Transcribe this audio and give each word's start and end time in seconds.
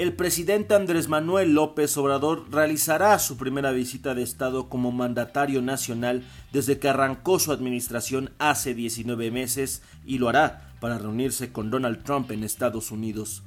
el 0.00 0.14
presidente 0.14 0.74
Andrés 0.74 1.08
Manuel 1.08 1.52
López 1.52 1.94
Obrador 1.98 2.46
realizará 2.50 3.18
su 3.18 3.36
primera 3.36 3.70
visita 3.70 4.14
de 4.14 4.22
Estado 4.22 4.70
como 4.70 4.92
mandatario 4.92 5.60
nacional 5.60 6.22
desde 6.54 6.78
que 6.78 6.88
arrancó 6.88 7.38
su 7.38 7.52
administración 7.52 8.30
hace 8.38 8.72
19 8.72 9.30
meses 9.30 9.82
y 10.06 10.16
lo 10.16 10.30
hará 10.30 10.72
para 10.80 10.96
reunirse 10.96 11.52
con 11.52 11.70
Donald 11.70 12.02
Trump 12.02 12.30
en 12.30 12.44
Estados 12.44 12.90
Unidos. 12.90 13.42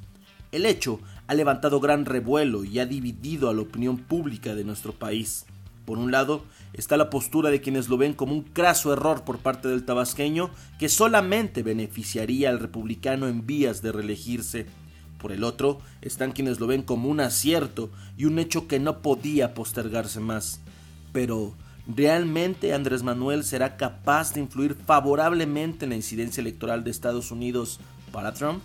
El 0.51 0.67
hecho 0.67 0.99
ha 1.25 1.33
levantado 1.33 1.79
gran 1.79 2.05
revuelo 2.05 2.63
y 2.63 2.77
ha 2.77 2.85
dividido 2.85 3.49
a 3.49 3.53
la 3.55 3.61
opinión 3.63 3.97
pública 3.97 4.53
de 4.53 4.63
nuestro 4.63 4.93
país. 4.93 5.47
Por 5.85 5.97
un 5.97 6.11
lado, 6.11 6.43
está 6.73 6.97
la 6.97 7.09
postura 7.09 7.49
de 7.49 7.61
quienes 7.61 7.89
lo 7.89 7.97
ven 7.97 8.13
como 8.13 8.33
un 8.33 8.43
craso 8.43 8.93
error 8.93 9.23
por 9.23 9.39
parte 9.39 9.69
del 9.69 9.85
tabasqueño 9.85 10.51
que 10.77 10.87
solamente 10.87 11.63
beneficiaría 11.63 12.49
al 12.49 12.59
republicano 12.59 13.27
en 13.27 13.47
vías 13.47 13.81
de 13.81 13.91
reelegirse. 13.91 14.67
Por 15.23 15.31
el 15.31 15.43
otro, 15.43 15.79
están 16.03 16.33
quienes 16.33 16.59
lo 16.59 16.67
ven 16.67 16.83
como 16.83 17.09
un 17.09 17.19
acierto 17.19 17.89
y 18.15 18.25
un 18.25 18.37
hecho 18.37 18.67
que 18.67 18.79
no 18.79 18.99
podía 18.99 19.55
postergarse 19.55 20.19
más. 20.19 20.59
Pero, 21.13 21.55
¿realmente 21.87 22.75
Andrés 22.75 23.01
Manuel 23.01 23.43
será 23.43 23.75
capaz 23.77 24.35
de 24.35 24.41
influir 24.41 24.75
favorablemente 24.75 25.85
en 25.85 25.89
la 25.89 25.95
incidencia 25.95 26.41
electoral 26.41 26.83
de 26.83 26.91
Estados 26.91 27.31
Unidos 27.31 27.79
para 28.11 28.33
Trump? 28.33 28.61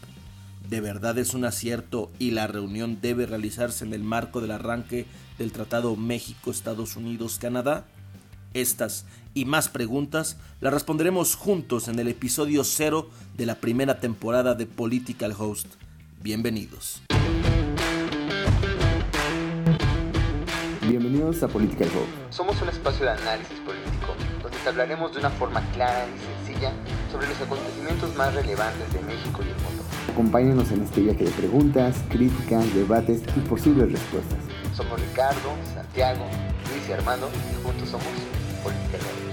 de 0.69 0.80
verdad 0.80 1.16
es 1.19 1.34
un 1.34 1.45
acierto 1.45 2.10
y 2.19 2.33
la 2.33 2.47
reunión 2.47 2.98
debe 3.00 3.27
realizarse 3.27 3.84
en 3.84 3.95
el 3.95 4.02
marco 4.02 4.41
del 4.41 4.50
arranque 4.50 5.06
del 5.38 5.52
Tratado 5.52 5.97
México-Estados 5.97 6.97
Unidos-Canadá? 6.97 7.86
Estas 8.55 9.05
y 9.34 9.45
más 9.45 9.69
preguntas 9.69 10.36
las 10.61 10.72
responderemos 10.72 11.36
juntos 11.36 11.88
en 11.88 11.98
el 11.98 12.09
episodio 12.09 12.64
cero 12.64 13.09
de 13.36 13.47
la 13.47 13.56
primera 13.56 14.00
temporada 14.00 14.55
de 14.55 14.66
Political 14.66 15.34
Host. 15.38 15.69
Bienvenidos. 16.28 17.00
Bienvenidos 20.82 21.42
a 21.42 21.48
Political 21.48 21.89
Host. 21.89 22.36
Somos 22.36 22.61
un 22.61 22.69
espacio 22.69 23.06
de 23.06 23.12
análisis 23.12 23.58
político 23.61 24.12
donde 24.42 24.58
te 24.58 24.69
hablaremos 24.69 25.14
de 25.14 25.20
una 25.20 25.30
forma 25.30 25.62
clara 25.72 26.05
y 26.06 26.44
sencilla 26.44 26.75
sobre 27.11 27.28
los 27.28 27.41
acontecimientos 27.41 28.14
más 28.14 28.34
relevantes 28.34 28.92
de 28.92 29.00
México 29.00 29.41
y 29.42 29.48
el 29.48 29.56
mundo 29.62 29.83
Acompáñenos 30.12 30.70
en 30.70 30.83
este 30.83 31.00
viaje 31.00 31.25
de 31.25 31.30
preguntas, 31.30 31.97
críticas, 32.11 32.75
debates 32.75 33.22
y 33.34 33.41
posibles 33.48 33.91
respuestas. 33.91 34.38
Somos 34.77 35.00
Ricardo, 35.00 35.56
Santiago, 35.72 36.27
Luis 36.70 36.86
y 36.91 36.92
Armando 36.92 37.31
y 37.58 37.64
juntos 37.64 37.88
somos 37.88 38.06
Political 38.62 39.28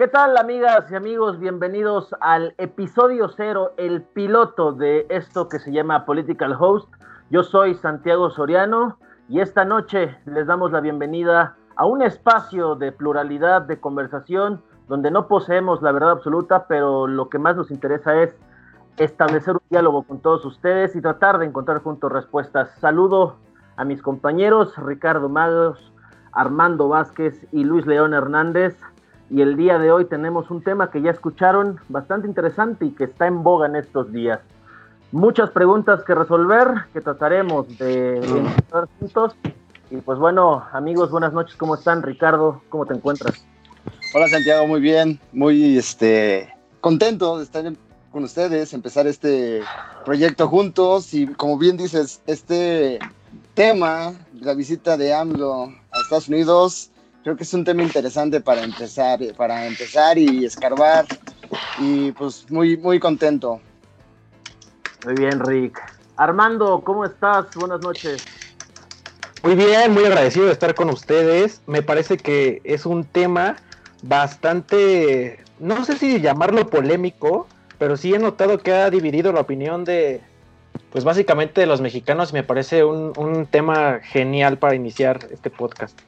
¿Qué 0.00 0.08
tal 0.08 0.38
amigas 0.38 0.90
y 0.90 0.94
amigos? 0.94 1.38
Bienvenidos 1.38 2.16
al 2.22 2.54
episodio 2.56 3.28
cero, 3.28 3.74
el 3.76 4.00
piloto 4.00 4.72
de 4.72 5.04
esto 5.10 5.50
que 5.50 5.58
se 5.58 5.72
llama 5.72 6.06
Political 6.06 6.56
Host. 6.58 6.90
Yo 7.28 7.42
soy 7.42 7.74
Santiago 7.74 8.30
Soriano 8.30 8.96
y 9.28 9.40
esta 9.40 9.66
noche 9.66 10.16
les 10.24 10.46
damos 10.46 10.72
la 10.72 10.80
bienvenida 10.80 11.54
a 11.76 11.84
un 11.84 12.00
espacio 12.00 12.76
de 12.76 12.92
pluralidad, 12.92 13.60
de 13.60 13.78
conversación, 13.78 14.62
donde 14.88 15.10
no 15.10 15.28
poseemos 15.28 15.82
la 15.82 15.92
verdad 15.92 16.12
absoluta, 16.12 16.66
pero 16.66 17.06
lo 17.06 17.28
que 17.28 17.38
más 17.38 17.56
nos 17.56 17.70
interesa 17.70 18.22
es 18.22 18.34
establecer 18.96 19.56
un 19.56 19.68
diálogo 19.68 20.04
con 20.04 20.20
todos 20.20 20.46
ustedes 20.46 20.96
y 20.96 21.02
tratar 21.02 21.38
de 21.38 21.44
encontrar 21.44 21.82
juntos 21.82 22.10
respuestas. 22.10 22.70
Saludo 22.78 23.36
a 23.76 23.84
mis 23.84 24.00
compañeros 24.00 24.74
Ricardo 24.78 25.28
Magos, 25.28 25.92
Armando 26.32 26.88
Vázquez 26.88 27.46
y 27.52 27.64
Luis 27.64 27.84
León 27.84 28.14
Hernández. 28.14 28.80
Y 29.30 29.42
el 29.42 29.56
día 29.56 29.78
de 29.78 29.92
hoy 29.92 30.06
tenemos 30.06 30.50
un 30.50 30.60
tema 30.60 30.90
que 30.90 31.00
ya 31.00 31.12
escucharon 31.12 31.78
bastante 31.88 32.26
interesante 32.26 32.86
y 32.86 32.90
que 32.90 33.04
está 33.04 33.28
en 33.28 33.44
boga 33.44 33.68
en 33.68 33.76
estos 33.76 34.12
días. 34.12 34.40
Muchas 35.12 35.50
preguntas 35.50 36.02
que 36.02 36.16
resolver 36.16 36.66
que 36.92 37.00
trataremos 37.00 37.78
de 37.78 38.16
encontrar 38.16 38.88
juntos. 38.98 39.36
Y 39.90 39.98
pues 39.98 40.18
bueno, 40.18 40.64
amigos, 40.72 41.12
buenas 41.12 41.32
noches, 41.32 41.56
¿cómo 41.56 41.76
están? 41.76 42.02
Ricardo, 42.02 42.60
¿cómo 42.70 42.86
te 42.86 42.94
encuentras? 42.94 43.44
Hola 44.14 44.26
Santiago, 44.28 44.66
muy 44.66 44.80
bien, 44.80 45.20
muy 45.32 45.78
este 45.78 46.52
contento 46.80 47.38
de 47.38 47.44
estar 47.44 47.64
con 48.10 48.24
ustedes, 48.24 48.72
empezar 48.72 49.06
este 49.06 49.62
proyecto 50.04 50.48
juntos 50.48 51.14
y 51.14 51.28
como 51.28 51.56
bien 51.56 51.76
dices, 51.76 52.20
este 52.26 52.98
tema, 53.54 54.12
la 54.40 54.54
visita 54.54 54.96
de 54.96 55.14
AMLO 55.14 55.64
a 55.66 56.00
Estados 56.02 56.28
Unidos, 56.28 56.90
creo 57.22 57.36
que 57.36 57.44
es 57.44 57.54
un 57.54 57.64
tema 57.64 57.82
interesante 57.82 58.40
para 58.40 58.62
empezar, 58.62 59.20
para 59.36 59.66
empezar 59.66 60.18
y 60.18 60.44
escarbar 60.44 61.06
y 61.78 62.12
pues 62.12 62.50
muy, 62.50 62.76
muy 62.76 62.98
contento. 62.98 63.60
Muy 65.04 65.14
bien, 65.14 65.40
Rick. 65.40 65.80
Armando, 66.16 66.82
¿cómo 66.84 67.04
estás? 67.04 67.46
Buenas 67.54 67.80
noches. 67.80 68.24
Muy 69.42 69.54
bien, 69.54 69.92
muy 69.92 70.04
agradecido 70.04 70.46
de 70.46 70.52
estar 70.52 70.74
con 70.74 70.90
ustedes. 70.90 71.62
Me 71.66 71.82
parece 71.82 72.18
que 72.18 72.60
es 72.64 72.84
un 72.84 73.04
tema 73.04 73.56
bastante, 74.02 75.42
no 75.58 75.84
sé 75.84 75.96
si 75.96 76.20
llamarlo 76.20 76.68
polémico, 76.68 77.46
pero 77.78 77.96
sí 77.96 78.14
he 78.14 78.18
notado 78.18 78.58
que 78.58 78.74
ha 78.74 78.90
dividido 78.90 79.32
la 79.32 79.40
opinión 79.40 79.84
de, 79.84 80.20
pues 80.92 81.04
básicamente 81.04 81.62
de 81.62 81.66
los 81.66 81.80
mexicanos 81.80 82.30
y 82.30 82.34
me 82.34 82.42
parece 82.42 82.84
un, 82.84 83.46
tema 83.50 84.00
genial 84.02 84.58
para 84.58 84.74
iniciar 84.74 85.20
este 85.30 85.48
podcast. 85.48 85.98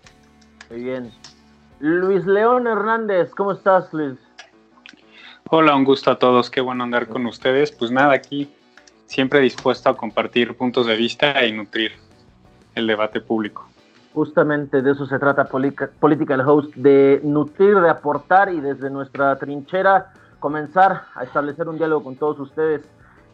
Muy 0.72 0.84
bien. 0.84 1.12
Luis 1.80 2.24
León 2.24 2.66
Hernández, 2.66 3.34
¿cómo 3.34 3.52
estás, 3.52 3.92
Luis? 3.92 4.18
Hola, 5.50 5.76
un 5.76 5.84
gusto 5.84 6.10
a 6.10 6.18
todos, 6.18 6.48
qué 6.48 6.62
bueno 6.62 6.82
andar 6.82 7.08
con 7.08 7.26
ustedes. 7.26 7.70
Pues 7.70 7.90
nada, 7.90 8.14
aquí 8.14 8.50
siempre 9.04 9.40
dispuesto 9.40 9.90
a 9.90 9.96
compartir 9.98 10.56
puntos 10.56 10.86
de 10.86 10.96
vista 10.96 11.44
y 11.44 11.52
nutrir 11.52 11.92
el 12.74 12.86
debate 12.86 13.20
público. 13.20 13.68
Justamente 14.14 14.80
de 14.80 14.92
eso 14.92 15.04
se 15.04 15.18
trata 15.18 15.44
Political 15.44 16.40
Host, 16.40 16.74
de 16.74 17.20
nutrir, 17.22 17.78
de 17.78 17.90
aportar 17.90 18.50
y 18.50 18.62
desde 18.62 18.88
nuestra 18.88 19.36
trinchera 19.36 20.14
comenzar 20.40 21.02
a 21.14 21.24
establecer 21.24 21.68
un 21.68 21.76
diálogo 21.76 22.04
con 22.04 22.16
todos 22.16 22.40
ustedes. 22.40 22.80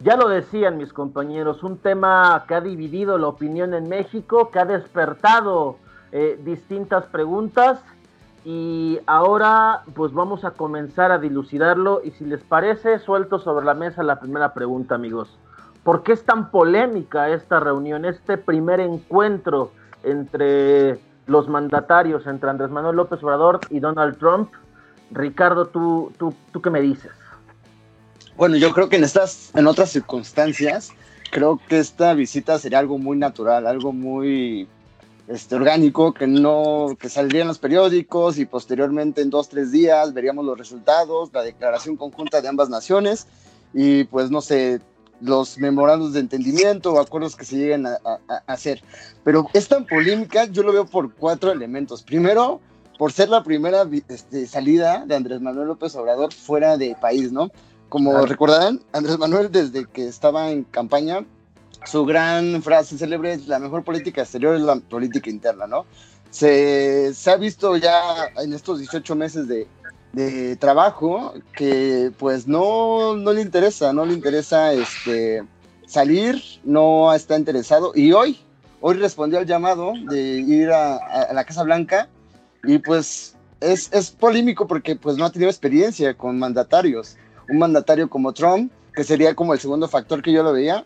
Ya 0.01 0.17
lo 0.17 0.29
decían 0.29 0.77
mis 0.77 0.93
compañeros, 0.93 1.63
un 1.63 1.79
tema 1.79 2.45
que 2.49 2.55
ha 2.55 2.61
dividido 2.61 3.17
la 3.17 3.29
opinión 3.29 3.75
en 3.75 3.89
México, 3.89 4.51
que 4.51 4.59
ha 4.59 4.65
despertado 4.65 5.79
eh, 6.13 6.39
distintas 6.43 7.05
preguntas 7.07 7.81
y 8.45 8.99
ahora 9.07 9.83
pues 9.95 10.13
vamos 10.13 10.45
a 10.45 10.53
comenzar 10.53 11.13
a 11.13 11.19
dilucidarlo 11.19 12.01
y 12.05 12.13
si 12.13 12.25
les 12.25 12.43
parece 12.43 12.99
suelto 12.99 13.39
sobre 13.39 13.67
la 13.67 13.75
mesa 13.75 14.03
la 14.03 14.21
primera 14.21 14.55
pregunta 14.55 14.95
amigos. 14.95 15.37
¿Por 15.83 16.03
qué 16.03 16.13
es 16.13 16.25
tan 16.25 16.51
polémica 16.51 17.31
esta 17.31 17.61
reunión, 17.61 18.05
este 18.05 18.37
primer 18.39 18.81
encuentro 18.81 19.73
entre 20.03 20.99
los 21.27 21.49
mandatarios, 21.49 22.27
entre 22.27 22.51
Andrés 22.51 22.71
Manuel 22.71 22.97
López 22.97 23.23
Obrador 23.23 23.61
y 23.71 23.81
Donald 23.81 24.19
Trump? 24.19 24.51
Ricardo, 25.11 25.67
¿tú, 25.67 26.13
tú, 26.19 26.35
tú 26.53 26.61
qué 26.61 26.71
me 26.71 26.81
dices? 26.81 27.13
Bueno, 28.37 28.57
yo 28.57 28.73
creo 28.73 28.89
que 28.89 28.97
en 28.97 29.05
estas, 29.05 29.51
en 29.55 29.67
otras 29.67 29.91
circunstancias, 29.91 30.93
creo 31.31 31.61
que 31.69 31.79
esta 31.79 32.15
visita 32.15 32.59
sería 32.59 32.79
algo 32.79 32.99
muy 32.99 33.17
natural, 33.17 33.67
algo 33.67 33.93
muy 33.93 34.69
este, 35.29 35.55
orgánico, 35.55 36.15
que 36.15 36.27
no, 36.27 36.97
que 36.99 37.09
saldría 37.09 37.43
en 37.43 37.49
los 37.49 37.59
periódicos 37.59 38.39
y 38.39 38.47
posteriormente 38.47 39.21
en 39.21 39.31
dos, 39.31 39.49
tres 39.49 39.71
días 39.71 40.15
veríamos 40.15 40.45
los 40.45 40.59
resultados, 40.59 41.31
la 41.33 41.43
declaración 41.43 41.97
conjunta 41.97 42.41
de 42.41 42.49
ambas 42.49 42.69
naciones 42.71 43.27
y 43.75 44.05
pues 44.05 44.31
no 44.31 44.41
sé, 44.41 44.81
los 45.21 45.59
memorandos 45.59 46.13
de 46.13 46.21
entendimiento 46.21 46.93
o 46.93 47.01
acuerdos 47.01 47.37
que 47.37 47.45
se 47.45 47.57
lleguen 47.57 47.87
a, 47.87 47.99
a 48.05 48.43
hacer. 48.47 48.83
Pero 49.25 49.47
es 49.53 49.69
tan 49.69 49.85
polémica, 49.87 50.47
yo 50.47 50.63
lo 50.63 50.73
veo 50.73 50.87
por 50.87 51.13
cuatro 51.13 51.53
elementos. 51.53 52.03
Primero, 52.03 52.61
por 52.99 53.13
ser 53.13 53.29
la 53.29 53.45
primera 53.45 53.89
este, 54.09 54.47
salida 54.47 55.05
de 55.07 55.15
Andrés 55.15 55.41
Manuel 55.41 55.69
López 55.69 55.95
Obrador 55.95 56.35
fuera 56.35 56.77
de 56.77 56.97
país, 57.01 57.33
¿no? 57.33 57.51
Como 57.89 58.27
recordarán, 58.27 58.81
Andrés 58.93 59.19
Manuel 59.19 59.51
desde 59.51 59.87
que 59.87 60.07
estaba 60.07 60.51
en 60.51 60.65
campaña, 60.65 61.25
su 61.85 62.05
gran 62.05 62.63
frase 62.63 62.99
célebre 62.99 63.35
es 63.35 63.49
la 63.49 63.59
mejor 63.59 63.85
política 63.85 64.23
exterior 64.23 64.57
es 64.57 64.63
la 64.63 64.77
política 64.77 65.31
interna, 65.31 65.67
¿no? 65.67 65.87
Se, 66.31 67.13
ha 67.27 67.37
visto 67.37 67.77
ya 67.77 68.29
en 68.37 68.53
estos 68.53 68.79
18 68.79 69.15
meses 69.15 69.49
de, 69.49 69.67
trabajo 70.59 71.33
que 71.55 72.11
pues 72.19 72.49
no, 72.49 73.15
le 73.15 73.41
interesa, 73.41 73.93
no 73.93 74.05
le 74.05 74.15
interesa 74.15 74.73
este, 74.73 75.45
salir, 75.87 76.43
no 76.65 77.15
está 77.15 77.39
interesado 77.39 77.93
y 77.95 78.13
hoy, 78.13 78.41
hoy 78.81 78.97
respondió 78.97 79.39
al 79.39 79.47
llamado 79.47 79.93
de 80.11 80.41
ir 80.41 80.71
a, 80.73 80.97
a 80.97 81.33
la 81.33 81.45
Casa 81.45 81.63
Blanca 81.63 82.09
y 82.65 82.79
pues 82.79 83.37
es, 83.61 83.93
es 83.93 84.11
polémico 84.11 84.67
porque 84.67 84.97
pues 84.97 85.17
no 85.17 85.25
ha 85.25 85.31
tenido 85.31 85.51
experiencia 85.51 86.15
con 86.15 86.39
mandatarios. 86.39 87.17
Un 87.49 87.59
mandatario 87.59 88.09
como 88.09 88.33
Trump, 88.33 88.73
que 88.95 89.05
sería 89.05 89.35
como 89.35 89.53
el 89.55 89.61
segundo 89.61 89.89
factor 89.89 90.23
que 90.23 90.33
yo 90.33 90.43
lo 90.43 90.53
veía, 90.53 90.85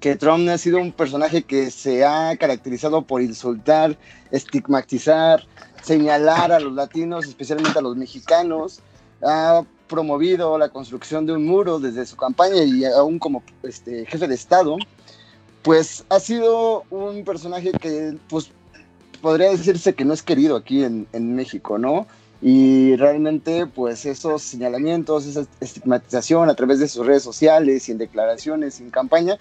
que 0.00 0.16
Trump 0.16 0.48
ha 0.48 0.58
sido 0.58 0.78
un 0.78 0.92
personaje 0.92 1.42
que 1.42 1.70
se 1.70 2.04
ha 2.04 2.36
caracterizado 2.36 3.02
por 3.02 3.20
insultar, 3.20 3.96
estigmatizar, 4.30 5.44
señalar 5.82 6.52
a 6.52 6.60
los 6.60 6.72
latinos, 6.72 7.26
especialmente 7.26 7.78
a 7.78 7.82
los 7.82 7.96
mexicanos, 7.96 8.80
ha 9.22 9.64
promovido 9.88 10.56
la 10.58 10.68
construcción 10.68 11.26
de 11.26 11.32
un 11.32 11.46
muro 11.46 11.80
desde 11.80 12.06
su 12.06 12.16
campaña 12.16 12.62
y 12.62 12.84
aún 12.84 13.18
como 13.18 13.42
este, 13.62 14.06
jefe 14.06 14.28
de 14.28 14.34
Estado, 14.34 14.76
pues 15.62 16.04
ha 16.08 16.20
sido 16.20 16.84
un 16.90 17.24
personaje 17.24 17.72
que 17.72 18.16
pues 18.28 18.50
podría 19.20 19.50
decirse 19.50 19.94
que 19.94 20.04
no 20.04 20.14
es 20.14 20.22
querido 20.22 20.56
aquí 20.56 20.84
en, 20.84 21.08
en 21.12 21.34
México, 21.34 21.78
¿no? 21.78 22.06
Y 22.40 22.94
realmente, 22.94 23.66
pues 23.66 24.06
esos 24.06 24.42
señalamientos, 24.42 25.26
esa 25.26 25.44
estigmatización 25.60 26.48
a 26.48 26.54
través 26.54 26.78
de 26.78 26.86
sus 26.86 27.04
redes 27.04 27.24
sociales 27.24 27.88
y 27.88 27.92
en 27.92 27.98
declaraciones 27.98 28.78
en 28.78 28.90
campaña, 28.90 29.38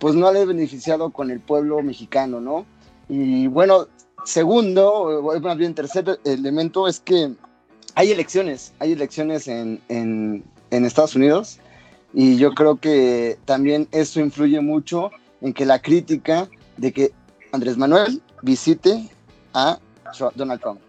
pues 0.00 0.14
no 0.16 0.32
le 0.32 0.40
ha 0.40 0.44
beneficiado 0.44 1.10
con 1.10 1.30
el 1.30 1.38
pueblo 1.38 1.82
mexicano, 1.82 2.40
¿no? 2.40 2.66
Y 3.08 3.46
bueno, 3.46 3.86
segundo, 4.24 4.90
o 4.90 5.40
más 5.40 5.56
bien 5.56 5.74
tercer 5.74 6.18
elemento 6.24 6.88
es 6.88 6.98
que 6.98 7.34
hay 7.94 8.10
elecciones, 8.10 8.72
hay 8.78 8.92
elecciones 8.92 9.46
en, 9.46 9.80
en, 9.88 10.42
en 10.70 10.84
Estados 10.84 11.14
Unidos 11.14 11.58
y 12.14 12.36
yo 12.38 12.52
creo 12.52 12.76
que 12.76 13.38
también 13.44 13.88
eso 13.92 14.20
influye 14.20 14.60
mucho 14.60 15.10
en 15.42 15.52
que 15.52 15.66
la 15.66 15.80
crítica 15.80 16.48
de 16.76 16.92
que 16.92 17.12
Andrés 17.52 17.76
Manuel 17.76 18.22
visite 18.42 19.08
a 19.52 19.78
Donald 20.34 20.60
Trump. 20.60 20.80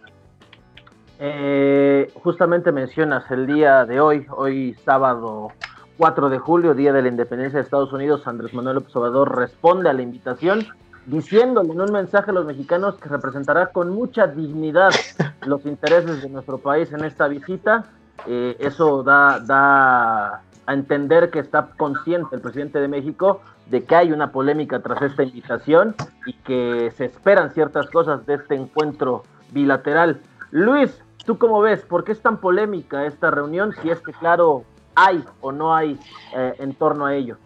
Eh, 1.20 2.12
justamente 2.24 2.72
mencionas 2.72 3.30
el 3.30 3.46
día 3.46 3.86
de 3.86 4.00
hoy, 4.00 4.26
hoy 4.36 4.76
sábado 4.86 5.52
4 6.02 6.32
de 6.32 6.40
julio, 6.40 6.74
Día 6.74 6.94
de 6.94 7.04
la 7.04 7.10
Independencia 7.10 7.60
de 7.60 7.64
Estados 7.64 7.94
Unidos, 7.94 8.26
Andrés 8.26 8.56
Manuel 8.56 8.78
López 8.78 8.96
Obrador 8.96 9.38
responde 9.38 9.88
a 9.88 9.94
la 9.94 10.02
invitación 10.02 10.66
diciéndole 11.06 11.72
en 11.72 11.80
un 11.80 11.92
mensaje 11.92 12.32
a 12.32 12.34
los 12.34 12.44
mexicanos 12.44 12.96
que 12.96 13.08
representará 13.08 13.68
con 13.68 13.92
mucha 13.92 14.26
dignidad 14.26 14.90
los 15.46 15.64
intereses 15.68 16.24
de 16.24 16.30
nuestro 16.30 16.58
país 16.58 16.92
en 16.92 17.06
esta 17.06 17.28
visita. 17.28 17.86
Eh, 18.26 18.58
eso 18.58 19.04
da, 19.04 19.42
da 19.42 20.42
a 20.66 20.74
entender 20.74 21.30
que 21.30 21.38
está 21.38 21.68
consciente 21.78 22.36
el 22.36 22.42
presidente 22.42 22.80
de 22.80 22.88
México 22.88 23.42
de 23.68 23.84
que 23.84 23.96
hay 23.96 24.12
una 24.12 24.32
polémica 24.32 24.80
tras 24.80 25.04
esta 25.04 25.22
invitación 25.22 25.94
y 26.26 26.34
que 26.34 26.92
se 26.98 27.06
esperan 27.06 27.52
ciertas 27.52 27.92
cosas 27.92 28.26
de 28.26 28.34
este 28.34 28.56
encuentro 28.56 29.22
bilateral. 29.52 30.20
Luis, 30.50 31.00
¿Tú 31.26 31.38
cómo 31.38 31.62
ves? 31.62 31.82
¿Por 31.82 32.04
qué 32.04 32.14
es 32.14 32.22
tan 32.22 32.38
polémica 32.38 33.06
esta 33.06 33.30
reunión? 33.30 33.74
Si 33.82 33.92
es 33.92 34.00
que, 34.00 34.12
claro, 34.12 34.64
hay 34.96 35.24
o 35.42 35.52
no 35.52 35.76
hay 35.76 35.98
eh, 36.36 36.54
en 36.60 36.74
torno 36.74 37.06
a 37.06 37.16
ello. 37.16 37.38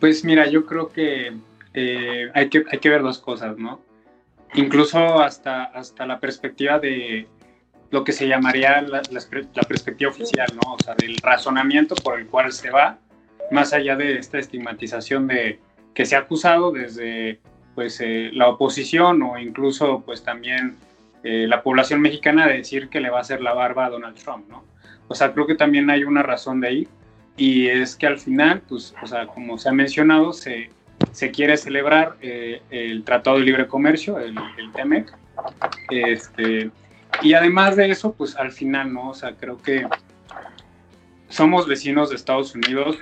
Pues 0.00 0.24
mira, 0.24 0.46
yo 0.48 0.66
creo 0.66 0.88
que, 0.88 1.32
eh, 1.74 2.30
hay 2.34 2.48
que 2.48 2.64
hay 2.70 2.78
que 2.78 2.88
ver 2.88 3.02
dos 3.02 3.18
cosas, 3.18 3.56
¿no? 3.58 3.80
Incluso 4.54 5.20
hasta, 5.20 5.64
hasta 5.64 6.06
la 6.06 6.20
perspectiva 6.20 6.78
de 6.78 7.26
lo 7.90 8.04
que 8.04 8.12
se 8.12 8.28
llamaría 8.28 8.80
la, 8.82 9.02
perspectiva 9.66 10.10
oficial, 10.10 10.48
¿no? 10.54 10.74
O 10.74 10.78
sea, 10.82 10.94
del 10.94 11.16
razonamiento 11.18 11.94
por 11.96 12.18
el 12.18 12.26
cual 12.26 12.52
se 12.52 12.70
va, 12.70 12.98
más 13.50 13.72
allá 13.72 13.96
de 13.96 14.18
esta 14.18 14.38
estigmatización 14.38 15.26
de 15.26 15.58
que 15.94 16.06
se 16.06 16.16
ha 16.16 16.20
acusado 16.20 16.70
desde 16.70 17.40
pues 17.74 18.00
eh, 18.00 18.30
la 18.32 18.48
oposición 18.48 19.22
o 19.22 19.38
incluso 19.38 20.02
pues 20.04 20.22
también 20.22 20.76
la 21.20 21.62
población 21.62 22.00
mexicana 22.00 22.46
de 22.46 22.58
decir 22.58 22.88
que 22.88 23.00
le 23.00 23.10
va 23.10 23.18
a 23.18 23.20
hacer 23.20 23.42
la 23.42 23.52
barba 23.52 23.84
a 23.84 23.90
Donald 23.90 24.16
Trump, 24.16 24.48
¿no? 24.48 24.64
O 25.08 25.14
sea, 25.14 25.32
creo 25.32 25.46
que 25.46 25.54
también 25.54 25.90
hay 25.90 26.04
una 26.04 26.22
razón 26.22 26.60
de 26.60 26.68
ahí 26.68 26.88
y 27.36 27.68
es 27.68 27.96
que 27.96 28.06
al 28.06 28.18
final, 28.18 28.62
pues, 28.68 28.94
o 29.02 29.06
sea, 29.06 29.26
como 29.26 29.58
se 29.58 29.68
ha 29.68 29.72
mencionado, 29.72 30.32
se, 30.32 30.70
se 31.12 31.30
quiere 31.30 31.56
celebrar 31.56 32.16
eh, 32.20 32.62
el 32.70 33.04
Tratado 33.04 33.38
de 33.38 33.44
Libre 33.44 33.66
Comercio, 33.66 34.18
el, 34.18 34.36
el 34.58 34.72
TEMEC, 34.72 35.16
este, 35.90 36.70
y 37.22 37.34
además 37.34 37.76
de 37.76 37.90
eso, 37.90 38.12
pues 38.12 38.36
al 38.36 38.52
final, 38.52 38.92
¿no? 38.92 39.10
O 39.10 39.14
sea, 39.14 39.34
creo 39.34 39.58
que 39.58 39.86
somos 41.28 41.66
vecinos 41.66 42.10
de 42.10 42.16
Estados 42.16 42.54
Unidos. 42.54 42.98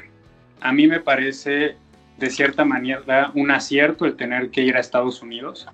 A 0.61 0.73
mí 0.73 0.87
me 0.87 1.00
parece 1.00 1.76
de 2.19 2.31
cierta 2.31 2.64
manera 2.64 3.31
un 3.35 3.50
acierto 3.50 4.05
el 4.05 4.17
tener 4.17 4.50
que 4.50 4.62
ir 4.62 4.76
a 4.76 4.81
Estados 4.81 5.23
Unidos. 5.23 5.67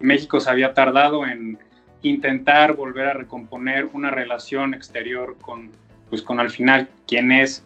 México 0.00 0.40
se 0.40 0.50
había 0.50 0.74
tardado 0.74 1.26
en 1.26 1.58
intentar 2.04 2.74
volver 2.74 3.08
a 3.08 3.14
recomponer 3.14 3.88
una 3.92 4.10
relación 4.10 4.74
exterior 4.74 5.36
con, 5.40 5.70
pues 6.10 6.22
con 6.22 6.38
al 6.38 6.50
final 6.50 6.88
quien 7.06 7.32
es 7.32 7.64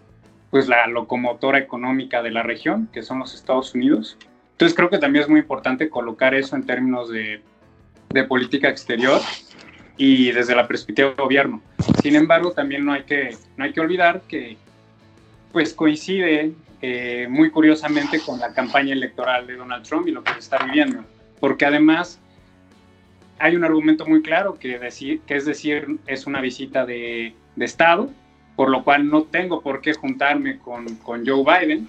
pues 0.51 0.69
la 0.69 0.87
locomotora 0.87 1.59
económica 1.59 2.23
de 2.23 2.31
la 2.31 2.43
región, 2.43 2.89
que 2.93 3.03
son 3.03 3.19
los 3.19 3.35
Estados 3.35 3.75
Unidos. 3.75 4.17
Entonces 4.53 4.75
creo 4.75 4.89
que 4.89 4.99
también 4.99 5.25
es 5.25 5.29
muy 5.29 5.41
importante 5.41 5.91
colocar 5.91 6.35
eso 6.35 6.57
en 6.57 6.65
términos 6.65 7.11
de, 7.11 7.43
de 8.11 8.25
política 8.25 8.69
exterior 8.69 9.21
y 9.97 10.31
desde 10.31 10.55
la 10.55 10.67
perspectiva 10.67 11.09
del 11.09 11.19
gobierno. 11.19 11.61
Sin 12.03 12.17
embargo, 12.17 12.53
también 12.53 12.85
no 12.85 12.93
hay 12.93 13.03
que, 13.03 13.37
no 13.57 13.65
hay 13.65 13.73
que 13.73 13.81
olvidar 13.81 14.23
que 14.23 14.57
pues 15.53 15.75
coincide 15.75 16.53
eh, 16.81 17.27
muy 17.29 17.51
curiosamente 17.51 18.21
con 18.21 18.39
la 18.39 18.55
campaña 18.55 18.93
electoral 18.93 19.47
de 19.47 19.57
Donald 19.57 19.85
Trump 19.85 20.07
y 20.07 20.13
lo 20.13 20.23
que 20.23 20.33
está 20.39 20.59
viviendo, 20.65 21.05
porque 21.41 21.67
además 21.67 22.21
hay 23.39 23.57
un 23.57 23.65
argumento 23.65 24.07
muy 24.07 24.23
claro 24.23 24.59
que, 24.59 24.79
decir, 24.79 25.21
que 25.21 25.37
es 25.37 25.45
decir, 25.45 25.99
es 26.07 26.27
una 26.27 26.41
visita 26.41 26.85
de, 26.87 27.35
Estado, 27.59 28.11
por 28.55 28.71
lo 28.71 28.85
cual 28.85 29.09
no 29.09 29.25
tengo 29.25 29.63
por 29.63 29.81
qué 29.81 29.93
juntarme 29.93 30.59
con, 30.59 30.95
con, 30.97 31.27
Joe 31.27 31.43
Biden. 31.43 31.89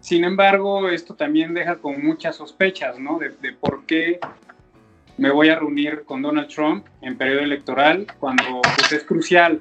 Sin 0.00 0.22
embargo, 0.22 0.88
esto 0.88 1.14
también 1.14 1.54
deja 1.54 1.76
con 1.76 2.04
muchas 2.04 2.36
sospechas, 2.36 3.00
¿no? 3.00 3.18
De, 3.18 3.30
de, 3.30 3.52
por 3.52 3.84
qué 3.84 4.20
me 5.16 5.32
voy 5.32 5.48
a 5.48 5.58
reunir 5.58 6.04
con 6.04 6.22
Donald 6.22 6.48
Trump 6.48 6.86
en 7.00 7.16
periodo 7.16 7.40
electoral 7.40 8.06
cuando 8.20 8.62
pues, 8.62 8.92
es 8.92 9.02
crucial, 9.02 9.60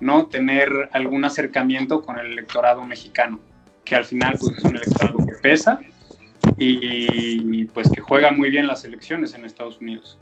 ¿no? 0.00 0.26
Tener 0.26 0.88
algún 0.92 1.24
acercamiento 1.26 2.00
con 2.00 2.18
el 2.18 2.32
electorado 2.32 2.82
mexicano, 2.86 3.40
que 3.84 3.96
al 3.96 4.06
final 4.06 4.36
pues, 4.40 4.56
es 4.56 4.64
un 4.64 4.76
electorado 4.76 5.18
que 5.18 5.34
pesa 5.42 5.80
y 6.56 7.64
pues 7.66 7.90
que 7.90 8.00
juega 8.00 8.30
muy 8.32 8.50
bien 8.50 8.66
las 8.66 8.84
elecciones 8.84 9.34
en 9.34 9.44
Estados 9.44 9.80
Unidos. 9.80 10.18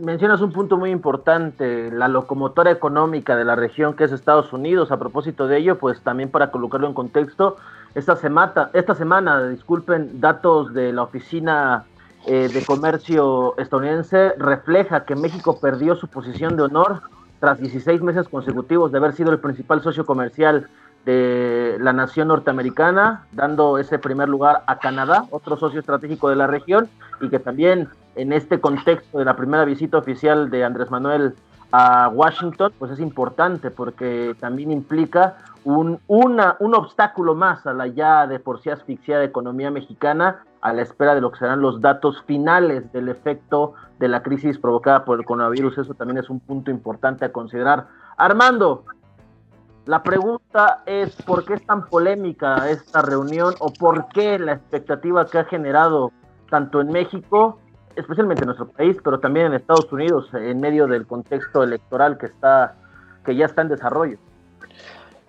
Mencionas 0.00 0.40
un 0.40 0.52
punto 0.52 0.78
muy 0.78 0.90
importante, 0.90 1.90
la 1.90 2.08
locomotora 2.08 2.70
económica 2.70 3.36
de 3.36 3.44
la 3.44 3.56
región 3.56 3.94
que 3.94 4.04
es 4.04 4.12
Estados 4.12 4.50
Unidos. 4.54 4.90
A 4.90 4.98
propósito 4.98 5.46
de 5.46 5.58
ello, 5.58 5.78
pues 5.78 6.00
también 6.00 6.30
para 6.30 6.50
colocarlo 6.50 6.86
en 6.86 6.94
contexto, 6.94 7.58
esta 7.94 8.16
semana, 8.16 8.70
esta 8.72 8.94
semana 8.94 9.46
disculpen, 9.48 10.18
datos 10.18 10.72
de 10.72 10.94
la 10.94 11.02
Oficina 11.02 11.84
eh, 12.26 12.48
de 12.48 12.64
Comercio 12.64 13.54
estadounidense 13.58 14.32
refleja 14.38 15.04
que 15.04 15.14
México 15.14 15.60
perdió 15.60 15.94
su 15.94 16.08
posición 16.08 16.56
de 16.56 16.62
honor 16.62 17.02
tras 17.38 17.60
16 17.60 18.00
meses 18.00 18.28
consecutivos 18.28 18.92
de 18.92 18.98
haber 18.98 19.12
sido 19.12 19.30
el 19.30 19.40
principal 19.40 19.82
socio 19.82 20.06
comercial 20.06 20.68
de 21.04 21.76
la 21.80 21.92
nación 21.92 22.28
norteamericana, 22.28 23.26
dando 23.32 23.78
ese 23.78 23.98
primer 23.98 24.28
lugar 24.28 24.62
a 24.66 24.78
Canadá, 24.78 25.26
otro 25.30 25.56
socio 25.56 25.80
estratégico 25.80 26.28
de 26.28 26.36
la 26.36 26.46
región, 26.46 26.88
y 27.20 27.28
que 27.28 27.38
también 27.38 27.88
en 28.14 28.32
este 28.32 28.60
contexto 28.60 29.18
de 29.18 29.24
la 29.24 29.36
primera 29.36 29.64
visita 29.64 29.98
oficial 29.98 30.50
de 30.50 30.64
Andrés 30.64 30.90
Manuel 30.90 31.34
a 31.72 32.08
Washington, 32.08 32.72
pues 32.78 32.92
es 32.92 33.00
importante 33.00 33.70
porque 33.70 34.36
también 34.38 34.70
implica 34.70 35.38
un, 35.64 36.00
un 36.06 36.74
obstáculo 36.74 37.34
más 37.34 37.66
a 37.66 37.72
la 37.72 37.86
ya 37.86 38.26
de 38.26 38.38
por 38.38 38.60
sí 38.60 38.68
asfixiada 38.68 39.24
economía 39.24 39.70
mexicana 39.70 40.42
a 40.60 40.72
la 40.72 40.82
espera 40.82 41.14
de 41.14 41.20
lo 41.20 41.32
que 41.32 41.38
serán 41.38 41.60
los 41.60 41.80
datos 41.80 42.22
finales 42.26 42.92
del 42.92 43.08
efecto 43.08 43.74
de 43.98 44.08
la 44.08 44.22
crisis 44.22 44.58
provocada 44.58 45.04
por 45.04 45.18
el 45.18 45.24
coronavirus. 45.24 45.78
Eso 45.78 45.94
también 45.94 46.18
es 46.18 46.30
un 46.30 46.40
punto 46.40 46.70
importante 46.70 47.24
a 47.24 47.32
considerar. 47.32 47.86
Armando, 48.16 48.84
la 49.86 50.02
pregunta 50.02 50.82
es, 50.86 51.10
¿por 51.22 51.44
qué 51.44 51.54
es 51.54 51.66
tan 51.66 51.86
polémica 51.86 52.70
esta 52.70 53.02
reunión 53.02 53.54
o 53.58 53.72
por 53.72 54.08
qué 54.08 54.38
la 54.38 54.52
expectativa 54.52 55.26
que 55.26 55.38
ha 55.38 55.44
generado 55.44 56.12
tanto 56.50 56.80
en 56.80 56.88
México, 56.88 57.58
especialmente 57.96 58.42
en 58.42 58.46
nuestro 58.46 58.68
país, 58.68 58.96
pero 59.02 59.18
también 59.18 59.46
en 59.46 59.54
Estados 59.54 59.90
Unidos, 59.92 60.28
en 60.34 60.60
medio 60.60 60.86
del 60.86 61.06
contexto 61.06 61.64
electoral 61.64 62.16
que, 62.18 62.26
está, 62.26 62.76
que 63.24 63.34
ya 63.34 63.46
está 63.46 63.62
en 63.62 63.68
desarrollo? 63.68 64.18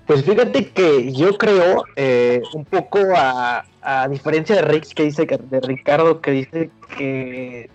Pues 0.05 0.23
fíjate 0.23 0.69
que 0.71 1.13
yo 1.13 1.35
creo, 1.37 1.85
eh, 1.95 2.41
un 2.53 2.65
poco 2.65 2.99
a, 3.15 3.63
a, 3.81 4.07
diferencia 4.09 4.55
de 4.57 4.61
Rick, 4.63 4.93
que 4.93 5.03
dice 5.03 5.25
de 5.25 5.61
Ricardo, 5.61 6.19
que 6.19 6.31
dice 6.31 6.69
que 6.97 7.69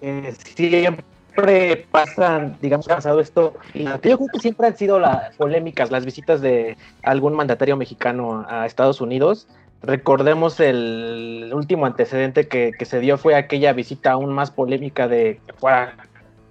eh, 0.00 0.34
siempre 0.54 1.04
siempre 1.38 1.86
pasan, 1.90 2.56
digamos, 2.60 2.86
pasado 2.88 3.20
esto. 3.20 3.54
Yo 3.74 4.00
creo 4.00 4.18
que 4.32 4.40
siempre 4.40 4.66
han 4.66 4.76
sido 4.76 4.98
las 4.98 5.34
polémicas, 5.36 5.90
las 5.90 6.04
visitas 6.04 6.40
de 6.40 6.76
algún 7.02 7.34
mandatario 7.34 7.76
mexicano 7.76 8.44
a 8.48 8.66
Estados 8.66 9.00
Unidos. 9.00 9.46
Recordemos 9.82 10.58
el 10.58 11.50
último 11.54 11.86
antecedente 11.86 12.48
que, 12.48 12.72
que 12.76 12.84
se 12.84 12.98
dio 12.98 13.16
fue 13.18 13.36
aquella 13.36 13.72
visita 13.72 14.12
aún 14.12 14.32
más 14.32 14.50
polémica 14.50 15.06
de 15.06 15.40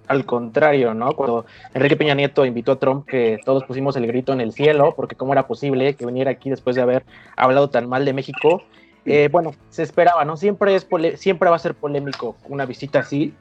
al 0.06 0.24
contrario, 0.24 0.94
¿no? 0.94 1.12
Cuando 1.12 1.44
Enrique 1.74 1.96
Peña 1.96 2.14
Nieto 2.14 2.46
invitó 2.46 2.72
a 2.72 2.78
Trump, 2.78 3.06
que 3.06 3.38
todos 3.44 3.64
pusimos 3.64 3.94
el 3.96 4.06
grito 4.06 4.32
en 4.32 4.40
el 4.40 4.52
cielo, 4.52 4.94
porque 4.96 5.16
cómo 5.16 5.34
era 5.34 5.46
posible 5.46 5.96
que 5.96 6.06
viniera 6.06 6.30
aquí 6.30 6.48
después 6.48 6.76
de 6.76 6.80
haber 6.80 7.04
hablado 7.36 7.68
tan 7.68 7.86
mal 7.86 8.06
de 8.06 8.14
México. 8.14 8.62
Eh, 9.04 9.28
bueno, 9.30 9.54
se 9.70 9.82
esperaba, 9.82 10.24
¿no? 10.24 10.36
Siempre, 10.36 10.74
es 10.74 10.86
siempre 11.16 11.48
va 11.48 11.56
a 11.56 11.58
ser 11.58 11.74
polémico 11.74 12.36
una 12.48 12.66
visita 12.66 13.00
así. 13.00 13.34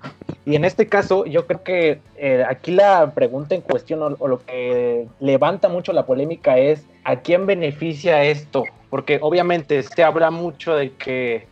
Y 0.46 0.56
en 0.56 0.66
este 0.66 0.88
caso, 0.88 1.26
yo 1.26 1.46
creo 1.46 1.64
que 1.64 2.00
eh, 2.18 2.44
aquí 2.48 2.72
la 2.72 3.12
pregunta 3.14 3.56
en 3.56 3.62
cuestión 3.62 4.02
o, 4.02 4.28
lo 4.28 4.40
que 4.46 5.08
levanta 5.20 5.68
mucho 5.70 5.94
la 5.94 6.06
polémica 6.06 6.58
es 6.58 6.86
¿a 7.04 7.18
quién 7.18 7.46
beneficia 7.46 8.24
esto? 8.24 8.64
Porque 8.90 9.20
obviamente 9.22 9.84
se 9.84 10.04
habla 10.04 10.32
mucho 10.32 10.76
de 10.76 10.94
que 10.94 11.48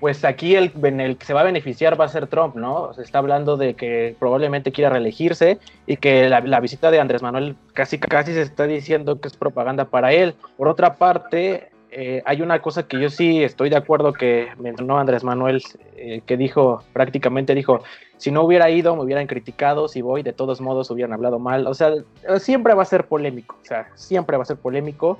pues 0.00 0.24
aquí 0.24 0.56
el, 0.56 0.72
el, 0.82 1.18
que 1.18 1.26
se 1.26 1.34
va 1.34 1.42
a 1.42 1.44
beneficiar 1.44 2.00
va 2.00 2.06
a 2.06 2.08
ser 2.08 2.26
Trump, 2.26 2.56
¿no? 2.56 2.94
Se 2.94 3.02
está 3.02 3.18
hablando 3.18 3.58
de 3.58 3.74
que 3.74 4.16
probablemente 4.18 4.72
quiera 4.72 4.88
reelegirse 4.88 5.58
y 5.86 5.98
que 5.98 6.30
la, 6.30 6.60
visita 6.60 6.90
de 6.90 6.98
Andrés 6.98 7.20
Manuel 7.20 7.54
casi, 7.74 7.98
casi 7.98 8.32
se 8.32 8.40
está 8.40 8.66
diciendo 8.66 9.20
que 9.20 9.28
es 9.28 9.36
propaganda 9.36 9.84
para 9.84 10.12
él. 10.14 10.34
Por 10.56 10.68
otra 10.68 10.94
parte, 10.94 11.70
eh, 11.92 12.22
hay 12.24 12.40
una 12.42 12.62
cosa 12.62 12.86
que 12.86 13.00
yo 13.00 13.10
sí 13.10 13.42
estoy 13.42 13.68
de 13.68 13.76
acuerdo 13.76 14.12
que 14.12 14.48
mencionó 14.58 14.98
Andrés 14.98 15.24
Manuel, 15.24 15.62
eh, 15.96 16.22
que 16.24 16.36
dijo, 16.36 16.84
prácticamente 16.92 17.54
dijo, 17.54 17.82
si 18.16 18.30
no 18.30 18.42
hubiera 18.42 18.70
ido, 18.70 18.94
me 18.94 19.02
hubieran 19.02 19.26
criticado, 19.26 19.88
si 19.88 20.02
voy, 20.02 20.22
de 20.22 20.32
todos 20.32 20.60
modos 20.60 20.90
hubieran 20.90 21.12
hablado 21.12 21.38
mal. 21.38 21.66
O 21.66 21.74
sea, 21.74 21.92
siempre 22.38 22.74
va 22.74 22.82
a 22.82 22.86
ser 22.86 23.06
polémico, 23.06 23.56
o 23.60 23.64
sea, 23.64 23.88
siempre 23.94 24.36
va 24.36 24.44
a 24.44 24.46
ser 24.46 24.58
polémico. 24.58 25.18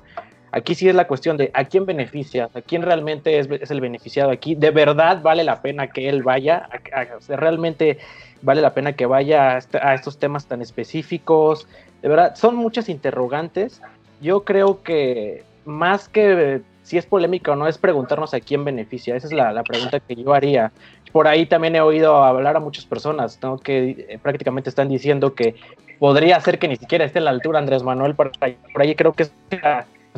Aquí 0.52 0.74
sí 0.74 0.88
es 0.88 0.94
la 0.94 1.06
cuestión 1.06 1.36
de 1.36 1.50
a 1.54 1.64
quién 1.64 1.86
beneficia, 1.86 2.50
a 2.54 2.60
quién 2.60 2.82
realmente 2.82 3.38
es, 3.38 3.48
el 3.70 3.80
beneficiado 3.80 4.30
aquí. 4.30 4.54
¿De 4.54 4.70
verdad 4.70 5.22
vale 5.22 5.44
la 5.44 5.62
pena 5.62 5.88
que 5.88 6.08
él 6.08 6.22
vaya? 6.22 6.68
¿Realmente 7.28 7.98
vale 8.42 8.60
la 8.60 8.74
pena 8.74 8.94
que 8.94 9.06
vaya 9.06 9.58
a, 9.80 9.94
estos 9.94 10.18
temas 10.18 10.46
tan 10.46 10.60
específicos? 10.60 11.68
De 12.02 12.08
verdad, 12.08 12.34
son 12.34 12.56
muchas 12.56 12.88
interrogantes. 12.88 13.80
Yo 14.20 14.44
creo 14.44 14.82
que 14.82 15.44
más 15.70 16.08
que 16.08 16.62
si 16.82 16.98
es 16.98 17.06
polémica 17.06 17.52
o 17.52 17.56
no, 17.56 17.68
es 17.68 17.78
preguntarnos 17.78 18.34
a 18.34 18.40
quién 18.40 18.64
beneficia. 18.64 19.14
Esa 19.14 19.28
es 19.28 19.32
la, 19.32 19.62
pregunta 19.62 20.00
que 20.00 20.16
yo 20.16 20.34
haría. 20.34 20.72
Por 21.12 21.28
ahí 21.28 21.46
también 21.46 21.76
he 21.76 21.80
oído 21.80 22.22
hablar 22.24 22.56
a 22.56 22.60
muchas 22.60 22.84
personas 22.84 23.38
que 23.62 24.06
eh, 24.08 24.18
prácticamente 24.20 24.70
están 24.70 24.88
diciendo 24.88 25.34
que 25.34 25.54
podría 25.98 26.40
ser 26.40 26.58
que 26.58 26.68
ni 26.68 26.76
siquiera 26.76 27.04
esté 27.04 27.20
a 27.20 27.22
la 27.22 27.30
altura 27.30 27.58
Andrés 27.58 27.82
Manuel. 27.82 28.14
Por 28.14 28.32
ahí, 28.40 28.56
por 28.72 28.82
ahí 28.82 28.94
creo 28.94 29.12
que 29.12 29.28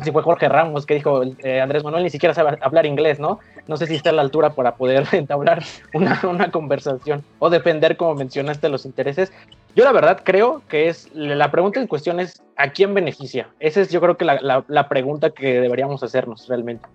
si 0.01 0.11
fue 0.11 0.23
Jorge 0.23 0.49
Ramos 0.49 0.85
que 0.85 0.95
dijo, 0.95 1.21
eh, 1.43 1.61
Andrés 1.61 1.83
Manuel 1.83 2.03
ni 2.03 2.09
siquiera 2.09 2.33
sabe 2.33 2.57
hablar 2.61 2.85
inglés, 2.85 3.19
¿no? 3.19 3.39
No 3.67 3.77
sé 3.77 3.85
si 3.85 3.95
está 3.95 4.09
a 4.09 4.13
la 4.13 4.23
altura 4.23 4.51
para 4.51 4.75
poder 4.75 5.05
entablar 5.11 5.63
una, 5.93 6.19
una 6.23 6.51
conversación 6.51 7.23
o 7.39 7.49
defender, 7.49 7.97
como 7.97 8.15
mencionaste, 8.15 8.69
los 8.69 8.85
intereses. 8.85 9.31
Yo 9.75 9.83
la 9.83 9.91
verdad 9.91 10.21
creo 10.23 10.61
que 10.67 10.87
es, 10.87 11.09
la 11.13 11.49
pregunta 11.49 11.79
en 11.79 11.87
cuestión 11.87 12.19
es, 12.19 12.43
¿a 12.57 12.69
quién 12.69 12.93
beneficia? 12.93 13.49
Esa 13.59 13.81
es 13.81 13.89
yo 13.89 14.01
creo 14.01 14.17
que 14.17 14.25
la, 14.25 14.63
la, 14.67 14.89
pregunta 14.89 15.31
que 15.31 15.59
deberíamos 15.59 16.03
hacernos 16.03 16.47
realmente. 16.47 16.87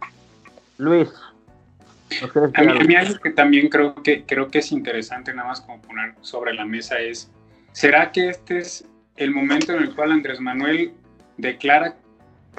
Luis. 0.77 1.11
A 2.55 2.63
mí, 2.63 2.73
a 2.73 2.85
mí, 2.85 2.95
algo 2.95 3.19
que 3.19 3.31
también 3.31 3.69
creo 3.69 3.95
que, 3.97 4.25
creo 4.25 4.49
que 4.49 4.61
es 4.61 4.73
interesante 4.73 5.35
nada 5.35 5.49
más 5.49 5.61
como 5.61 5.83
poner 5.83 6.15
sobre 6.23 6.55
la 6.55 6.65
mesa 6.65 6.99
es, 7.01 7.31
¿será 7.73 8.13
que 8.13 8.31
este 8.31 8.59
es 8.59 8.87
el 9.17 9.33
momento 9.33 9.73
en 9.73 9.83
el 9.83 9.95
cual 9.95 10.13
Andrés 10.13 10.41
Manuel 10.41 10.93
declara 11.37 11.97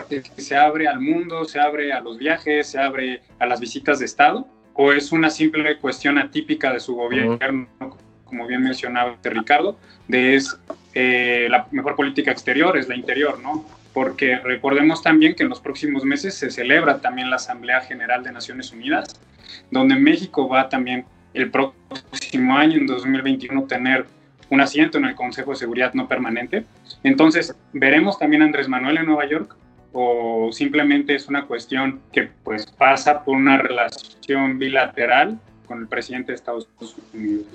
que 0.07 0.21
se 0.21 0.55
abre 0.55 0.88
al 0.88 0.99
mundo, 0.99 1.45
se 1.45 1.59
abre 1.59 1.93
a 1.93 2.01
los 2.01 2.17
viajes, 2.17 2.67
se 2.67 2.79
abre 2.79 3.21
a 3.39 3.45
las 3.45 3.59
visitas 3.59 3.99
de 3.99 4.05
Estado? 4.05 4.47
¿O 4.73 4.91
es 4.93 5.11
una 5.11 5.29
simple 5.29 5.77
cuestión 5.77 6.17
atípica 6.17 6.71
de 6.71 6.79
su 6.79 6.95
gobierno, 6.95 7.38
como 8.29 8.48
bien 8.48 8.63
mencionaba 8.63 9.17
Ricardo, 9.24 9.77
de 10.07 10.36
es 10.36 10.57
eh, 10.93 11.48
la 11.50 11.67
mejor 11.71 11.95
política 11.95 12.31
exterior, 12.31 12.77
es 12.77 12.88
la 12.88 12.95
interior, 12.95 13.39
¿no? 13.41 13.65
Porque 13.93 14.38
recordemos 14.38 15.01
también 15.01 15.36
que 15.36 15.43
en 15.43 15.50
los 15.50 15.59
próximos 15.59 16.05
meses 16.05 16.36
se 16.36 16.51
celebra 16.51 17.01
también 17.01 17.29
la 17.29 17.36
Asamblea 17.38 17.81
General 17.81 18.24
de 18.24 18.31
Naciones 18.31 18.71
Unidas, 18.71 19.19
donde 19.71 19.95
México 19.95 20.48
va 20.48 20.69
también 20.69 21.05
el 21.33 21.51
próximo 21.51 22.57
año, 22.57 22.77
en 22.77 22.88
2021, 22.88 23.63
tener 23.63 24.05
un 24.50 24.62
asiento 24.62 24.98
en 24.98 25.05
el 25.05 25.15
Consejo 25.15 25.51
de 25.51 25.57
Seguridad 25.57 25.93
no 25.93 26.07
permanente. 26.07 26.65
Entonces, 27.03 27.55
veremos 27.74 28.17
también 28.17 28.41
a 28.41 28.45
Andrés 28.45 28.67
Manuel 28.67 28.98
en 28.98 29.05
Nueva 29.05 29.27
York, 29.27 29.55
o 29.91 30.50
simplemente 30.51 31.15
es 31.15 31.27
una 31.27 31.45
cuestión 31.45 32.00
que 32.12 32.29
pues 32.43 32.65
pasa 32.67 33.24
por 33.24 33.36
una 33.36 33.57
relación 33.57 34.59
bilateral 34.59 35.39
con 35.67 35.79
el 35.79 35.88
presidente 35.88 36.31
de 36.31 36.36
Estados 36.36 36.67
Unidos. 37.13 37.48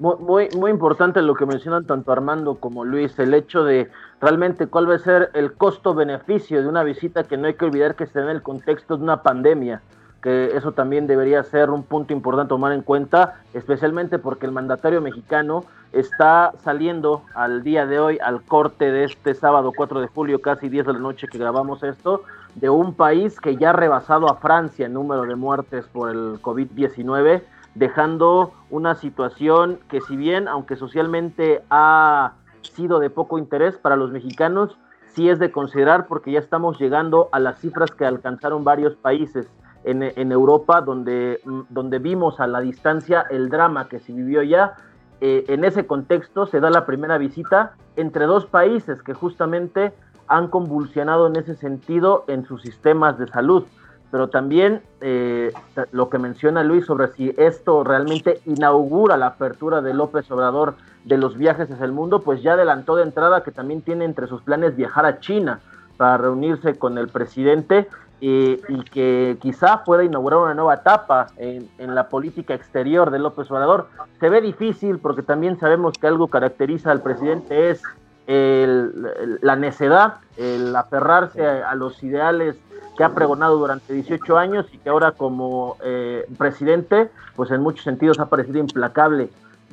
Muy, 0.00 0.48
muy, 0.56 0.70
importante 0.70 1.20
lo 1.20 1.34
que 1.34 1.44
mencionan 1.44 1.84
tanto 1.84 2.10
Armando 2.10 2.54
como 2.54 2.86
Luis, 2.86 3.18
el 3.18 3.34
hecho 3.34 3.64
de 3.64 3.90
realmente 4.18 4.66
cuál 4.66 4.88
va 4.88 4.94
a 4.94 4.98
ser 4.98 5.30
el 5.34 5.52
costo-beneficio 5.52 6.62
de 6.62 6.68
una 6.68 6.82
visita 6.82 7.24
que 7.24 7.36
no 7.36 7.48
hay 7.48 7.52
que 7.52 7.66
olvidar 7.66 7.96
que 7.96 8.04
está 8.04 8.22
en 8.22 8.30
el 8.30 8.40
contexto 8.40 8.96
de 8.96 9.02
una 9.02 9.22
pandemia 9.22 9.82
que 10.22 10.56
eso 10.56 10.72
también 10.72 11.06
debería 11.06 11.42
ser 11.42 11.70
un 11.70 11.82
punto 11.82 12.12
importante 12.12 12.50
tomar 12.50 12.72
en 12.72 12.82
cuenta, 12.82 13.40
especialmente 13.54 14.18
porque 14.18 14.46
el 14.46 14.52
mandatario 14.52 15.00
mexicano 15.00 15.64
está 15.92 16.52
saliendo 16.62 17.22
al 17.34 17.62
día 17.62 17.86
de 17.86 17.98
hoy, 17.98 18.18
al 18.22 18.42
corte 18.42 18.90
de 18.92 19.04
este 19.04 19.34
sábado 19.34 19.72
4 19.74 20.00
de 20.00 20.08
julio, 20.08 20.40
casi 20.40 20.68
10 20.68 20.86
de 20.86 20.92
la 20.92 20.98
noche 20.98 21.26
que 21.26 21.38
grabamos 21.38 21.82
esto, 21.82 22.24
de 22.54 22.68
un 22.68 22.94
país 22.94 23.40
que 23.40 23.56
ya 23.56 23.70
ha 23.70 23.72
rebasado 23.72 24.30
a 24.30 24.36
Francia 24.36 24.86
en 24.86 24.92
número 24.92 25.22
de 25.22 25.36
muertes 25.36 25.86
por 25.86 26.10
el 26.10 26.40
COVID-19, 26.42 27.42
dejando 27.74 28.52
una 28.70 28.94
situación 28.94 29.78
que 29.88 30.00
si 30.00 30.16
bien, 30.16 30.48
aunque 30.48 30.76
socialmente 30.76 31.62
ha 31.70 32.32
sido 32.62 32.98
de 32.98 33.10
poco 33.10 33.38
interés 33.38 33.76
para 33.76 33.96
los 33.96 34.10
mexicanos, 34.10 34.76
sí 35.06 35.28
es 35.28 35.38
de 35.38 35.50
considerar 35.50 36.06
porque 36.06 36.32
ya 36.32 36.38
estamos 36.38 36.78
llegando 36.78 37.28
a 37.32 37.38
las 37.38 37.60
cifras 37.60 37.90
que 37.90 38.04
alcanzaron 38.04 38.64
varios 38.64 38.96
países 38.96 39.48
en, 39.82 40.30
Europa, 40.32 40.82
donde, 40.82 41.40
mm, 41.44 41.60
donde 41.70 41.98
vimos 41.98 42.38
a 42.38 42.46
la 42.46 42.60
distancia 42.60 43.24
el 43.30 43.48
drama 43.48 43.88
que 43.88 43.98
se 43.98 44.12
vivió 44.12 44.42
ya. 44.42 44.74
Eh, 45.22 45.44
en 45.48 45.64
ese 45.64 45.86
contexto 45.86 46.46
se 46.46 46.60
da 46.60 46.70
la 46.70 46.86
primera 46.86 47.18
visita 47.18 47.74
entre 47.96 48.26
dos 48.26 48.46
países 48.46 49.02
que 49.02 49.14
justamente 49.14 49.92
han 50.28 50.48
convulsionado 50.48 51.26
en 51.26 51.36
ese 51.36 51.56
sentido 51.56 52.24
en 52.28 52.44
sus 52.44 52.62
sistemas 52.62 53.18
de 53.18 53.26
salud. 53.26 53.64
Pero 54.10 54.28
también 54.28 54.82
eh, 55.00 55.52
lo 55.92 56.10
que 56.10 56.18
menciona 56.18 56.64
Luis 56.64 56.86
sobre 56.86 57.08
si 57.08 57.32
esto 57.36 57.84
realmente 57.84 58.40
inaugura 58.44 59.16
la 59.16 59.26
apertura 59.26 59.80
de 59.80 59.94
López 59.94 60.30
Obrador 60.30 60.74
de 61.04 61.16
los 61.16 61.36
viajes 61.36 61.70
hacia 61.70 61.84
el 61.84 61.92
mundo, 61.92 62.20
pues 62.20 62.42
ya 62.42 62.54
adelantó 62.54 62.96
de 62.96 63.04
entrada 63.04 63.42
que 63.42 63.52
también 63.52 63.82
tiene 63.82 64.04
entre 64.04 64.26
sus 64.26 64.42
planes 64.42 64.76
viajar 64.76 65.06
a 65.06 65.20
China 65.20 65.60
para 65.96 66.18
reunirse 66.18 66.78
con 66.78 66.98
el 66.98 67.08
presidente 67.08 67.88
y 68.20 68.56
que 68.92 69.38
quizá 69.40 69.82
pueda 69.84 70.04
inaugurar 70.04 70.40
una 70.40 70.54
nueva 70.54 70.74
etapa 70.74 71.28
en, 71.38 71.68
la 71.78 72.08
política 72.08 72.54
exterior 72.54 73.10
de 73.10 73.18
López 73.18 73.50
Obrador. 73.50 73.88
Se 74.18 74.28
ve 74.28 74.40
difícil 74.40 74.98
porque 74.98 75.22
también 75.22 75.58
sabemos 75.58 75.94
que 75.98 76.06
algo 76.06 76.28
caracteriza 76.28 76.90
al 76.90 77.02
presidente 77.02 77.70
es 77.70 77.82
la 78.26 79.56
necedad, 79.56 80.16
el 80.36 80.76
aferrarse 80.76 81.44
a, 81.44 81.74
los 81.74 82.02
ideales 82.02 82.56
que 83.00 83.04
ha 83.04 83.14
pregonado 83.14 83.56
durante 83.56 83.94
18 83.94 84.36
años 84.36 84.66
y 84.74 84.76
que 84.76 84.90
ahora 84.90 85.12
como 85.12 85.78
eh, 85.82 86.26
presidente, 86.36 87.08
pues 87.34 87.50
en 87.50 87.62
muchos 87.62 87.82
sentidos 87.82 88.20
ha 88.20 88.26
parecido 88.26 88.58
implacable. 88.58 89.30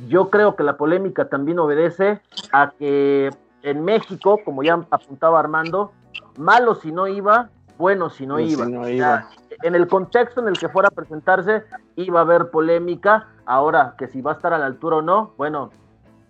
Yo 0.07 0.29
creo 0.29 0.55
que 0.55 0.63
la 0.63 0.77
polémica 0.77 1.27
también 1.27 1.59
obedece 1.59 2.21
a 2.53 2.71
que 2.79 3.29
en 3.63 3.83
México, 3.83 4.39
como 4.45 4.63
ya 4.63 4.79
apuntaba 4.91 5.41
Armando, 5.41 5.91
malo 6.37 6.75
si 6.75 6.93
no 6.93 7.05
iba, 7.09 7.49
bueno 7.77 8.09
si 8.09 8.25
no, 8.25 8.39
iba. 8.39 9.27
en 9.61 9.75
el 9.75 9.87
contexto 9.89 10.39
en 10.39 10.47
el 10.47 10.57
que 10.57 10.69
fuera 10.69 10.87
a 10.87 10.91
presentarse, 10.91 11.65
iba 11.97 12.19
a 12.19 12.23
haber 12.23 12.49
polémica. 12.49 13.27
Ahora, 13.45 13.95
que 13.97 14.07
si 14.07 14.21
va 14.21 14.31
a 14.31 14.35
estar 14.35 14.53
a 14.53 14.57
la 14.57 14.67
altura 14.67 14.95
o 14.95 15.01
no, 15.01 15.33
bueno, 15.35 15.71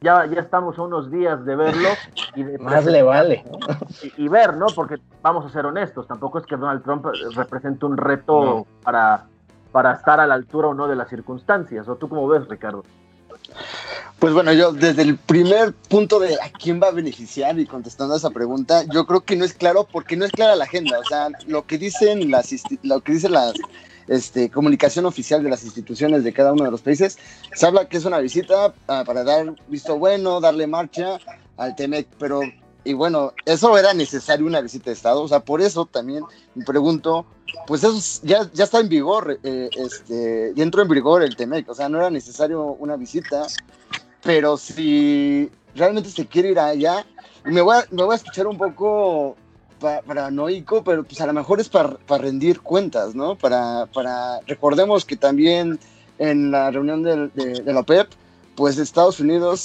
ya, 0.02 0.26
ya 0.26 0.42
estamos 0.42 0.78
a 0.78 0.84
unos 0.84 1.12
días 1.12 1.44
de 1.46 1.56
verlo. 1.56 1.90
Y 2.36 2.44
Más 2.60 2.86
le 2.86 3.04
vale. 3.04 3.44
Y, 4.18 4.28
ver, 4.28 4.56
¿no? 4.56 4.68
Porque 4.68 4.98
vamos 5.22 5.46
a 5.46 5.50
ser 5.50 5.66
honestos, 5.66 6.08
tampoco 6.08 6.40
es 6.40 6.46
que 6.46 6.56
Donald 6.56 6.84
Trump 6.84 7.06
represente 7.36 7.86
un 7.86 7.98
reto 7.98 8.66
para, 8.84 9.26
para 9.72 9.94
estar 9.94 10.20
a 10.20 10.28
la 10.28 10.36
altura 10.36 10.70
o 10.70 10.74
no 10.74 10.88
de 10.88 10.96
las 10.96 11.10
circunstancias. 11.10 11.88
¿O 11.88 11.96
tú 11.96 12.10
cómo 12.10 12.28
ves, 12.28 12.48
Ricardo? 12.48 12.84
Pues 14.20 14.34
bueno, 14.34 14.52
yo 14.52 14.72
desde 14.72 15.04
el 15.04 15.18
primer 15.18 15.74
punto 15.74 16.20
de 16.20 16.36
a 16.36 16.50
quién 16.50 16.82
va 16.82 16.88
a 16.88 16.92
beneficiar 16.92 17.60
y 17.60 17.68
contestando 17.68 18.16
a 18.16 18.18
esa 18.18 18.32
pregunta, 18.32 18.84
yo 18.92 19.06
creo 19.06 19.22
que 19.22 19.36
no 19.36 19.46
es 19.46 19.54
claro 19.54 19.88
porque 19.92 20.18
no 20.18 20.26
es 20.26 20.32
clara 20.32 20.56
la 20.56 20.64
agenda. 20.64 20.98
O 21.00 21.04
sea, 21.04 21.30
lo 21.46 21.66
que 21.68 21.78
dicen 21.78 22.32
las, 22.32 22.52
lo 22.82 23.02
que 23.02 23.14
dice 23.14 23.30
la 23.30 23.54
este, 24.08 24.50
comunicación 24.50 25.06
oficial 25.06 25.44
de 25.44 25.50
las 25.50 25.64
instituciones 25.64 26.24
de 26.24 26.34
cada 26.34 26.54
uno 26.54 26.66
de 26.66 26.72
los 26.72 26.82
países, 26.82 27.18
se 27.54 27.66
habla 27.66 27.88
que 27.88 27.98
es 27.98 28.06
una 28.06 28.20
visita 28.20 28.74
ah, 28.88 29.04
para 29.06 29.24
dar 29.24 29.56
visto 29.68 29.98
bueno, 29.98 30.40
darle 30.40 30.68
marcha 30.68 31.20
al 31.58 31.76
TEMEC, 31.76 32.08
pero 32.18 32.42
y 32.84 32.94
bueno, 32.94 33.34
eso 33.46 33.78
era 33.78 33.94
necesario 33.94 34.46
una 34.46 34.62
visita 34.62 34.86
de 34.86 34.94
Estado, 34.94 35.22
o 35.22 35.28
sea, 35.28 35.42
por 35.42 35.62
eso 35.62 35.86
también 35.86 36.24
me 36.56 36.64
pregunto, 36.64 37.26
pues 37.66 37.84
eso 37.84 38.22
ya, 38.24 38.50
ya 38.54 38.64
está 38.64 38.80
en 38.80 38.88
vigor, 38.88 39.40
eh, 39.44 39.70
este, 39.76 40.54
ya 40.56 40.64
entró 40.64 40.84
en 40.84 40.88
vigor 40.88 41.22
el 41.22 41.36
TEMEC, 41.36 41.70
o 41.70 41.76
sea, 41.76 41.90
no 41.90 41.98
era 41.98 42.10
necesario 42.10 42.64
una 42.64 42.96
visita, 42.96 43.46
pero 44.24 44.56
si 44.56 45.52
realmente 45.76 46.10
se 46.10 46.28
quiere 46.28 46.52
ir 46.52 46.60
allá, 46.60 47.06
me 47.44 47.62
voy 47.62 47.76
a, 47.76 47.86
me 47.92 48.04
voy 48.04 48.14
a 48.14 48.16
escuchar 48.16 48.48
un 48.48 48.58
poco 48.58 49.36
paranoico, 49.80 50.84
pero 50.84 51.04
pues 51.04 51.20
a 51.22 51.28
lo 51.28 51.34
mejor 51.34 51.60
es 51.60 51.70
para, 51.70 51.98
rendir 52.18 52.62
cuentas, 52.62 53.16
¿no? 53.16 53.36
Para, 53.36 53.88
para, 53.94 54.40
recordemos 54.48 55.06
que 55.06 55.16
también 55.16 55.80
en 56.18 56.52
la 56.52 56.72
reunión 56.72 57.04
de, 57.04 57.28
de, 57.30 57.74
la 57.74 57.82
OPEP, 57.82 58.08
pues 58.56 58.78
Estados 58.78 59.20
Unidos 59.20 59.62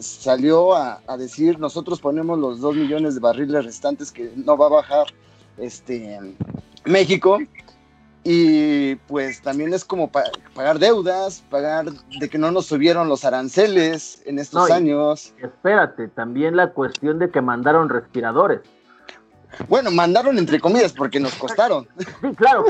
salió 0.00 0.74
a, 0.74 1.00
a, 1.06 1.16
decir, 1.16 1.58
nosotros 1.58 2.00
ponemos 2.00 2.38
los 2.38 2.60
dos 2.60 2.74
millones 2.74 3.14
de 3.14 3.20
barriles 3.20 3.64
restantes 3.64 4.10
que 4.10 4.32
no 4.34 4.56
va 4.56 4.66
a 4.66 4.70
bajar 4.70 5.06
este, 5.56 6.18
México, 6.84 7.38
y 8.26 8.94
pues 9.06 9.42
también 9.42 9.74
es 9.74 9.84
como 9.84 10.10
pagar 10.10 10.78
deudas, 10.78 11.44
pagar 11.50 11.92
de 11.92 12.28
que 12.30 12.38
no 12.38 12.50
nos 12.50 12.64
subieron 12.64 13.06
los 13.06 13.26
aranceles 13.26 14.22
en 14.24 14.38
estos 14.38 14.70
años. 14.70 15.34
Espérate, 15.42 16.08
también 16.08 16.56
la 16.56 16.72
cuestión 16.72 17.18
de 17.18 17.30
que 17.30 17.42
mandaron 17.42 17.90
respiradores. 17.90 18.60
Bueno, 19.68 19.90
mandaron 19.90 20.38
entre 20.38 20.60
comillas 20.60 20.92
porque 20.92 21.20
nos 21.20 21.34
costaron. 21.34 21.86
Sí, 22.20 22.34
claro, 22.36 22.64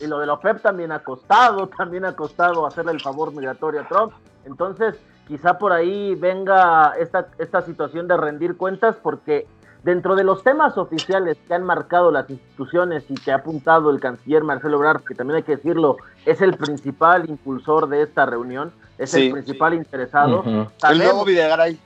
y, 0.00 0.06
lo 0.06 0.18
de 0.18 0.26
la 0.26 0.34
OPEP 0.34 0.62
también 0.62 0.92
ha 0.92 1.00
costado, 1.00 1.68
también 1.68 2.04
ha 2.04 2.14
costado 2.14 2.66
hacerle 2.66 2.92
el 2.92 3.00
favor 3.00 3.32
migratorio 3.32 3.82
a 3.82 3.88
Trump. 3.88 4.12
Entonces, 4.44 4.94
quizá 5.28 5.58
por 5.58 5.72
ahí 5.72 6.14
venga 6.14 6.94
esta, 6.98 7.28
esta 7.38 7.62
situación 7.62 8.08
de 8.08 8.16
rendir 8.16 8.56
cuentas 8.56 8.96
porque 9.02 9.46
Dentro 9.82 10.14
de 10.14 10.24
los 10.24 10.42
temas 10.42 10.76
oficiales 10.76 11.38
que 11.48 11.54
han 11.54 11.64
marcado 11.64 12.10
las 12.10 12.28
instituciones 12.28 13.04
y 13.08 13.14
que 13.14 13.32
ha 13.32 13.36
apuntado 13.36 13.90
el 13.90 13.98
canciller 13.98 14.44
Marcelo 14.44 14.76
Ebrard, 14.76 15.02
que 15.04 15.14
también 15.14 15.38
hay 15.38 15.42
que 15.42 15.56
decirlo, 15.56 15.96
es 16.26 16.42
el 16.42 16.54
principal 16.54 17.30
impulsor 17.30 17.88
de 17.88 18.02
esta 18.02 18.26
reunión, 18.26 18.72
es 18.98 19.14
el 19.14 19.32
principal 19.32 19.72
interesado. 19.72 20.44
el 20.46 20.98
nuevo 20.98 21.24
Videgaray. 21.24 21.78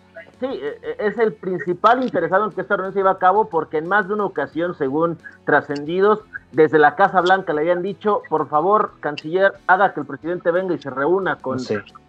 Sí, 0.44 0.60
e, 0.60 0.78
e, 0.82 1.06
es 1.06 1.18
el 1.18 1.32
principal 1.32 2.02
interesado 2.02 2.44
en 2.44 2.50
que 2.50 2.60
esta 2.60 2.76
reunión 2.76 2.92
se 2.92 2.98
lleve 2.98 3.10
a 3.10 3.18
cabo 3.18 3.48
porque 3.48 3.78
en 3.78 3.88
más 3.88 4.06
de 4.08 4.14
una 4.14 4.26
ocasión, 4.26 4.74
según 4.74 5.16
trascendidos, 5.46 6.20
desde 6.52 6.78
la 6.78 6.96
Casa 6.96 7.22
Blanca 7.22 7.54
le 7.54 7.62
habían 7.62 7.82
dicho, 7.82 8.20
por 8.28 8.48
favor, 8.48 8.92
canciller, 9.00 9.54
haga 9.66 9.94
que 9.94 10.00
el 10.00 10.06
presidente 10.06 10.50
venga 10.50 10.74
y 10.74 10.78
se 10.78 10.90
reúna 10.90 11.36
con, 11.36 11.58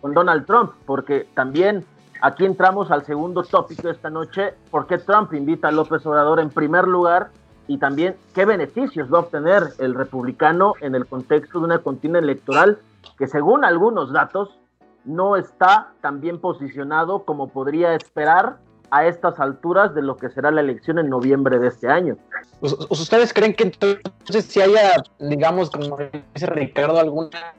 con 0.01 0.13
Donald 0.13 0.45
Trump, 0.45 0.71
porque 0.85 1.27
también 1.33 1.85
Aquí 2.21 2.45
entramos 2.45 2.91
al 2.91 3.05
segundo 3.05 3.43
tópico 3.43 3.83
de 3.83 3.91
esta 3.91 4.09
noche, 4.09 4.53
¿por 4.71 4.87
qué 4.87 4.97
Trump 4.97 5.33
invita 5.33 5.67
a 5.67 5.71
López 5.71 6.03
Obrador 6.05 6.39
en 6.39 6.49
primer 6.49 6.87
lugar? 6.87 7.29
Y 7.67 7.77
también, 7.77 8.15
¿qué 8.33 8.45
beneficios 8.45 9.13
va 9.13 9.17
a 9.17 9.21
obtener 9.21 9.63
el 9.79 9.93
republicano 9.93 10.73
en 10.79 10.95
el 10.95 11.05
contexto 11.05 11.59
de 11.59 11.65
una 11.65 11.79
contienda 11.79 12.19
electoral 12.19 12.79
que 13.17 13.27
según 13.27 13.65
algunos 13.65 14.13
datos 14.13 14.57
no 15.05 15.35
está 15.37 15.93
tan 16.01 16.21
bien 16.21 16.39
posicionado 16.39 17.23
como 17.25 17.47
podría 17.47 17.95
esperar 17.95 18.57
a 18.91 19.05
estas 19.05 19.39
alturas 19.39 19.93
de 19.95 20.01
lo 20.01 20.17
que 20.17 20.29
será 20.29 20.51
la 20.51 20.61
elección 20.61 20.99
en 20.99 21.09
noviembre 21.09 21.59
de 21.59 21.67
este 21.67 21.87
año. 21.87 22.17
¿Ustedes 22.61 23.33
creen 23.33 23.53
que 23.53 23.63
entonces 23.63 24.45
si 24.45 24.61
haya, 24.61 25.03
digamos, 25.19 25.69
como 25.69 25.97
dice 26.33 26.45
Ricardo, 26.47 26.99
alguna 26.99 27.53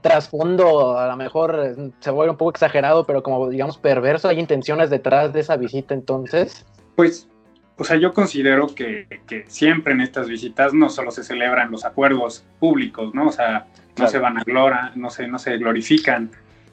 trasfondo, 0.00 0.98
a 0.98 1.08
lo 1.08 1.16
mejor 1.16 1.60
eh, 1.62 1.90
se 2.00 2.10
vuelve 2.10 2.30
un 2.30 2.36
poco 2.36 2.50
exagerado, 2.50 3.04
pero 3.04 3.22
como 3.22 3.48
digamos 3.48 3.78
perverso, 3.78 4.28
¿hay 4.28 4.40
intenciones 4.40 4.90
detrás 4.90 5.32
de 5.32 5.40
esa 5.40 5.56
visita 5.56 5.94
entonces? 5.94 6.64
Pues, 6.96 7.28
o 7.76 7.84
sea, 7.84 7.96
yo 7.96 8.12
considero 8.12 8.68
que, 8.74 9.20
que 9.26 9.44
siempre 9.48 9.92
en 9.92 10.00
estas 10.00 10.28
visitas 10.28 10.72
no 10.72 10.88
solo 10.88 11.10
se 11.10 11.22
celebran 11.22 11.70
los 11.70 11.84
acuerdos 11.84 12.44
públicos, 12.58 13.14
¿no? 13.14 13.28
O 13.28 13.32
sea, 13.32 13.66
no 13.98 14.06
se 14.06 14.18
van 14.18 14.38
a 14.38 14.44
glora, 14.44 14.92
no 14.94 15.10
se, 15.10 15.28
no 15.28 15.38
se 15.38 15.56
glorifican, 15.58 16.30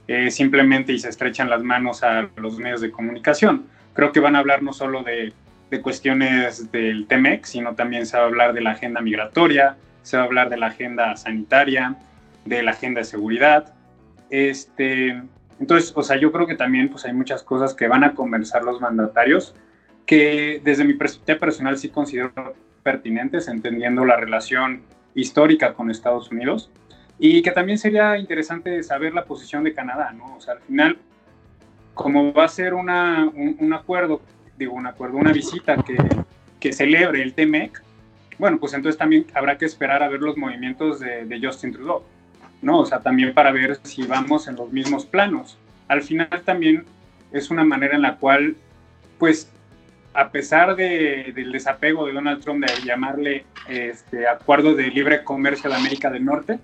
eh, 0.07 0.31
simplemente 0.31 0.93
y 0.93 0.99
se 0.99 1.09
estrechan 1.09 1.49
las 1.49 1.63
manos 1.63 2.03
a 2.03 2.29
los 2.37 2.57
medios 2.57 2.81
de 2.81 2.91
comunicación. 2.91 3.65
Creo 3.93 4.11
que 4.11 4.19
van 4.19 4.35
a 4.35 4.39
hablar 4.39 4.63
no 4.63 4.73
solo 4.73 5.03
de, 5.03 5.33
de 5.69 5.81
cuestiones 5.81 6.71
del 6.71 7.07
TEMEC, 7.07 7.45
sino 7.45 7.75
también 7.75 8.05
se 8.05 8.17
va 8.17 8.23
a 8.23 8.27
hablar 8.27 8.53
de 8.53 8.61
la 8.61 8.71
agenda 8.71 9.01
migratoria, 9.01 9.75
se 10.03 10.17
va 10.17 10.23
a 10.23 10.25
hablar 10.25 10.49
de 10.49 10.57
la 10.57 10.67
agenda 10.67 11.15
sanitaria, 11.17 11.95
de 12.45 12.63
la 12.63 12.71
agenda 12.71 13.01
de 13.01 13.05
seguridad. 13.05 13.73
Este, 14.29 15.21
entonces, 15.59 15.91
o 15.95 16.03
sea, 16.03 16.17
yo 16.17 16.31
creo 16.31 16.47
que 16.47 16.55
también 16.55 16.89
pues, 16.89 17.05
hay 17.05 17.13
muchas 17.13 17.43
cosas 17.43 17.73
que 17.73 17.87
van 17.87 18.03
a 18.03 18.13
conversar 18.13 18.63
los 18.63 18.79
mandatarios 18.79 19.55
que 20.05 20.61
desde 20.63 20.85
mi 20.85 20.93
perspectiva 20.93 21.37
personal 21.37 21.77
sí 21.77 21.89
considero 21.89 22.31
pertinentes, 22.81 23.49
entendiendo 23.49 24.05
la 24.05 24.15
relación 24.15 24.83
histórica 25.13 25.73
con 25.73 25.91
Estados 25.91 26.31
Unidos 26.31 26.71
y 27.19 27.41
que 27.41 27.51
también 27.51 27.77
sería 27.77 28.17
interesante 28.17 28.83
saber 28.83 29.13
la 29.13 29.25
posición 29.25 29.63
de 29.63 29.73
Canadá, 29.73 30.11
¿no? 30.11 30.35
O 30.35 30.41
sea, 30.41 30.53
al 30.53 30.61
final, 30.61 30.97
como 31.93 32.31
va 32.33 32.45
a 32.45 32.47
ser 32.47 32.73
una, 32.73 33.29
un, 33.33 33.73
acuerdo, 33.73 34.21
digo, 34.57 34.73
un 34.73 34.85
acuerdo, 34.85 35.17
una 35.17 35.31
visita 35.31 35.77
que, 35.77 35.97
que 36.59 36.73
celebre 36.73 37.21
el 37.21 37.33
TMEC, 37.33 37.81
bueno, 38.37 38.59
pues 38.59 38.73
entonces 38.73 38.97
también 38.99 39.25
habrá 39.33 39.57
que 39.57 39.65
esperar 39.65 40.03
a 40.03 40.09
ver 40.09 40.21
los 40.21 40.37
movimientos 40.37 40.99
de, 40.99 41.25
de 41.25 41.39
Justin 41.45 41.73
Trudeau. 41.73 42.03
¿no? 42.61 42.79
O 42.79 42.85
sea, 42.85 42.99
también 42.99 43.33
para 43.33 43.51
ver 43.51 43.79
si 43.83 44.03
vamos 44.03 44.47
en 44.47 44.55
los 44.55 44.71
mismos 44.71 45.05
planos. 45.05 45.57
Al 45.87 46.01
final 46.01 46.41
también 46.43 46.85
es 47.31 47.49
una 47.49 47.63
manera 47.63 47.95
en 47.95 48.01
la 48.01 48.17
cual, 48.17 48.55
pues, 49.17 49.51
a 50.13 50.31
pesar 50.31 50.75
de, 50.75 51.31
del 51.35 51.51
desapego 51.51 52.07
de 52.07 52.13
Donald 52.13 52.41
Trump 52.41 52.65
de 52.65 52.85
llamarle 52.85 53.45
este 53.67 54.27
acuerdo 54.27 54.73
de 54.73 54.87
libre 54.87 55.23
comercio 55.23 55.69
de 55.69 55.75
América 55.75 56.09
del 56.09 56.25
Norte, 56.25 56.59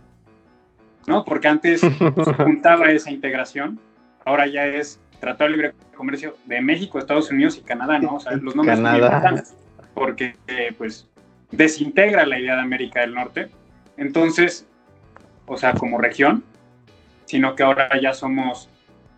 ¿no? 1.07 1.23
Porque 1.25 1.47
antes 1.47 1.81
se 1.81 2.33
juntaba 2.33 2.91
esa 2.91 3.11
integración, 3.11 3.79
ahora 4.25 4.47
ya 4.47 4.65
es 4.65 4.99
Tratado 5.19 5.49
de 5.49 5.57
Libre 5.57 5.73
Comercio 5.95 6.35
de 6.45 6.61
México, 6.61 6.99
Estados 6.99 7.31
Unidos 7.31 7.57
y 7.57 7.61
Canadá, 7.61 7.99
¿no? 7.99 8.15
O 8.15 8.19
sea, 8.19 8.33
los 8.33 8.55
nombres 8.55 8.77
importantes 8.77 9.55
porque, 9.93 10.35
pues, 10.77 11.07
desintegra 11.51 12.25
la 12.25 12.39
idea 12.39 12.55
de 12.55 12.61
América 12.61 13.01
del 13.01 13.13
Norte. 13.13 13.49
Entonces, 13.97 14.67
o 15.45 15.57
sea, 15.57 15.73
como 15.73 15.99
región, 15.99 16.43
sino 17.25 17.55
que 17.55 17.63
ahora 17.63 17.89
ya 18.01 18.13
somos 18.13 18.69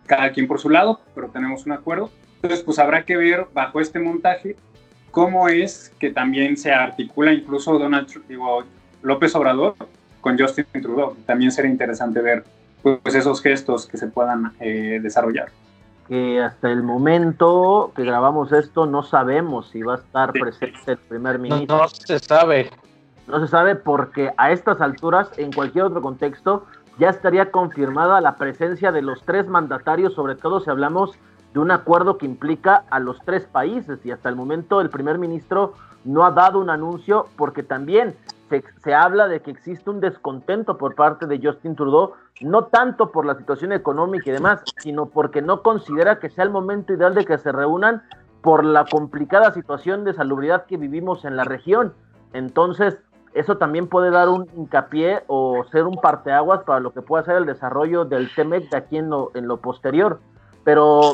cada 0.06 0.30
quien 0.32 0.46
por 0.46 0.60
su 0.60 0.70
lado, 0.70 1.00
pero 1.14 1.28
tenemos 1.28 1.66
un 1.66 1.72
acuerdo. 1.72 2.10
Entonces, 2.36 2.62
pues 2.62 2.78
habrá 2.78 3.04
que 3.04 3.16
ver 3.16 3.46
bajo 3.52 3.80
este 3.80 3.98
montaje 3.98 4.56
cómo 5.10 5.48
es 5.48 5.94
que 5.98 6.10
también 6.10 6.56
se 6.56 6.72
articula 6.72 7.32
incluso 7.32 7.78
Donald 7.78 8.06
digo, 8.28 8.64
López 9.02 9.34
Obrador 9.34 9.74
con 10.26 10.36
Justin 10.36 10.66
Trudeau. 10.82 11.14
También 11.24 11.52
sería 11.52 11.70
interesante 11.70 12.20
ver 12.20 12.42
pues, 12.82 13.14
esos 13.14 13.40
gestos 13.40 13.86
que 13.86 13.96
se 13.96 14.08
puedan 14.08 14.54
eh, 14.58 14.98
desarrollar. 15.00 15.50
Que 16.08 16.42
hasta 16.42 16.68
el 16.68 16.82
momento 16.82 17.92
que 17.94 18.02
grabamos 18.02 18.50
esto 18.50 18.86
no 18.86 19.04
sabemos 19.04 19.68
si 19.68 19.82
va 19.82 19.94
a 19.94 19.98
estar 19.98 20.32
presente 20.32 20.80
el 20.92 20.98
primer 20.98 21.38
ministro. 21.38 21.78
no 21.78 21.88
se 21.88 22.18
sabe. 22.18 22.70
No 23.28 23.38
se 23.38 23.46
sabe 23.46 23.76
porque 23.76 24.32
a 24.36 24.50
estas 24.50 24.80
alturas, 24.80 25.30
en 25.36 25.52
cualquier 25.52 25.84
otro 25.84 26.02
contexto, 26.02 26.66
ya 26.98 27.10
estaría 27.10 27.52
confirmada 27.52 28.20
la 28.20 28.34
presencia 28.34 28.90
de 28.90 29.02
los 29.02 29.22
tres 29.22 29.46
mandatarios, 29.46 30.14
sobre 30.14 30.34
todo 30.34 30.58
si 30.58 30.70
hablamos 30.70 31.12
de 31.54 31.60
un 31.60 31.70
acuerdo 31.70 32.18
que 32.18 32.26
implica 32.26 32.82
a 32.90 32.98
los 32.98 33.20
tres 33.24 33.44
países 33.44 34.04
y 34.04 34.10
hasta 34.10 34.28
el 34.28 34.34
momento 34.34 34.80
el 34.80 34.90
primer 34.90 35.18
ministro 35.18 35.74
no 36.04 36.24
ha 36.24 36.32
dado 36.32 36.58
un 36.58 36.70
anuncio 36.70 37.28
porque 37.36 37.62
también 37.62 38.16
se, 38.48 38.64
se, 38.82 38.94
habla 38.94 39.28
de 39.28 39.40
que 39.40 39.50
existe 39.50 39.90
un 39.90 40.00
descontento 40.00 40.78
por 40.78 40.94
parte 40.94 41.26
de 41.26 41.40
Justin 41.42 41.74
Trudeau, 41.74 42.12
no 42.40 42.64
tanto 42.64 43.10
por 43.10 43.26
la 43.26 43.34
situación 43.34 43.72
económica 43.72 44.30
y 44.30 44.32
demás, 44.32 44.62
sino 44.78 45.06
porque 45.06 45.42
no 45.42 45.62
considera 45.62 46.18
que 46.18 46.30
sea 46.30 46.44
el 46.44 46.50
momento 46.50 46.92
ideal 46.92 47.14
de 47.14 47.24
que 47.24 47.38
se 47.38 47.52
reúnan 47.52 48.02
por 48.42 48.64
la 48.64 48.84
complicada 48.84 49.52
situación 49.52 50.04
de 50.04 50.14
salubridad 50.14 50.66
que 50.66 50.76
vivimos 50.76 51.24
en 51.24 51.36
la 51.36 51.44
región. 51.44 51.92
Entonces, 52.32 52.98
eso 53.34 53.58
también 53.58 53.88
puede 53.88 54.10
dar 54.10 54.28
un 54.28 54.46
hincapié 54.56 55.24
o 55.26 55.64
ser 55.70 55.84
un 55.84 55.96
parteaguas 55.96 56.62
para 56.64 56.80
lo 56.80 56.92
que 56.92 57.02
pueda 57.02 57.24
ser 57.24 57.36
el 57.36 57.46
desarrollo 57.46 58.04
del 58.04 58.32
TEMEC 58.34 58.70
de 58.70 58.76
aquí 58.76 58.96
en 58.96 59.10
lo, 59.10 59.30
en 59.34 59.46
lo 59.48 59.58
posterior. 59.58 60.20
Pero, 60.64 61.12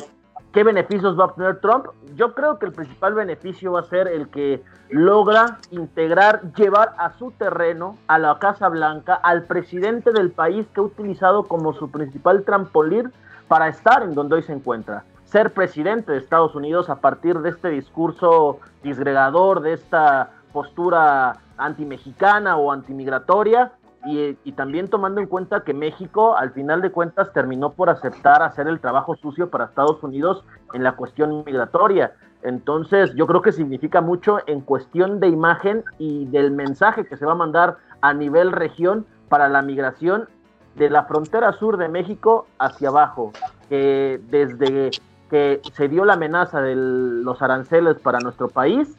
¿qué 0.53 0.65
beneficios 0.65 1.19
va 1.19 1.25
a 1.25 1.27
obtener 1.29 1.61
Trump? 1.61 1.87
Yo 2.15 2.35
creo 2.35 2.59
que 2.59 2.67
el 2.67 2.73
principal 2.73 3.15
beneficio 3.15 3.73
va 3.73 3.81
a 3.81 3.85
ser 3.85 4.09
el 4.09 4.29
que 4.29 4.63
logra 4.91 5.59
integrar, 5.71 6.53
llevar 6.55 6.95
a 6.99 7.13
su 7.19 7.31
terreno, 7.33 7.97
a 8.07 8.19
la 8.19 8.39
Casa 8.39 8.69
Blanca, 8.69 9.15
al 9.15 9.45
presidente 9.45 10.13
del 10.13 10.31
país 10.31 10.67
que 10.75 10.81
ha 10.81 10.85
utilizado 10.85 11.45
como 11.45 11.73
su 11.73 11.91
principal 11.91 12.45
trampolín 12.45 13.13
para 13.49 13.69
estar 13.69 14.03
en 14.03 14.15
donde 14.15 14.37
hoy 14.37 14.43
se 14.43 14.53
encuentra 14.53 15.05
ser 15.33 15.55
presidente 15.55 16.13
de 16.13 16.19
Estados 16.19 16.55
Unidos 16.55 16.91
a 16.91 16.97
partir 16.97 17.39
de 17.39 17.49
este 17.49 17.71
discurso 17.71 18.61
disgregador, 18.83 19.63
de 19.63 19.73
esta 19.73 20.31
postura 20.53 21.39
anti-mexicana 21.57 22.59
o 22.59 22.71
antimigratoria 22.71 23.73
y, 24.05 24.53
también 24.53 24.89
tomando 24.89 25.21
en 25.21 25.27
cuenta 25.27 25.63
que 25.63 25.75
México 25.75 26.37
al 26.37 26.51
final 26.53 26.83
de 26.83 26.91
cuentas 26.91 27.33
terminó 27.33 27.73
por 27.73 27.89
aceptar 27.89 28.43
hacer 28.43 28.67
el 28.67 28.81
trabajo 28.81 29.15
sucio 29.17 29.51
para 29.51 29.67
Estados 29.67 30.03
Unidos 30.03 30.45
en 30.73 30.83
la 30.83 30.93
cuestión 30.93 31.45
migratoria. 31.45 32.13
Entonces 32.43 33.15
yo 33.15 33.27
creo 33.27 33.43
que 33.43 33.53
significa 33.53 34.01
mucho 34.01 34.39
en 34.47 34.61
cuestión 34.61 35.21
de 35.21 35.29
imagen 35.29 35.85
y 35.99 36.27
del 36.27 36.51
mensaje 36.51 37.07
que 37.07 37.17
se 37.17 37.25
va 37.25 37.33
a 37.33 37.37
mandar 37.37 37.77
a 38.01 38.13
nivel 38.13 38.51
región 38.51 39.07
para 39.29 39.49
la 39.49 39.63
migración 39.63 40.29
de 40.75 40.91
la 40.91 41.05
frontera 41.05 41.53
sur 41.53 41.77
de 41.77 41.89
México 41.89 42.47
hacia 42.59 42.89
abajo, 42.89 43.33
que 43.69 44.21
desde 44.29 44.91
que 45.31 45.61
se 45.73 45.89
dio 45.89 46.05
la 46.05 46.15
amenaza 46.15 46.61
de 46.61 46.75
los 46.75 47.41
aranceles 47.41 47.99
para 48.01 48.19
nuestro 48.19 48.49
país, 48.49 48.97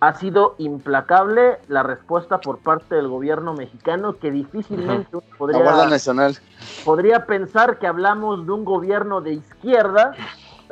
ha 0.00 0.14
sido 0.14 0.54
implacable 0.58 1.58
la 1.68 1.82
respuesta 1.82 2.40
por 2.40 2.58
parte 2.58 2.94
del 2.94 3.08
gobierno 3.08 3.54
mexicano 3.54 4.16
que 4.18 4.30
difícilmente 4.30 5.08
uno 5.12 5.24
podría, 5.36 5.64
La 5.64 5.86
Nacional. 5.86 6.36
podría 6.84 7.26
pensar 7.26 7.78
que 7.78 7.86
hablamos 7.86 8.46
de 8.46 8.52
un 8.52 8.64
gobierno 8.64 9.20
de 9.20 9.34
izquierda 9.34 10.12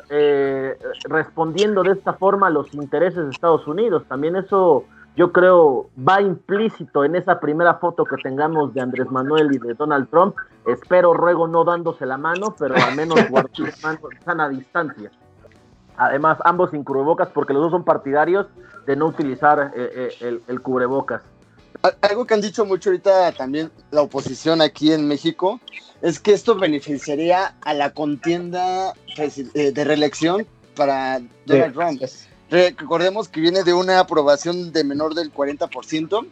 eh, 0.08 0.78
respondiendo 1.08 1.82
de 1.82 1.92
esta 1.92 2.12
forma 2.12 2.46
a 2.46 2.50
los 2.50 2.72
intereses 2.74 3.24
de 3.24 3.30
Estados 3.30 3.66
Unidos. 3.66 4.04
También 4.08 4.36
eso 4.36 4.84
yo 5.16 5.32
creo 5.32 5.88
va 6.06 6.20
implícito 6.20 7.04
en 7.04 7.16
esa 7.16 7.40
primera 7.40 7.74
foto 7.74 8.04
que 8.04 8.16
tengamos 8.22 8.74
de 8.74 8.82
Andrés 8.82 9.10
Manuel 9.10 9.52
y 9.52 9.58
de 9.58 9.74
Donald 9.74 10.08
Trump. 10.10 10.36
Espero, 10.66 11.14
ruego, 11.14 11.48
no 11.48 11.64
dándose 11.64 12.06
la 12.06 12.18
mano, 12.18 12.54
pero 12.56 12.76
al 12.76 12.94
menos 12.94 13.18
guardar 13.30 13.50
sana 14.24 14.48
distancia. 14.48 15.10
Además, 15.96 16.38
ambos 16.44 16.70
sin 16.70 16.84
cubrebocas 16.84 17.28
porque 17.32 17.52
los 17.52 17.62
dos 17.62 17.70
son 17.72 17.84
partidarios 17.84 18.46
de 18.86 18.96
no 18.96 19.06
utilizar 19.06 19.72
eh, 19.76 19.90
eh, 19.94 20.14
el, 20.20 20.42
el 20.48 20.60
cubrebocas. 20.60 21.22
Al- 21.82 21.96
Algo 22.02 22.26
que 22.26 22.34
han 22.34 22.40
dicho 22.40 22.64
mucho 22.64 22.90
ahorita 22.90 23.32
también 23.32 23.70
la 23.90 24.02
oposición 24.02 24.60
aquí 24.60 24.92
en 24.92 25.06
México 25.08 25.60
es 26.02 26.20
que 26.20 26.32
esto 26.32 26.54
beneficiaría 26.56 27.54
a 27.62 27.74
la 27.74 27.90
contienda 27.90 28.92
eh, 29.16 29.72
de 29.72 29.84
reelección 29.84 30.46
para 30.74 31.20
Donald 31.46 31.74
Trump. 31.74 32.02
Re- 32.50 32.74
Recordemos 32.78 33.28
que 33.28 33.40
viene 33.40 33.64
de 33.64 33.72
una 33.74 33.98
aprobación 33.98 34.72
de 34.72 34.84
menor 34.84 35.14
del 35.14 35.32
40%, 35.32 36.26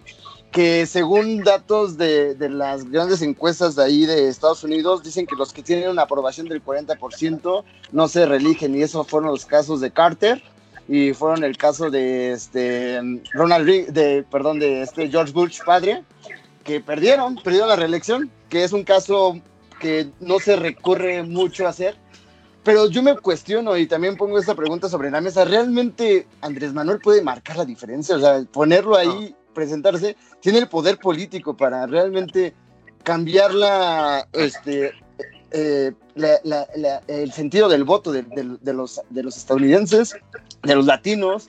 que 0.54 0.86
según 0.86 1.42
datos 1.42 1.98
de, 1.98 2.36
de 2.36 2.48
las 2.48 2.88
grandes 2.88 3.22
encuestas 3.22 3.74
de 3.74 3.82
ahí 3.82 4.06
de 4.06 4.28
Estados 4.28 4.62
Unidos, 4.62 5.02
dicen 5.02 5.26
que 5.26 5.34
los 5.34 5.52
que 5.52 5.64
tienen 5.64 5.90
una 5.90 6.02
aprobación 6.02 6.46
del 6.48 6.64
40% 6.64 7.64
no 7.90 8.08
se 8.08 8.24
reeligen, 8.24 8.76
y 8.76 8.82
esos 8.82 9.04
fueron 9.08 9.30
los 9.30 9.46
casos 9.46 9.80
de 9.80 9.90
Carter, 9.90 10.40
y 10.86 11.12
fueron 11.12 11.42
el 11.42 11.56
caso 11.56 11.90
de 11.90 12.30
este 12.30 13.00
Ronald 13.32 13.92
de, 13.92 14.24
perdón, 14.30 14.60
de 14.60 14.82
este 14.82 15.08
George 15.08 15.32
Bush 15.32 15.58
padre, 15.66 16.04
que 16.62 16.80
perdieron, 16.80 17.34
perdieron 17.34 17.68
la 17.68 17.76
reelección, 17.76 18.30
que 18.48 18.62
es 18.62 18.72
un 18.72 18.84
caso 18.84 19.40
que 19.80 20.08
no 20.20 20.38
se 20.38 20.54
recurre 20.54 21.24
mucho 21.24 21.66
a 21.66 21.70
hacer, 21.70 21.96
pero 22.62 22.88
yo 22.88 23.02
me 23.02 23.16
cuestiono 23.16 23.76
y 23.76 23.88
también 23.88 24.16
pongo 24.16 24.38
esta 24.38 24.54
pregunta 24.54 24.88
sobre 24.88 25.10
la 25.10 25.20
mesa. 25.20 25.44
¿Realmente 25.44 26.28
Andrés 26.40 26.72
Manuel 26.72 27.00
puede 27.00 27.22
marcar 27.22 27.56
la 27.56 27.64
diferencia? 27.64 28.14
O 28.14 28.20
sea, 28.20 28.42
ponerlo 28.52 28.96
ahí, 28.96 29.34
presentarse, 29.54 30.16
tiene 30.40 30.58
el 30.58 30.68
poder 30.68 30.98
político 30.98 31.56
para 31.56 31.86
realmente 31.86 32.54
cambiar 33.02 33.54
la, 33.54 34.26
este, 34.32 34.92
eh, 35.50 35.92
la- 36.14 36.40
la- 36.42 36.66
la- 36.76 37.00
el 37.06 37.32
sentido 37.32 37.68
del 37.68 37.84
voto 37.84 38.12
de, 38.12 38.22
de- 38.22 38.72
los, 38.72 39.00
de 39.10 39.22
los 39.22 39.36
estadounidenses, 39.36 40.14
de 40.62 40.74
los 40.74 40.86
latinos, 40.86 41.48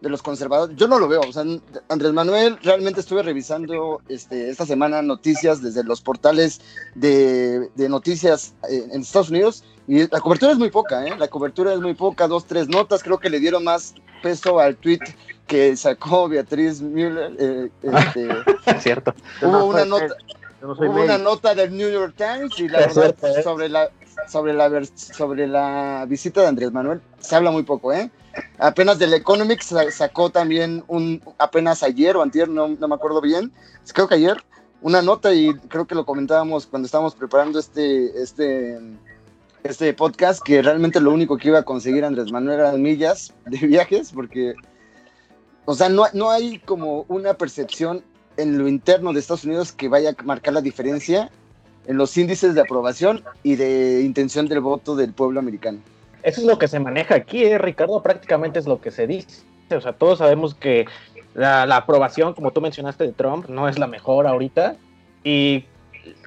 de 0.00 0.10
los 0.10 0.22
conservadores. 0.22 0.76
Yo 0.76 0.86
no 0.86 0.98
lo 0.98 1.08
veo. 1.08 1.22
O 1.22 1.32
sea, 1.32 1.44
Andrés 1.88 2.12
Manuel, 2.12 2.58
realmente 2.62 3.00
estuve 3.00 3.22
revisando 3.22 4.02
este, 4.08 4.50
esta 4.50 4.66
semana 4.66 5.00
noticias 5.00 5.62
desde 5.62 5.82
los 5.82 6.02
portales 6.02 6.60
de, 6.94 7.70
de 7.74 7.88
noticias 7.88 8.54
eh, 8.68 8.86
en 8.92 9.00
Estados 9.00 9.30
Unidos 9.30 9.64
y 9.88 10.00
la 10.10 10.20
cobertura 10.20 10.52
es 10.52 10.58
muy 10.58 10.70
poca, 10.70 11.06
¿eh? 11.06 11.14
La 11.18 11.28
cobertura 11.28 11.72
es 11.72 11.80
muy 11.80 11.94
poca, 11.94 12.28
dos, 12.28 12.44
tres 12.46 12.68
notas. 12.68 13.02
Creo 13.02 13.18
que 13.18 13.30
le 13.30 13.40
dieron 13.40 13.64
más 13.64 13.94
peso 14.22 14.58
al 14.58 14.76
tweet 14.76 15.00
que 15.46 15.76
sacó 15.76 16.28
Beatriz 16.28 16.80
Müller. 16.80 17.32
eh, 17.38 17.70
este, 17.82 18.28
Es 18.66 18.82
cierto. 18.82 19.14
Hubo 19.42 19.66
una 19.66 19.80
soy- 19.80 19.88
nota, 19.88 20.06
no 20.62 20.74
soy 20.74 20.88
hubo 20.88 21.02
una 21.04 21.18
nota 21.18 21.54
del 21.54 21.76
New 21.76 21.90
York 21.90 22.14
Times 22.16 22.58
y 22.58 22.68
la 22.68 22.80
verdad 22.80 22.92
cierto, 23.16 23.26
¿eh? 23.28 23.42
sobre 23.42 23.68
la 23.68 23.90
sobre 24.28 24.54
la 24.54 24.84
sobre 24.94 25.46
la 25.46 26.06
visita 26.08 26.40
de 26.40 26.46
Andrés 26.46 26.72
Manuel 26.72 27.00
se 27.20 27.34
habla 27.36 27.50
muy 27.50 27.62
poco, 27.64 27.92
¿eh? 27.92 28.10
Apenas 28.58 28.98
del 28.98 29.12
Economics 29.12 29.66
sa- 29.66 29.90
sacó 29.90 30.30
también 30.30 30.82
un 30.88 31.20
apenas 31.38 31.82
ayer 31.82 32.16
o 32.16 32.22
antier, 32.22 32.48
no, 32.48 32.68
no 32.68 32.88
me 32.88 32.94
acuerdo 32.94 33.20
bien, 33.20 33.52
creo 33.92 34.08
que 34.08 34.14
ayer 34.14 34.36
una 34.80 35.02
nota 35.02 35.32
y 35.34 35.52
creo 35.68 35.86
que 35.86 35.94
lo 35.94 36.04
comentábamos 36.06 36.66
cuando 36.66 36.86
estábamos 36.86 37.14
preparando 37.14 37.58
este 37.58 38.22
este 38.22 38.78
este 39.62 39.92
podcast 39.94 40.42
que 40.42 40.62
realmente 40.62 41.00
lo 41.00 41.10
único 41.12 41.36
que 41.38 41.48
iba 41.48 41.58
a 41.58 41.62
conseguir 41.64 42.04
Andrés 42.04 42.30
Manuel 42.32 42.60
eran 42.60 42.80
millas 42.82 43.32
de 43.46 43.58
viajes 43.66 44.12
porque 44.12 44.54
o 45.64 45.74
sea, 45.74 45.88
no, 45.88 46.04
no 46.12 46.30
hay 46.30 46.58
como 46.58 47.04
una 47.08 47.34
percepción 47.34 48.02
en 48.36 48.58
lo 48.58 48.68
interno 48.68 49.12
de 49.12 49.20
Estados 49.20 49.44
Unidos 49.44 49.72
que 49.72 49.88
vaya 49.88 50.10
a 50.10 50.22
marcar 50.22 50.54
la 50.54 50.60
diferencia 50.60 51.30
en 51.86 51.96
los 51.96 52.16
índices 52.16 52.54
de 52.54 52.60
aprobación 52.60 53.22
y 53.42 53.56
de 53.56 54.02
intención 54.02 54.48
del 54.48 54.60
voto 54.60 54.96
del 54.96 55.12
pueblo 55.12 55.40
americano. 55.40 55.78
Eso 56.22 56.40
es 56.40 56.46
lo 56.46 56.58
que 56.58 56.68
se 56.68 56.80
maneja 56.80 57.14
aquí, 57.14 57.44
¿eh, 57.44 57.58
Ricardo, 57.58 58.02
prácticamente 58.02 58.58
es 58.58 58.66
lo 58.66 58.80
que 58.80 58.90
se 58.90 59.06
dice. 59.06 59.42
O 59.70 59.80
sea, 59.80 59.92
todos 59.92 60.18
sabemos 60.18 60.54
que 60.54 60.86
la, 61.34 61.66
la 61.66 61.76
aprobación, 61.76 62.34
como 62.34 62.50
tú 62.50 62.60
mencionaste, 62.60 63.04
de 63.04 63.12
Trump 63.12 63.48
no 63.48 63.68
es 63.68 63.78
la 63.78 63.86
mejor 63.86 64.26
ahorita. 64.26 64.76
Y 65.22 65.64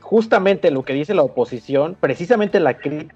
justamente 0.02 0.72
lo 0.72 0.84
que 0.84 0.94
dice 0.94 1.14
la 1.14 1.24
oposición, 1.24 1.98
precisamente 2.00 2.60
la 2.60 2.78
crítica 2.78 3.16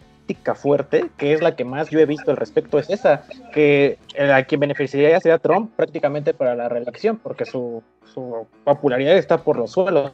fuerte, 0.56 1.10
que 1.18 1.34
es 1.34 1.42
la 1.42 1.56
que 1.56 1.66
más 1.66 1.90
yo 1.90 2.00
he 2.00 2.06
visto 2.06 2.32
al 2.32 2.38
respecto, 2.38 2.80
es 2.80 2.90
esa, 2.90 3.24
que 3.54 4.00
a 4.18 4.44
quien 4.44 4.62
beneficiaría 4.62 5.20
sería 5.20 5.38
Trump 5.38 5.72
prácticamente 5.76 6.34
para 6.34 6.56
la 6.56 6.70
reelección, 6.70 7.18
porque 7.18 7.46
su, 7.46 7.84
su 8.14 8.48
popularidad 8.64 9.18
está 9.18 9.38
por 9.40 9.58
los 9.58 9.72
suelos. 9.72 10.12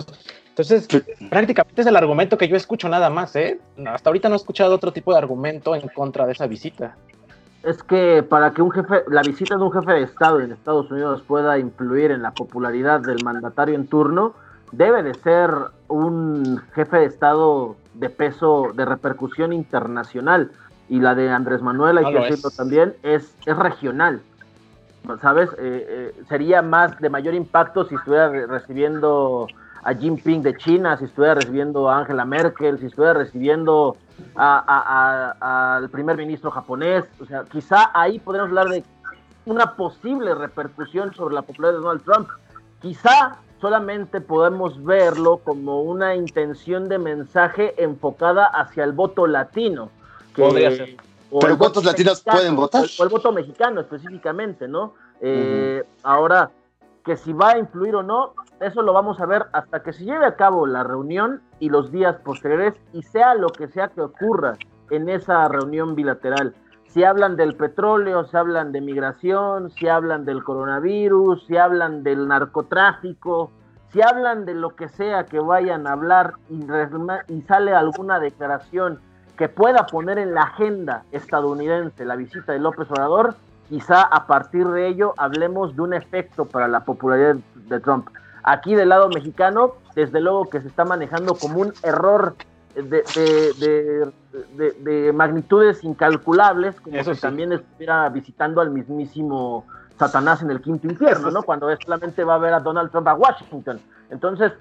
Entonces, 0.50 0.88
prácticamente 1.30 1.82
es 1.82 1.88
el 1.88 1.96
argumento 1.96 2.38
que 2.38 2.48
yo 2.48 2.56
escucho 2.56 2.90
nada 2.90 3.12
más, 3.12 3.36
¿eh? 3.36 3.60
Hasta 3.86 4.10
ahorita 4.10 4.28
no 4.28 4.36
he 4.36 4.38
escuchado 4.38 4.74
otro 4.74 4.92
tipo 4.92 5.12
de 5.12 5.20
argumento 5.20 5.76
en 5.76 5.88
contra 5.90 6.26
de 6.26 6.32
esa 6.32 6.48
visita. 6.48 6.96
Es 7.64 7.84
que 7.84 8.24
para 8.24 8.52
que 8.52 8.62
un 8.62 8.72
jefe, 8.72 9.04
la 9.08 9.22
visita 9.22 9.56
de 9.56 9.64
un 9.64 9.72
jefe 9.72 9.92
de 9.92 10.04
Estado 10.04 10.40
en 10.42 10.52
Estados 10.52 10.90
Unidos 10.90 11.22
pueda 11.28 11.60
influir 11.60 12.12
en 12.12 12.24
la 12.24 12.32
popularidad 12.32 13.02
del 13.02 13.24
mandatario 13.24 13.76
en 13.76 13.88
turno, 13.88 14.34
debe 14.72 15.04
de 15.04 15.14
ser 15.16 15.52
un 15.88 16.62
jefe 16.74 16.98
de 16.98 17.06
Estado 17.06 17.76
de 17.94 18.10
peso, 18.10 18.72
de 18.74 18.86
repercusión 18.86 19.54
internacional. 19.54 20.52
Y 20.90 21.00
la 21.02 21.16
de 21.16 21.30
Andrés 21.30 21.62
Manuel, 21.62 21.98
hay 21.98 22.04
No 22.06 22.10
que 22.12 22.16
lo 22.18 22.24
decirlo 22.24 22.50
es. 22.50 22.56
también, 22.56 22.96
es, 23.04 23.36
es 23.46 23.58
regional. 23.58 24.22
¿Sabes? 25.22 25.50
Eh, 25.58 26.14
eh, 26.18 26.24
sería 26.28 26.62
más 26.62 26.98
de 27.00 27.10
mayor 27.10 27.34
impacto 27.34 27.86
si 27.86 27.96
estuviera 27.96 28.30
re- 28.30 28.46
recibiendo 28.48 29.48
a 29.84 29.94
Jinping 29.94 30.42
de 30.44 30.56
China, 30.58 30.98
si 30.98 31.06
estuviera 31.06 31.36
recibiendo 31.36 31.90
a 31.90 32.00
Angela 32.00 32.26
Merkel, 32.26 32.78
si 32.80 32.88
estuviera 32.88 33.14
recibiendo 33.14 33.96
al 34.36 35.90
primer 35.90 36.18
ministro 36.18 36.52
japonés. 36.52 37.06
O 37.22 37.26
sea, 37.26 37.44
quizá 37.46 37.92
ahí 37.94 38.20
podríamos 38.20 38.50
hablar 38.50 38.68
de 38.70 38.84
una 39.46 39.76
posible 39.76 40.36
repercusión 40.36 41.14
sobre 41.14 41.36
la 41.36 41.42
popularidad 41.42 41.80
de 41.80 41.84
Donald 41.86 42.04
Trump. 42.04 42.30
Quizá 42.82 43.38
solamente 43.60 44.22
podemos 44.22 44.84
verlo 44.84 45.38
como 45.44 45.82
una 45.82 46.16
intención 46.16 46.88
de 46.90 46.98
mensaje 47.00 47.74
enfocada 47.84 48.46
hacia 48.46 48.84
el 48.84 48.92
voto 48.92 49.28
latino. 49.28 49.90
que- 50.36 50.44
Podría 50.44 50.70
ser. 50.72 50.98
o 51.32 51.40
Pero 51.40 51.58
¿cuántos 51.58 51.84
voto 51.84 51.92
latinos 51.92 52.14
mexicano, 52.14 52.38
pueden 52.38 52.56
votar? 52.56 52.86
O, 52.86 53.02
o 53.02 53.04
el 53.04 53.10
voto 53.10 53.32
mexicano 53.32 53.82
específicamente, 53.82 54.68
¿no? 54.68 54.94
Eh, 55.20 55.84
Ahora, 56.04 56.52
que 57.04 57.18
si 57.18 57.34
va 57.34 57.52
a 57.52 57.58
influir 57.58 57.96
o 57.96 58.04
no, 58.04 58.34
eso 58.60 58.82
lo 58.82 58.94
vamos 58.94 59.20
a 59.20 59.26
ver 59.26 59.46
hasta 59.54 59.82
que 59.82 59.94
se 59.94 60.04
lleve 60.06 60.26
a 60.26 60.36
cabo 60.36 60.68
la 60.68 60.84
reunión 60.84 61.42
y 61.60 61.70
los 61.70 61.92
días 61.92 62.18
posteriores 62.18 62.76
y 62.94 63.02
sea 63.02 63.34
lo 63.34 63.48
que 63.50 63.68
sea 63.68 63.88
que 63.88 64.02
ocurra 64.02 64.58
en 64.92 65.10
esa 65.10 65.48
reunión 65.48 65.96
bilateral. 65.96 66.54
Si 66.90 67.04
hablan 67.04 67.36
del 67.36 67.56
petróleo, 67.56 68.26
si 68.26 68.38
hablan 68.38 68.72
de 68.72 68.82
migración, 68.82 69.70
si 69.72 69.88
hablan 69.88 70.26
del 70.26 70.44
coronavirus, 70.44 71.46
si 71.46 71.58
hablan 71.58 72.04
del 72.04 72.28
narcotráfico, 72.28 73.52
si 73.92 74.02
hablan 74.02 74.46
de 74.46 74.54
lo 74.54 74.76
que 74.76 74.90
sea 74.90 75.26
que 75.26 75.40
vayan 75.40 75.88
a 75.88 75.94
hablar 75.94 76.34
y, 76.50 76.66
y 77.34 77.42
sale 77.44 77.74
alguna 77.74 78.20
declaración 78.20 79.00
que 79.38 79.50
pueda 79.50 79.86
poner 79.86 80.18
en 80.18 80.34
la 80.34 80.44
agenda 80.44 81.04
estadounidense 81.12 82.04
la 82.06 82.16
visita 82.16 82.54
de 82.54 82.60
López 82.60 82.90
Obrador, 82.90 83.36
quizá 83.70 84.02
a 84.02 84.26
partir 84.26 84.68
de 84.68 84.88
ello 84.88 85.14
hablemos 85.18 85.76
de 85.76 85.82
un 85.82 85.94
efecto 85.94 86.46
para 86.46 86.68
la 86.68 86.82
popularidad 86.82 87.36
de 87.54 87.80
Trump. 87.80 88.10
Aquí 88.44 88.76
del 88.76 88.90
lado 88.90 89.10
mexicano, 89.10 89.74
desde 89.94 90.22
luego 90.22 90.50
que 90.50 90.62
se 90.62 90.68
está 90.68 90.86
manejando 90.86 91.36
como 91.36 91.60
un 91.60 91.74
error 91.84 92.36
de, 92.84 93.04
de- 93.16 93.54
de- 93.60 94.12
de- 94.56 94.72
de 95.04 95.14
magnitudes 95.14 95.84
incalculables, 95.84 96.80
como 96.82 96.96
Eso 96.98 97.12
que 97.12 97.16
sí. 97.16 97.22
también 97.22 97.52
estuviera 97.54 98.08
visitando 98.10 98.62
al 98.62 98.70
mismísimo 98.72 99.66
Satanás 99.98 100.42
en 100.44 100.52
el 100.52 100.62
quinto 100.62 100.88
infierno, 100.88 101.32
¿no? 101.32 101.42
Cuando 101.44 101.68
solamente 101.78 102.24
va 102.24 102.36
a 102.36 102.38
ver 102.38 102.54
a 102.54 102.60
Donald 102.60 102.92
Trump 102.92 103.08
a 103.08 103.16
Washington. 103.16 103.80
Entonces, 104.12 104.52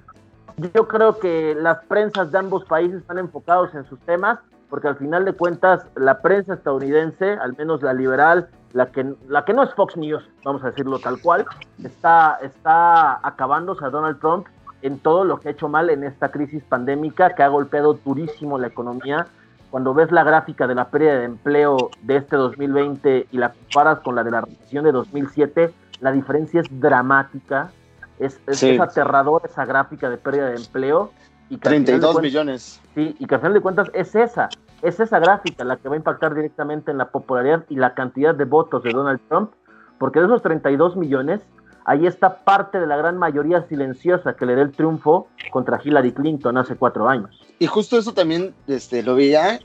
yo 0.75 0.89
creo 0.89 1.19
que 1.19 1.55
las 1.55 1.85
prensas 1.85 2.33
de 2.33 2.39
ambos 2.39 2.65
países 2.65 3.01
están 3.03 3.19
enfocados 3.19 3.75
en 3.75 3.85
sus 3.87 3.99
temas, 4.01 4.39
porque 4.71 4.89
al 4.89 4.97
final 4.97 5.25
de 5.27 5.33
cuentas 5.35 5.85
la 5.95 6.23
prensa 6.23 6.55
estadounidense, 6.55 7.33
al 7.35 7.55
menos 7.57 7.83
la 7.83 7.93
liberal, 7.93 8.49
la 8.73 8.87
que, 8.87 9.15
la 9.29 9.45
que 9.45 9.53
no 9.53 9.63
es 9.63 9.73
Fox 9.75 9.97
News, 9.97 10.27
vamos 10.45 10.65
a 10.65 10.69
decirlo 10.71 10.99
tal 10.99 11.21
cual, 11.21 11.45
está, 11.85 12.39
está 12.43 13.21
acabándose 13.27 13.85
a 13.85 13.91
Donald 13.91 14.19
Trump 14.21 14.47
en 14.87 15.01
todo 15.01 15.25
lo 15.25 15.41
que 15.41 15.49
ha 15.49 15.53
hecho 15.53 15.69
mal 15.69 15.91
en 15.91 16.05
esta 16.05 16.31
crisis 16.31 16.63
pandémica 16.63 17.35
que 17.35 17.43
ha 17.43 17.49
golpeado 17.49 17.95
durísimo 18.05 18.57
la 18.57 18.69
economía. 18.69 19.27
Cuando 19.71 19.93
ves 19.95 20.13
la 20.13 20.23
gráfica 20.23 20.69
de 20.69 20.77
la 20.77 20.91
pérdida 20.91 21.19
de 21.19 21.25
empleo 21.25 21.91
de 22.03 22.19
este 22.19 22.37
2020 22.37 23.27
y 23.33 23.37
la 23.37 23.53
comparas 23.53 23.99
con 23.99 24.15
la 24.15 24.23
de 24.23 24.31
la 24.31 24.43
recesión 24.43 24.85
de 24.85 24.93
2007, 24.93 25.73
la 26.01 26.13
diferencia 26.13 26.61
es 26.61 26.81
dramática, 26.81 27.73
es, 28.21 28.41
es, 28.47 28.81
aterradora 28.81 29.47
esa 29.47 29.65
gráfica 29.65 30.09
de 30.09 30.19
pérdida 30.19 30.51
de 30.51 30.57
empleo. 30.57 31.11
Y 31.51 31.57
32 31.57 32.23
millones. 32.23 32.81
Sí, 32.95 33.17
y 33.19 33.27
que 33.27 33.35
al 33.35 33.41
final 33.41 33.55
de 33.55 33.61
cuentas 33.61 33.91
es 33.93 34.15
esa, 34.15 34.49
es 34.83 35.01
esa 35.01 35.19
gráfica 35.19 35.65
la 35.65 35.79
que 35.79 35.89
va 35.89 35.97
a 35.97 35.99
impactar 35.99 36.33
directamente 36.33 36.93
en 36.93 36.99
la 36.99 37.09
popularidad 37.09 37.65
y 37.69 37.75
la 37.75 37.95
cantidad 37.95 38.37
de 38.37 38.45
votos 38.45 38.85
de 38.85 38.93
Donald 38.93 39.21
Trump, 39.29 39.51
porque 39.99 40.21
de 40.21 40.27
esos 40.27 40.43
32 40.43 40.97
millones, 40.97 41.41
ahí 41.87 42.07
está 42.07 42.39
parte 42.45 42.79
de 42.79 42.87
la 42.87 42.97
gran 42.97 43.17
mayoría 43.17 43.67
silenciosa 43.69 44.35
que 44.35 44.45
le 44.45 44.57
dé 44.57 44.63
el 44.63 44.73
triunfo 44.73 45.29
contra 45.51 45.81
Hillary 45.83 46.13
Clinton 46.13 46.59
hace 46.59 46.75
cuatro 46.75 47.09
años. 47.09 47.41
Y 47.59 47.67
justo 47.67 47.97
eso 47.97 48.13
también 48.13 48.55
este, 48.67 49.03
lo 49.03 49.15
veía. 49.15 49.61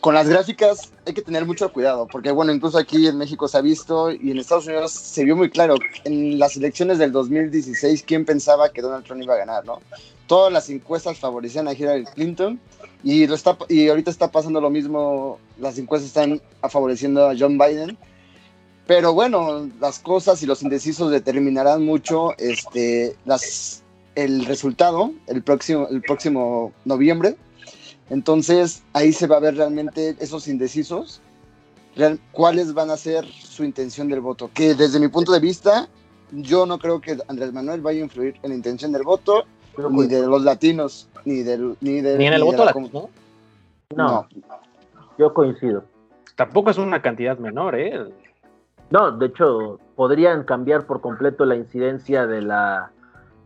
Con 0.00 0.14
las 0.14 0.28
gráficas 0.28 0.92
hay 1.06 1.12
que 1.12 1.22
tener 1.22 1.44
mucho 1.44 1.72
cuidado, 1.72 2.06
porque 2.06 2.30
bueno, 2.30 2.52
incluso 2.52 2.78
aquí 2.78 3.06
en 3.06 3.18
México 3.18 3.48
se 3.48 3.58
ha 3.58 3.60
visto 3.60 4.10
y 4.10 4.30
en 4.30 4.38
Estados 4.38 4.66
Unidos 4.66 4.92
se 4.92 5.24
vio 5.24 5.36
muy 5.36 5.50
claro 5.50 5.74
en 6.04 6.38
las 6.38 6.56
elecciones 6.56 6.98
del 6.98 7.12
2016 7.12 8.04
quién 8.04 8.24
pensaba 8.24 8.70
que 8.70 8.80
Donald 8.80 9.04
Trump 9.04 9.22
iba 9.22 9.34
a 9.34 9.38
ganar, 9.38 9.64
¿no? 9.66 9.80
Todas 10.28 10.52
las 10.52 10.70
encuestas 10.70 11.18
favorecían 11.18 11.66
a 11.68 11.72
Hillary 11.72 12.04
Clinton 12.04 12.60
y, 13.02 13.26
lo 13.26 13.34
está, 13.34 13.58
y 13.68 13.88
ahorita 13.88 14.10
está 14.10 14.30
pasando 14.30 14.60
lo 14.60 14.70
mismo, 14.70 15.38
las 15.58 15.76
encuestas 15.78 16.08
están 16.08 16.40
favoreciendo 16.68 17.28
a 17.28 17.34
John 17.36 17.58
Biden 17.58 17.98
pero 18.88 19.12
bueno, 19.12 19.68
las 19.80 19.98
cosas 19.98 20.42
y 20.42 20.46
los 20.46 20.62
indecisos 20.62 21.10
determinarán 21.10 21.84
mucho 21.84 22.32
este, 22.38 23.14
las, 23.26 23.84
el 24.14 24.46
resultado 24.46 25.12
el 25.26 25.42
próximo, 25.42 25.86
el 25.90 26.00
próximo 26.00 26.72
noviembre. 26.86 27.36
Entonces 28.08 28.82
ahí 28.94 29.12
se 29.12 29.26
va 29.26 29.36
a 29.36 29.40
ver 29.40 29.56
realmente 29.56 30.16
esos 30.20 30.48
indecisos, 30.48 31.20
cuáles 32.32 32.72
van 32.72 32.88
a 32.88 32.96
ser 32.96 33.26
su 33.26 33.62
intención 33.62 34.08
del 34.08 34.22
voto. 34.22 34.50
Que 34.54 34.74
desde 34.74 34.98
mi 34.98 35.08
punto 35.08 35.32
de 35.32 35.40
vista, 35.40 35.86
yo 36.32 36.64
no 36.64 36.78
creo 36.78 37.02
que 37.02 37.18
Andrés 37.28 37.52
Manuel 37.52 37.82
vaya 37.82 38.00
a 38.00 38.04
influir 38.04 38.36
en 38.42 38.48
la 38.48 38.56
intención 38.56 38.90
del 38.90 39.02
voto, 39.02 39.44
ni 39.90 40.06
de 40.06 40.26
los 40.26 40.42
latinos, 40.44 41.10
ni, 41.26 41.42
del, 41.42 41.76
ni, 41.82 42.00
de, 42.00 42.16
¿Ni 42.16 42.26
en 42.26 42.32
el 42.32 42.42
voto 42.42 42.64
latino. 42.64 43.10
No, 43.94 44.26
yo 45.18 45.34
coincido. 45.34 45.84
Tampoco 46.36 46.70
es 46.70 46.78
una 46.78 47.02
cantidad 47.02 47.36
menor, 47.36 47.78
¿eh? 47.78 48.06
No, 48.90 49.12
de 49.12 49.26
hecho, 49.26 49.78
podrían 49.96 50.44
cambiar 50.44 50.86
por 50.86 51.00
completo 51.00 51.44
la 51.44 51.56
incidencia 51.56 52.26
de 52.26 52.42
la, 52.42 52.90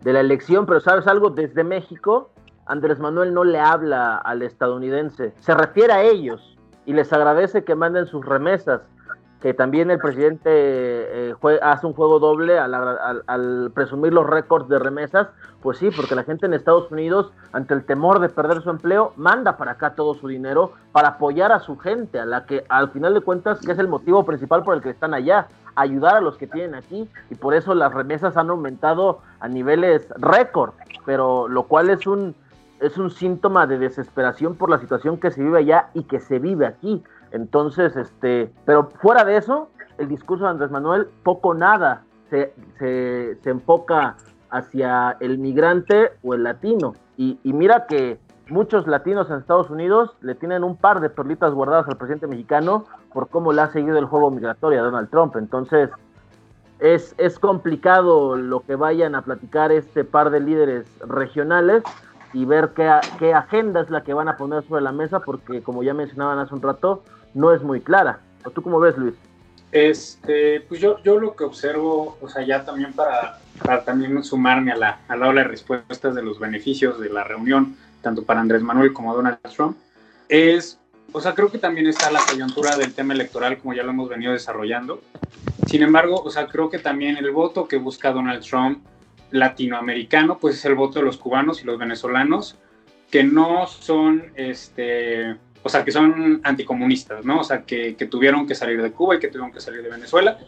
de 0.02 0.12
la 0.12 0.20
elección, 0.20 0.66
pero 0.66 0.80
¿sabes 0.80 1.06
algo? 1.06 1.30
Desde 1.30 1.64
México, 1.64 2.30
Andrés 2.66 2.98
Manuel 2.98 3.34
no 3.34 3.44
le 3.44 3.58
habla 3.58 4.16
al 4.18 4.42
estadounidense, 4.42 5.34
se 5.40 5.54
refiere 5.54 5.92
a 5.92 6.02
ellos 6.02 6.56
y 6.86 6.92
les 6.92 7.12
agradece 7.12 7.64
que 7.64 7.74
manden 7.74 8.06
sus 8.06 8.24
remesas, 8.24 8.82
que 9.42 9.54
también 9.54 9.90
el 9.90 9.98
presidente 9.98 10.48
eh, 10.48 11.34
hace 11.62 11.84
un 11.88 11.94
juego 11.94 12.20
doble 12.20 12.60
al, 12.60 13.72
presumir 13.74 14.12
los 14.12 14.24
récords 14.24 14.68
de 14.68 14.78
remesas, 14.78 15.26
pues 15.60 15.78
sí, 15.78 15.90
porque 15.90 16.14
la 16.14 16.22
gente 16.22 16.46
en 16.46 16.54
Estados 16.54 16.92
Unidos, 16.92 17.32
ante 17.52 17.74
el 17.74 17.84
temor 17.84 18.20
de 18.20 18.28
perder 18.28 18.62
su 18.62 18.70
empleo, 18.70 19.12
manda 19.16 19.56
para 19.56 19.72
acá 19.72 19.96
todo 19.96 20.14
su 20.14 20.28
dinero 20.28 20.74
para 20.92 21.08
apoyar 21.08 21.50
a 21.50 21.58
su 21.58 21.76
gente, 21.76 22.20
a 22.20 22.24
la 22.24 22.46
que 22.46 22.64
al 22.68 22.90
final 22.90 23.14
de 23.14 23.20
cuentas, 23.20 23.58
que 23.58 23.72
es 23.72 23.78
el 23.80 23.88
motivo 23.88 24.24
principal 24.24 24.62
por 24.62 24.76
el 24.76 24.80
que 24.80 24.90
están 24.90 25.12
allá, 25.12 25.48
ayudar 25.74 26.14
a 26.14 26.20
los 26.20 26.36
que 26.36 26.46
tienen 26.46 26.76
aquí, 26.76 27.10
y 27.28 27.34
por 27.34 27.54
eso 27.54 27.74
las 27.74 27.92
remesas 27.92 28.36
han 28.36 28.48
aumentado 28.48 29.22
a 29.40 29.48
niveles 29.48 30.06
récord, 30.18 30.74
pero 31.04 31.48
lo 31.48 31.64
cual 31.64 31.90
es 31.90 32.06
un, 32.06 32.36
es 32.78 32.96
un 32.96 33.10
síntoma 33.10 33.66
de 33.66 33.78
desesperación 33.78 34.54
por 34.54 34.70
la 34.70 34.78
situación 34.78 35.18
que 35.18 35.32
se 35.32 35.42
vive 35.42 35.58
allá 35.58 35.88
y 35.94 36.04
que 36.04 36.20
se 36.20 36.38
vive 36.38 36.64
aquí. 36.64 37.02
Entonces, 37.32 37.96
este, 37.96 38.52
pero 38.64 38.88
fuera 39.00 39.24
de 39.24 39.36
eso, 39.36 39.68
el 39.98 40.08
discurso 40.08 40.44
de 40.44 40.50
Andrés 40.50 40.70
Manuel 40.70 41.08
poco 41.22 41.54
nada 41.54 42.04
se, 42.30 42.54
se, 42.78 43.36
se 43.42 43.50
enfoca 43.50 44.16
hacia 44.50 45.16
el 45.20 45.38
migrante 45.38 46.12
o 46.22 46.34
el 46.34 46.44
latino. 46.44 46.94
Y, 47.16 47.38
y, 47.42 47.52
mira 47.52 47.86
que 47.86 48.18
muchos 48.48 48.86
latinos 48.86 49.30
en 49.30 49.38
Estados 49.38 49.70
Unidos 49.70 50.16
le 50.20 50.34
tienen 50.34 50.62
un 50.64 50.76
par 50.76 51.00
de 51.00 51.08
perlitas 51.08 51.54
guardadas 51.54 51.88
al 51.88 51.96
presidente 51.96 52.26
mexicano 52.26 52.84
por 53.12 53.28
cómo 53.28 53.52
le 53.52 53.62
ha 53.62 53.68
seguido 53.68 53.98
el 53.98 54.06
juego 54.06 54.30
migratorio 54.30 54.80
a 54.80 54.84
Donald 54.84 55.10
Trump. 55.10 55.36
Entonces, 55.36 55.90
es, 56.80 57.14
es 57.16 57.38
complicado 57.38 58.36
lo 58.36 58.60
que 58.60 58.76
vayan 58.76 59.14
a 59.14 59.22
platicar 59.22 59.72
este 59.72 60.04
par 60.04 60.30
de 60.30 60.40
líderes 60.40 60.86
regionales 61.06 61.82
y 62.32 62.44
ver 62.44 62.72
qué, 62.74 62.90
qué 63.18 63.34
agenda 63.34 63.80
es 63.80 63.90
la 63.90 64.02
que 64.02 64.14
van 64.14 64.28
a 64.28 64.36
poner 64.36 64.64
sobre 64.64 64.82
la 64.82 64.92
mesa, 64.92 65.20
porque 65.20 65.62
como 65.62 65.82
ya 65.82 65.94
mencionaban 65.94 66.38
hace 66.38 66.54
un 66.54 66.62
rato, 66.62 67.02
no 67.34 67.52
es 67.52 67.62
muy 67.62 67.80
clara. 67.80 68.20
¿O 68.44 68.50
tú 68.50 68.62
cómo 68.62 68.80
ves, 68.80 68.96
Luis? 68.96 69.14
Este, 69.70 70.60
pues 70.60 70.80
yo, 70.80 71.02
yo 71.02 71.18
lo 71.18 71.34
que 71.34 71.44
observo, 71.44 72.18
o 72.20 72.28
sea, 72.28 72.44
ya 72.44 72.64
también 72.64 72.92
para, 72.92 73.38
para 73.64 73.84
también 73.84 74.22
sumarme 74.22 74.72
a 74.72 74.76
la, 74.76 75.00
a 75.08 75.16
la 75.16 75.28
ola 75.28 75.42
de 75.42 75.48
respuestas 75.48 76.14
de 76.14 76.22
los 76.22 76.38
beneficios 76.38 77.00
de 77.00 77.08
la 77.08 77.24
reunión, 77.24 77.76
tanto 78.02 78.22
para 78.22 78.40
Andrés 78.40 78.62
Manuel 78.62 78.92
como 78.92 79.14
Donald 79.14 79.38
Trump, 79.54 79.78
es, 80.28 80.78
o 81.12 81.20
sea, 81.20 81.34
creo 81.34 81.50
que 81.50 81.58
también 81.58 81.86
está 81.86 82.10
la 82.10 82.20
coyuntura 82.28 82.76
del 82.76 82.92
tema 82.92 83.14
electoral, 83.14 83.58
como 83.58 83.72
ya 83.72 83.82
lo 83.82 83.90
hemos 83.90 84.10
venido 84.10 84.32
desarrollando. 84.32 85.00
Sin 85.66 85.82
embargo, 85.82 86.22
o 86.22 86.30
sea, 86.30 86.48
creo 86.48 86.68
que 86.68 86.78
también 86.78 87.16
el 87.16 87.30
voto 87.30 87.66
que 87.66 87.78
busca 87.78 88.12
Donald 88.12 88.44
Trump 88.44 88.84
latinoamericano, 89.30 90.38
pues 90.38 90.56
es 90.56 90.64
el 90.66 90.74
voto 90.74 90.98
de 90.98 91.06
los 91.06 91.16
cubanos 91.16 91.62
y 91.62 91.64
los 91.64 91.78
venezolanos, 91.78 92.58
que 93.10 93.24
no 93.24 93.66
son, 93.66 94.32
este, 94.34 95.36
o 95.62 95.68
sea, 95.68 95.84
que 95.84 95.92
son 95.92 96.40
anticomunistas, 96.42 97.24
¿no? 97.24 97.40
O 97.40 97.44
sea, 97.44 97.62
que, 97.62 97.94
tuvieron 98.10 98.46
que 98.46 98.54
salir 98.54 98.82
de 98.82 98.90
Cuba 98.90 99.16
y 99.16 99.18
que 99.18 99.28
tuvieron 99.28 99.52
que 99.52 99.60
salir 99.60 99.82
de 99.82 99.88
Venezuela 99.88 100.38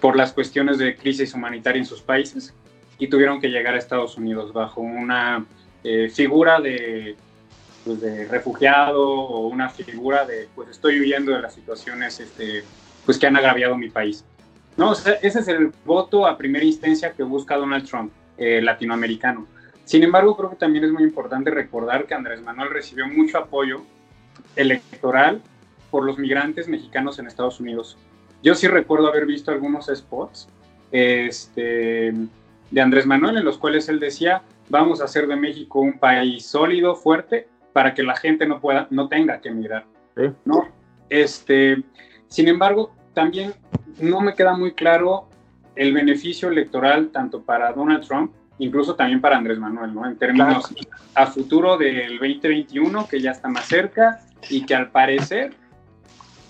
por 0.00 0.16
las 0.16 0.32
cuestiones 0.32 0.78
de 0.78 0.96
crisis 0.96 1.32
humanitaria 1.34 1.80
en 1.80 1.86
sus 1.86 2.02
países 2.02 2.54
y 2.98 3.08
tuvieron 3.08 3.40
que 3.40 3.48
llegar 3.48 3.74
a 3.74 3.78
Estados 3.78 4.16
Unidos 4.18 4.52
bajo 4.52 4.80
una 4.80 5.46
eh, 5.84 6.10
figura 6.12 6.60
de, 6.60 7.16
pues, 7.84 8.00
de 8.00 8.26
refugiado 8.26 9.08
o 9.08 9.48
una 9.48 9.70
figura 9.70 10.26
de, 10.26 10.48
pues 10.54 10.68
estoy 10.68 11.00
huyendo 11.00 11.32
de 11.32 11.40
las 11.40 11.54
situaciones 11.54 12.20
este, 12.20 12.62
pues, 13.06 13.18
que 13.18 13.26
han 13.26 13.36
agraviado 13.36 13.76
mi 13.78 13.88
país. 13.88 14.24
No, 14.76 14.90
o 14.90 14.94
sea, 14.94 15.14
ese 15.14 15.40
es 15.40 15.48
el 15.48 15.72
voto 15.84 16.26
a 16.26 16.36
primera 16.36 16.64
instancia 16.64 17.12
que 17.12 17.22
busca 17.22 17.56
Donald 17.56 17.88
Trump, 17.88 18.12
eh, 18.36 18.60
latinoamericano. 18.62 19.46
Sin 19.84 20.02
embargo, 20.02 20.36
creo 20.36 20.50
que 20.50 20.56
también 20.56 20.84
es 20.84 20.92
muy 20.92 21.02
importante 21.02 21.50
recordar 21.50 22.06
que 22.06 22.14
Andrés 22.14 22.42
Manuel 22.42 22.68
recibió 22.70 23.08
mucho 23.08 23.38
apoyo 23.38 23.82
electoral 24.58 25.40
por 25.90 26.04
los 26.04 26.18
migrantes 26.18 26.68
mexicanos 26.68 27.18
en 27.18 27.26
Estados 27.26 27.60
Unidos. 27.60 27.96
Yo 28.42 28.54
sí 28.54 28.68
recuerdo 28.68 29.08
haber 29.08 29.24
visto 29.24 29.50
algunos 29.50 29.86
spots 29.86 30.48
este, 30.92 32.12
de 32.70 32.80
Andrés 32.80 33.06
Manuel 33.06 33.38
en 33.38 33.44
los 33.44 33.56
cuales 33.56 33.88
él 33.88 33.98
decía, 33.98 34.42
vamos 34.68 35.00
a 35.00 35.04
hacer 35.04 35.26
de 35.26 35.36
México 35.36 35.80
un 35.80 35.98
país 35.98 36.44
sólido, 36.44 36.94
fuerte, 36.94 37.48
para 37.72 37.94
que 37.94 38.02
la 38.02 38.16
gente 38.16 38.46
no, 38.46 38.60
pueda, 38.60 38.86
no 38.90 39.08
tenga 39.08 39.40
que 39.40 39.48
emigrar. 39.48 39.86
¿no? 40.44 40.68
Este, 41.08 41.82
sin 42.26 42.48
embargo, 42.48 42.92
también 43.14 43.54
no 44.00 44.20
me 44.20 44.34
queda 44.34 44.56
muy 44.56 44.72
claro 44.72 45.28
el 45.76 45.92
beneficio 45.94 46.48
electoral 46.48 47.10
tanto 47.10 47.42
para 47.42 47.72
Donald 47.72 48.06
Trump 48.06 48.32
incluso 48.58 48.94
también 48.94 49.20
para 49.20 49.36
Andrés 49.36 49.58
Manuel, 49.58 49.94
¿no? 49.94 50.06
En 50.06 50.16
términos 50.16 50.74
a 51.14 51.26
futuro 51.26 51.76
del 51.76 52.18
2021, 52.18 53.08
que 53.08 53.20
ya 53.20 53.30
está 53.30 53.48
más 53.48 53.66
cerca 53.66 54.20
y 54.48 54.64
que 54.66 54.74
al 54.74 54.90
parecer 54.90 55.54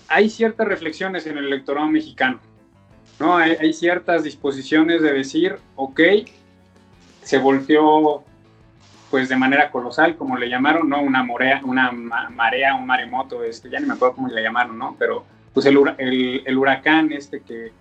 hay 0.08 0.30
ciertas 0.30 0.66
reflexiones 0.66 1.26
en 1.26 1.38
el 1.38 1.46
electorado 1.46 1.86
mexicano, 1.88 2.40
¿no? 3.18 3.36
Hay, 3.36 3.72
ciertas 3.72 4.22
disposiciones 4.22 5.02
de 5.02 5.12
decir, 5.12 5.56
ok, 5.76 6.00
se 7.22 7.38
volteó 7.38 8.24
pues 9.10 9.28
de 9.28 9.36
manera 9.36 9.70
colosal, 9.70 10.16
como 10.16 10.36
le 10.36 10.48
llamaron, 10.48 10.88
¿no? 10.88 11.00
Una 11.00 11.22
marea, 11.22 11.60
una 11.64 11.90
marea, 11.92 12.74
un 12.74 12.86
maremoto, 12.86 13.42
este, 13.42 13.70
ya 13.70 13.80
ni 13.80 13.86
me 13.86 13.94
acuerdo 13.94 14.16
cómo 14.16 14.28
le 14.28 14.42
llamaron, 14.42 14.78
¿no? 14.78 14.96
Pero 14.98 15.24
pues 15.52 15.66
el 15.66 16.58
huracán 16.58 17.12
este 17.12 17.40
que, 17.40 17.72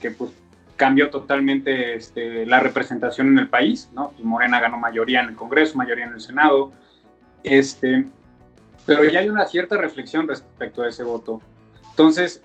que 0.00 0.10
pues 0.12 0.30
cambió 0.78 1.10
totalmente 1.10 1.96
este, 1.96 2.46
la 2.46 2.60
representación 2.60 3.28
en 3.28 3.38
el 3.38 3.48
país, 3.48 3.90
¿no? 3.92 4.14
Y 4.18 4.22
Morena 4.22 4.60
ganó 4.60 4.78
mayoría 4.78 5.20
en 5.20 5.30
el 5.30 5.34
Congreso, 5.34 5.76
mayoría 5.76 6.06
en 6.06 6.14
el 6.14 6.20
Senado, 6.20 6.72
este, 7.42 8.06
pero 8.88 9.04
ya 9.04 9.20
hay 9.20 9.28
una 9.28 9.44
cierta 9.44 9.76
reflexión 9.76 10.26
respecto 10.26 10.80
a 10.80 10.88
ese 10.88 11.04
voto. 11.04 11.42
Entonces, 11.90 12.42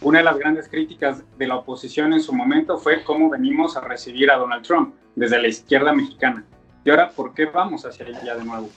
una 0.00 0.20
de 0.20 0.24
las 0.24 0.38
grandes 0.38 0.70
críticas 0.70 1.22
de 1.36 1.46
la 1.46 1.56
oposición 1.56 2.14
en 2.14 2.22
su 2.22 2.32
momento 2.32 2.78
fue 2.78 3.04
cómo 3.04 3.28
venimos 3.28 3.76
a 3.76 3.82
recibir 3.82 4.30
a 4.30 4.38
Donald 4.38 4.64
Trump 4.64 4.94
desde 5.14 5.38
la 5.38 5.48
izquierda 5.48 5.92
mexicana. 5.92 6.46
Y 6.82 6.88
ahora, 6.88 7.10
¿por 7.10 7.34
qué 7.34 7.44
vamos 7.44 7.84
hacia 7.84 8.06
allá 8.06 8.36
de 8.36 8.44
nuevo? 8.44 8.70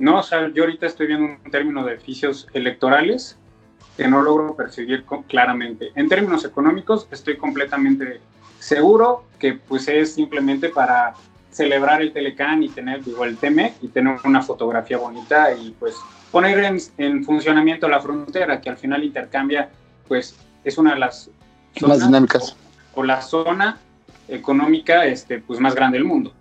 No, 0.00 0.18
o 0.18 0.22
sea, 0.24 0.48
yo 0.52 0.64
ahorita 0.64 0.86
estoy 0.86 1.06
viendo 1.06 1.36
un 1.44 1.50
término 1.52 1.84
de 1.84 1.92
beneficios 1.92 2.48
electorales 2.52 3.38
que 3.96 4.08
no 4.08 4.22
logro 4.22 4.56
percibir 4.56 5.04
claramente. 5.28 5.92
En 5.94 6.08
términos 6.08 6.44
económicos, 6.44 7.06
estoy 7.12 7.36
completamente 7.36 8.20
seguro 8.58 9.22
que 9.38 9.52
pues 9.52 9.86
es 9.86 10.14
simplemente 10.14 10.68
para 10.68 11.14
celebrar 11.52 12.00
el 12.00 12.12
Telecán 12.12 12.62
y 12.62 12.68
tener, 12.70 13.04
digo, 13.04 13.24
el 13.24 13.36
TEMEC 13.36 13.74
y 13.82 13.88
tener 13.88 14.16
una 14.24 14.42
fotografía 14.42 14.98
bonita 14.98 15.54
y 15.54 15.70
pues 15.78 15.94
poner 16.30 16.58
en, 16.64 16.78
en, 16.96 17.24
funcionamiento 17.24 17.88
la 17.88 18.00
frontera 18.00 18.60
que 18.60 18.70
al 18.70 18.78
final 18.78 19.04
intercambia, 19.04 19.68
pues 20.08 20.34
es 20.64 20.78
una 20.78 20.94
de 20.94 21.00
las 21.00 21.30
zonas, 21.78 22.00
dinámicas. 22.00 22.56
o 22.94 23.04
la 23.04 23.20
zona 23.20 23.78
económica 24.28 25.04
este, 25.04 25.40
pues, 25.40 25.60
más 25.60 25.74
grande 25.74 25.98
del 25.98 26.06
mundo, 26.06 26.32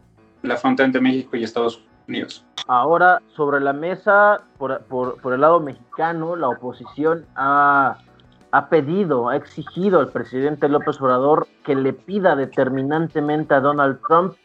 la 0.44 0.56
frontera 0.56 0.88
entre 0.88 1.02
México 1.02 1.36
y 1.36 1.44
Estados 1.44 1.84
Unidos. 2.08 2.46
Ahora, 2.68 3.22
sobre 3.36 3.60
la 3.60 3.74
mesa, 3.74 4.42
por, 4.58 4.82
por, 4.84 5.20
por 5.22 5.34
el 5.34 5.42
lado 5.42 5.60
mexicano, 5.60 6.38
la 6.38 6.48
oposición 6.48 7.26
ha, 7.36 7.98
ha, 8.52 8.70
pedido, 8.70 9.28
ha 9.28 9.36
exigido 9.36 10.00
al 10.00 10.10
presidente 10.10 10.70
López 10.70 11.02
Obrador 11.02 11.48
que 11.66 11.76
le 11.76 11.92
pida 11.92 12.36
determinantemente 12.38 13.54
a 13.54 13.60
Donald 13.60 14.00
Trump 14.08 14.36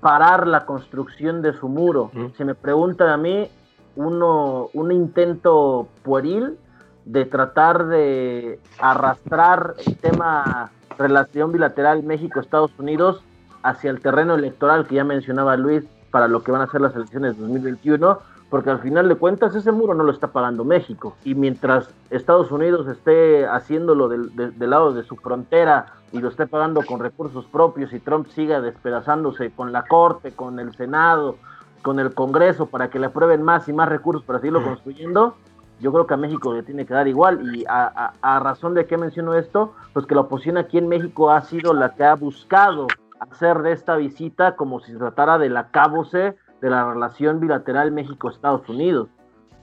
parar 0.00 0.46
la 0.46 0.66
construcción 0.66 1.42
de 1.42 1.52
su 1.52 1.68
muro. 1.68 2.10
Mm. 2.12 2.26
Si 2.36 2.44
me 2.44 2.54
preguntan 2.54 3.08
a 3.08 3.16
mí, 3.16 3.48
uno, 3.96 4.70
un 4.72 4.92
intento 4.92 5.88
pueril 6.02 6.56
de 7.04 7.24
tratar 7.24 7.86
de 7.86 8.60
arrastrar 8.78 9.74
el 9.86 9.96
tema 9.96 10.70
relación 10.98 11.50
bilateral 11.52 12.02
México-Estados 12.02 12.72
Unidos 12.78 13.22
hacia 13.62 13.90
el 13.90 14.00
terreno 14.00 14.34
electoral 14.34 14.86
que 14.86 14.96
ya 14.96 15.04
mencionaba 15.04 15.56
Luis 15.56 15.84
para 16.10 16.28
lo 16.28 16.42
que 16.42 16.52
van 16.52 16.62
a 16.62 16.70
ser 16.70 16.80
las 16.80 16.94
elecciones 16.94 17.36
de 17.36 17.42
2021, 17.42 18.18
porque 18.50 18.70
al 18.70 18.80
final 18.80 19.08
de 19.08 19.14
cuentas 19.14 19.54
ese 19.54 19.72
muro 19.72 19.94
no 19.94 20.02
lo 20.02 20.10
está 20.10 20.28
pagando 20.28 20.64
México. 20.64 21.16
Y 21.24 21.34
mientras 21.34 21.88
Estados 22.10 22.50
Unidos 22.50 22.88
esté 22.88 23.46
haciéndolo 23.46 24.08
del, 24.08 24.34
del 24.34 24.70
lado 24.70 24.92
de 24.92 25.04
su 25.04 25.16
frontera 25.16 25.86
y 26.12 26.18
lo 26.18 26.28
esté 26.28 26.48
pagando 26.48 26.82
con 26.84 26.98
recursos 26.98 27.46
propios 27.46 27.92
y 27.92 28.00
Trump 28.00 28.26
siga 28.26 28.60
despedazándose 28.60 29.50
con 29.52 29.72
la 29.72 29.84
Corte, 29.86 30.32
con 30.32 30.58
el 30.58 30.74
Senado, 30.74 31.36
con 31.82 32.00
el 32.00 32.12
Congreso 32.12 32.66
para 32.66 32.90
que 32.90 32.98
le 32.98 33.06
aprueben 33.06 33.42
más 33.42 33.68
y 33.68 33.72
más 33.72 33.88
recursos 33.88 34.24
para 34.24 34.40
seguirlo 34.40 34.64
construyendo, 34.64 35.36
yo 35.80 35.92
creo 35.92 36.06
que 36.06 36.14
a 36.14 36.18
México 36.18 36.52
le 36.52 36.62
tiene 36.62 36.84
que 36.84 36.92
dar 36.92 37.08
igual. 37.08 37.54
Y 37.54 37.64
a, 37.68 38.12
a, 38.20 38.40
razón 38.40 38.74
de 38.74 38.86
qué 38.86 38.98
menciono 38.98 39.34
esto, 39.34 39.74
pues 39.92 40.06
que 40.06 40.14
la 40.14 40.22
oposición 40.22 40.58
aquí 40.58 40.78
en 40.78 40.88
México 40.88 41.30
ha 41.30 41.40
sido 41.42 41.72
la 41.72 41.94
que 41.94 42.04
ha 42.04 42.14
buscado 42.14 42.86
hacer 43.18 43.62
de 43.62 43.72
esta 43.72 43.96
visita 43.96 44.56
como 44.56 44.80
si 44.80 44.92
se 44.92 44.98
tratara 44.98 45.38
de 45.38 45.50
la 45.50 45.70
cabose 45.70 46.36
de 46.60 46.70
la 46.70 46.92
relación 46.92 47.40
bilateral 47.40 47.92
México-Estados 47.92 48.68
Unidos. 48.68 49.08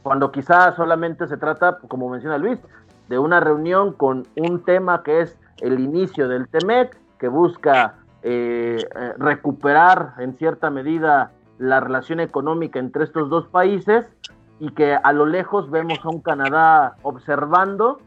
Cuando 0.03 0.31
quizás 0.31 0.75
solamente 0.75 1.27
se 1.27 1.37
trata, 1.37 1.77
como 1.87 2.09
menciona 2.09 2.37
Luis, 2.37 2.59
de 3.09 3.19
una 3.19 3.39
reunión 3.39 3.93
con 3.93 4.25
un 4.35 4.63
tema 4.63 5.03
que 5.03 5.21
es 5.21 5.37
el 5.61 5.79
inicio 5.79 6.27
del 6.27 6.47
TEMEC, 6.47 6.97
que 7.19 7.27
busca 7.27 7.95
eh, 8.23 8.77
eh, 8.95 9.13
recuperar 9.17 10.13
en 10.19 10.37
cierta 10.37 10.69
medida 10.69 11.31
la 11.57 11.79
relación 11.79 12.19
económica 12.19 12.79
entre 12.79 13.03
estos 13.03 13.29
dos 13.29 13.47
países 13.47 14.05
y 14.59 14.71
que 14.71 14.95
a 14.95 15.13
lo 15.13 15.25
lejos 15.25 15.69
vemos 15.69 15.99
a 16.03 16.09
un 16.09 16.21
Canadá 16.21 16.95
observando 17.03 17.99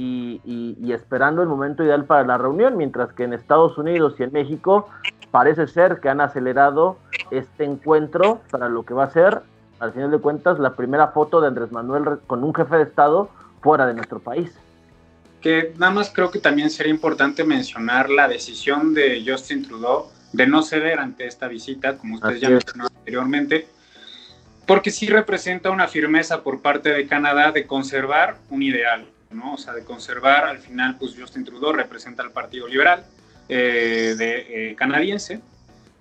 y, 0.00 0.92
esperando 0.92 1.42
el 1.42 1.48
momento 1.48 1.82
ideal 1.82 2.04
para 2.04 2.24
la 2.24 2.38
reunión, 2.38 2.76
mientras 2.76 3.12
que 3.12 3.24
en 3.24 3.32
Estados 3.32 3.76
Unidos 3.78 4.14
y 4.18 4.22
en 4.22 4.32
México 4.32 4.88
parece 5.30 5.66
ser 5.66 5.98
que 6.00 6.08
han 6.08 6.20
acelerado 6.20 6.98
este 7.30 7.64
encuentro 7.64 8.40
para 8.50 8.68
lo 8.68 8.84
que 8.84 8.94
va 8.94 9.04
a 9.04 9.10
ser, 9.10 9.40
al 9.80 9.92
final 9.92 10.10
de 10.10 10.18
cuentas, 10.18 10.58
la 10.58 10.74
primera 10.74 11.08
foto 11.08 11.40
de 11.40 11.48
Andrés 11.48 11.72
Manuel 11.72 12.20
con 12.26 12.44
un 12.44 12.54
jefe 12.54 12.76
de 12.76 12.82
Estado 12.84 13.28
fuera 13.60 13.86
de 13.86 13.94
nuestro 13.94 14.20
país. 14.20 14.52
Que 15.40 15.72
nada 15.78 15.92
más 15.92 16.10
creo 16.10 16.30
que 16.30 16.38
también 16.38 16.70
sería 16.70 16.92
importante 16.92 17.44
mencionar 17.44 18.08
la 18.08 18.28
decisión 18.28 18.94
de 18.94 19.24
Justin 19.26 19.66
Trudeau 19.66 20.06
de 20.32 20.46
no 20.46 20.62
ceder 20.62 20.98
ante 21.00 21.26
esta 21.26 21.48
visita, 21.48 21.96
como 21.96 22.16
ustedes 22.16 22.40
ya 22.40 22.50
mencionaron 22.50 22.92
anteriormente, 22.96 23.66
porque 24.66 24.90
sí 24.90 25.06
representa 25.08 25.70
una 25.70 25.88
firmeza 25.88 26.42
por 26.42 26.60
parte 26.60 26.90
de 26.90 27.06
Canadá 27.06 27.52
de 27.52 27.66
conservar 27.66 28.36
un 28.50 28.62
ideal, 28.62 29.06
¿no? 29.30 29.54
O 29.54 29.58
sea, 29.58 29.74
de 29.74 29.84
conservar, 29.84 30.44
al 30.44 30.58
final, 30.58 30.96
pues 30.98 31.14
Justin 31.18 31.44
Trudeau 31.44 31.72
representa 31.72 32.22
al 32.22 32.32
Partido 32.32 32.66
Liberal 32.66 33.04
eh, 33.48 34.14
de, 34.16 34.70
eh, 34.70 34.74
canadiense, 34.74 35.40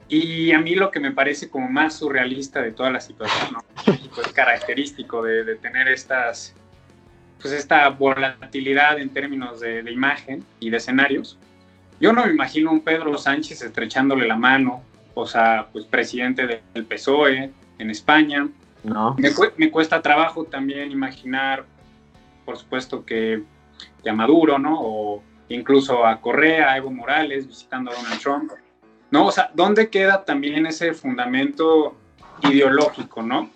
y 0.10 0.52
a 0.54 0.60
mí 0.60 0.76
lo 0.76 0.90
que 0.90 1.00
me 1.00 1.12
parece 1.12 1.50
como 1.50 1.70
más 1.70 1.96
surrealista 1.96 2.62
de 2.62 2.72
toda 2.72 2.90
la 2.92 3.02
situación, 3.02 3.54
¿no? 3.54 3.94
es 3.94 4.34
característico 4.34 5.22
de, 5.22 5.56
tener 5.56 5.90
estas, 5.90 6.54
pues 7.42 7.54
esta 7.54 7.90
volatilidad 7.90 9.00
en 9.00 9.10
términos 9.10 9.60
de, 9.60 9.84
de, 9.84 9.92
imagen 9.92 10.46
y 10.60 10.70
de 10.70 10.78
escenarios. 10.78 11.38
Yo 12.00 12.14
no 12.14 12.26
me 12.26 12.32
imagino 12.32 12.72
un 12.72 12.82
Pedro 12.82 13.18
Sánchez 13.18 13.62
estrechándole 13.62 14.28
la 14.28 14.38
mano, 14.38 14.84
o 15.14 15.26
sea, 15.26 15.68
pues 15.74 15.86
presidente 15.86 16.62
del 16.74 16.86
PSOE, 16.86 17.52
en 17.80 17.90
España. 17.90 18.48
No. 18.84 19.16
Me, 19.58 19.72
cuesta 19.72 20.02
trabajo 20.02 20.46
también 20.46 20.92
imaginar, 20.92 21.66
por 22.48 22.58
supuesto, 22.58 23.06
que, 23.06 23.44
a 24.10 24.14
Maduro, 24.14 24.58
¿no? 24.58 24.80
O 24.80 25.24
incluso 25.50 26.06
a 26.06 26.22
Correa, 26.22 26.72
a 26.72 26.78
Evo 26.78 26.90
Morales 26.90 27.46
visitando 27.46 27.92
a 27.92 27.96
Donald 27.96 28.22
Trump. 28.22 28.52
¿No? 29.12 29.26
O 29.26 29.32
sea, 29.32 29.52
¿dónde 29.54 29.90
queda 29.90 30.24
también 30.24 30.66
ese 30.66 30.94
fundamento 30.94 31.98
ideológico, 32.44 33.22
¿no? 33.22 33.50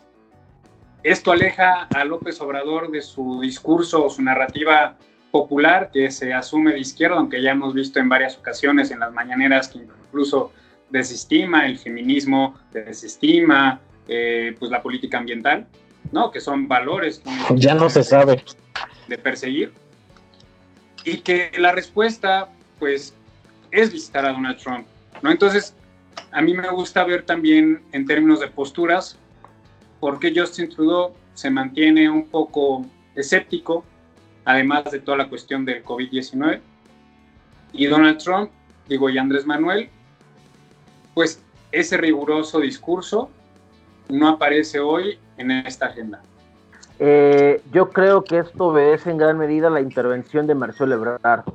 Esto 1.04 1.32
aleja 1.32 1.88
a 1.94 2.04
López 2.04 2.42
Obrador 2.42 2.92
de 2.92 3.02
su 3.02 3.40
discurso 3.40 4.06
o 4.06 4.10
su 4.10 4.22
narrativa 4.22 4.98
popular 5.32 5.90
que 5.92 6.12
se 6.12 6.34
asume 6.34 6.74
de 6.74 6.80
izquierda, 6.80 7.16
aunque 7.16 7.42
ya 7.42 7.52
hemos 7.52 7.74
visto 7.74 8.00
en 8.00 8.10
varias 8.10 8.38
ocasiones 8.38 8.92
en 8.92 9.00
las 9.00 9.14
mañaneras 9.14 9.70
que 9.70 9.80
incluso 9.80 10.52
desestima 10.90 11.66
el 11.66 11.80
feminismo, 11.80 12.58
desestima 12.74 13.80
eh, 14.10 14.54
pues 14.60 14.70
la 14.70 14.82
política 14.82 15.18
ambiental, 15.18 15.66
¿no? 16.12 16.30
Que 16.30 16.42
son 16.42 16.68
valores. 16.68 17.22
Ya 17.56 17.74
no 17.74 17.90
se 17.90 18.04
sabe. 18.04 18.44
De 19.12 19.18
perseguir. 19.18 19.74
Y 21.04 21.18
que 21.18 21.52
la 21.58 21.74
respuesta, 21.74 22.48
pues, 22.80 23.14
es 23.72 23.92
visitar 23.92 24.26
a 24.26 24.32
Donald 24.32 24.58
Trump, 24.58 24.88
¿no? 25.22 25.30
Entonces, 25.30 25.76
a 26.32 26.42
mí 26.42 26.54
me 26.54 26.70
gusta 26.70 27.04
ver 27.04 27.24
también 27.26 27.82
en 27.92 28.06
términos 28.06 28.40
de 28.40 28.48
posturas 28.48 29.18
por 30.00 30.18
qué 30.18 30.32
Justin 30.34 30.70
Trudeau 30.70 31.14
se 31.34 31.50
mantiene 31.50 32.10
un 32.10 32.30
poco 32.30 32.86
escéptico, 33.14 33.84
además 34.46 34.86
de 34.90 35.02
toda 35.02 35.18
la 35.18 35.28
cuestión 35.28 35.66
del 35.66 35.84
COVID-19. 35.84 36.62
Y 37.74 37.88
Donald 37.88 38.18
Trump, 38.18 38.50
digo, 38.88 39.10
y 39.10 39.18
Andrés 39.18 39.46
Manuel, 39.46 39.90
pues 41.14 41.44
ese 41.74 41.98
riguroso 41.98 42.62
discurso 42.62 43.30
no 44.08 44.30
aparece 44.30 44.80
hoy 44.80 45.20
en 45.36 45.52
esta 45.52 45.88
agenda? 45.88 46.22
Eh, 47.04 47.64
yo 47.72 47.90
creo 47.90 48.24
que 48.24 48.38
esto 48.38 48.68
obedece 48.68 49.10
en 49.10 49.18
gran 49.18 49.36
medida 49.36 49.70
a 49.70 49.72
la 49.72 49.82
intervención 49.82 50.46
de 50.46 50.54
Marcelo 50.54 50.94
Ebrard. 50.94 51.46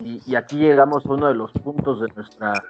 Y, 0.00 0.34
aquí 0.36 0.56
llegamos 0.56 1.04
a 1.04 1.12
uno 1.12 1.26
de 1.26 1.34
los 1.34 1.52
puntos 1.52 2.00
de 2.00 2.08
nuestra 2.16 2.64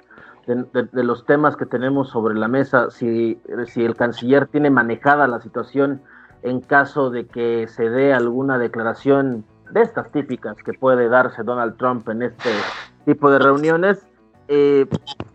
de, 0.45 1.03
los 1.03 1.25
temas 1.25 1.55
que 1.55 1.65
tenemos 1.65 2.09
sobre 2.09 2.35
la 2.35 2.49
mesa. 2.49 2.91
Si, 2.91 3.39
si 3.67 3.85
el 3.85 3.95
canciller 3.95 4.47
tiene 4.47 4.69
manejada 4.69 5.25
la 5.29 5.39
situación 5.39 6.01
en 6.43 6.59
caso 6.59 7.09
de 7.09 7.27
que 7.27 7.65
se 7.69 7.89
dé 7.89 8.13
alguna 8.13 8.57
declaración 8.57 9.45
de 9.71 9.83
estas 9.83 10.11
típicas 10.11 10.57
que 10.57 10.73
puede 10.73 11.07
darse 11.07 11.43
Donald 11.43 11.77
Trump 11.77 12.09
en 12.09 12.23
este 12.23 12.49
tipo 13.05 13.31
de 13.31 13.39
reuniones. 13.39 14.05
Eh, 14.49 14.85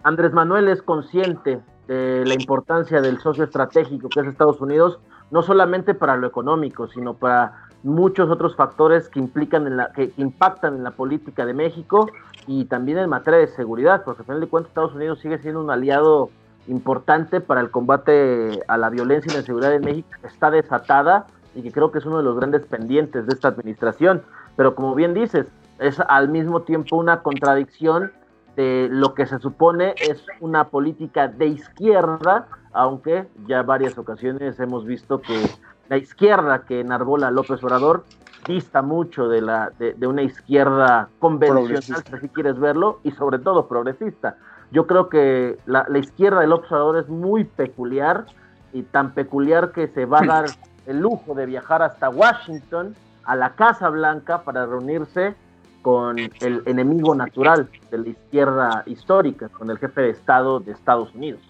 Andrés 0.02 0.34
Manuel 0.34 0.68
es 0.68 0.82
consciente 0.82 1.62
de 1.92 2.24
la 2.26 2.34
importancia 2.34 3.00
del 3.00 3.18
socio 3.20 3.44
estratégico 3.44 4.08
que 4.08 4.20
es 4.20 4.26
Estados 4.26 4.60
Unidos, 4.60 4.98
no 5.30 5.42
solamente 5.42 5.94
para 5.94 6.16
lo 6.16 6.26
económico, 6.26 6.88
sino 6.88 7.14
para 7.14 7.68
muchos 7.82 8.30
otros 8.30 8.54
factores 8.54 9.08
que 9.08 9.18
implican 9.18 9.66
en 9.66 9.76
la, 9.76 9.92
que, 9.92 10.12
impactan 10.16 10.76
en 10.76 10.84
la 10.84 10.92
política 10.92 11.46
de 11.46 11.54
México 11.54 12.08
y 12.46 12.66
también 12.66 12.98
en 12.98 13.08
materia 13.08 13.40
de 13.40 13.48
seguridad, 13.48 14.02
porque 14.04 14.20
al 14.20 14.26
final 14.26 14.40
de 14.40 14.48
cuentas 14.48 14.70
Estados 14.70 14.94
Unidos 14.94 15.20
sigue 15.20 15.38
siendo 15.38 15.62
un 15.62 15.70
aliado 15.70 16.30
importante 16.68 17.40
para 17.40 17.60
el 17.60 17.70
combate 17.70 18.60
a 18.68 18.76
la 18.76 18.88
violencia 18.88 19.32
y 19.32 19.36
la 19.36 19.42
seguridad 19.42 19.74
en 19.74 19.84
México, 19.84 20.08
está 20.22 20.50
desatada 20.50 21.26
y 21.54 21.62
que 21.62 21.72
creo 21.72 21.90
que 21.90 21.98
es 21.98 22.06
uno 22.06 22.18
de 22.18 22.22
los 22.22 22.36
grandes 22.36 22.64
pendientes 22.66 23.26
de 23.26 23.32
esta 23.32 23.48
administración. 23.48 24.22
Pero 24.56 24.74
como 24.74 24.94
bien 24.94 25.12
dices, 25.12 25.46
es 25.78 25.98
al 26.00 26.28
mismo 26.28 26.62
tiempo 26.62 26.96
una 26.96 27.22
contradicción 27.22 28.12
de 28.56 28.88
lo 28.90 29.14
que 29.14 29.26
se 29.26 29.38
supone 29.38 29.94
es 29.98 30.24
una 30.40 30.68
política 30.68 31.28
de 31.28 31.46
izquierda, 31.46 32.48
aunque 32.72 33.26
ya 33.46 33.62
varias 33.62 33.96
ocasiones 33.98 34.58
hemos 34.60 34.84
visto 34.84 35.20
que 35.20 35.48
la 35.88 35.96
izquierda 35.96 36.62
que 36.62 36.80
enarbola 36.80 37.30
López 37.30 37.62
Obrador 37.62 38.04
dista 38.46 38.82
mucho 38.82 39.28
de, 39.28 39.40
la, 39.40 39.70
de, 39.78 40.06
una 40.06 40.22
izquierda 40.22 41.08
convencional, 41.18 42.02
si 42.20 42.28
quieres 42.28 42.58
verlo, 42.58 43.00
y 43.04 43.12
sobre 43.12 43.38
todo 43.38 43.68
progresista. 43.68 44.36
Yo 44.70 44.86
creo 44.86 45.08
que 45.08 45.58
la, 45.66 45.86
la 45.88 45.98
izquierda 45.98 46.40
de 46.40 46.46
López 46.46 46.72
Obrador 46.72 46.98
es 46.98 47.08
muy 47.08 47.44
peculiar 47.44 48.26
y 48.72 48.82
tan 48.82 49.12
peculiar 49.12 49.72
que 49.72 49.88
se 49.88 50.06
va 50.06 50.20
a 50.20 50.26
dar 50.26 50.46
el 50.86 51.00
lujo 51.00 51.34
de 51.34 51.46
viajar 51.46 51.82
hasta 51.82 52.08
Washington, 52.08 52.94
a 53.24 53.36
la 53.36 53.50
Casa 53.50 53.88
Blanca, 53.88 54.42
para 54.42 54.66
reunirse 54.66 55.36
con 55.82 56.18
el 56.18 56.62
enemigo 56.66 57.14
natural 57.14 57.68
de 57.90 57.98
la 57.98 58.08
izquierda 58.08 58.82
histórica, 58.86 59.48
con 59.48 59.70
el 59.70 59.78
jefe 59.78 60.00
de 60.02 60.10
Estado 60.10 60.60
de 60.60 60.72
Estados 60.72 61.14
Unidos. 61.14 61.40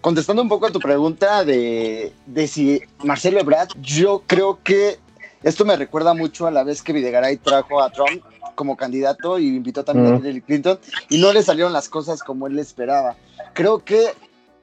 Contestando 0.00 0.42
un 0.42 0.48
poco 0.48 0.66
a 0.66 0.70
tu 0.70 0.78
pregunta 0.78 1.44
de, 1.44 2.12
de 2.26 2.46
si 2.46 2.80
Marcelo 3.04 3.40
Ebrard, 3.40 3.70
yo 3.80 4.22
creo 4.26 4.58
que 4.62 4.98
esto 5.42 5.64
me 5.64 5.76
recuerda 5.76 6.14
mucho 6.14 6.46
a 6.46 6.50
la 6.50 6.64
vez 6.64 6.82
que 6.82 6.92
Videgaray 6.92 7.36
trajo 7.36 7.80
a 7.80 7.90
Trump 7.90 8.22
como 8.54 8.76
candidato 8.76 9.38
y 9.38 9.48
invitó 9.48 9.84
también 9.84 10.14
a 10.14 10.18
Hillary 10.18 10.40
Clinton 10.40 10.78
y 11.08 11.20
no 11.20 11.32
le 11.32 11.42
salieron 11.42 11.72
las 11.72 11.88
cosas 11.88 12.22
como 12.22 12.46
él 12.46 12.58
esperaba. 12.58 13.16
Creo 13.52 13.84
que 13.84 14.12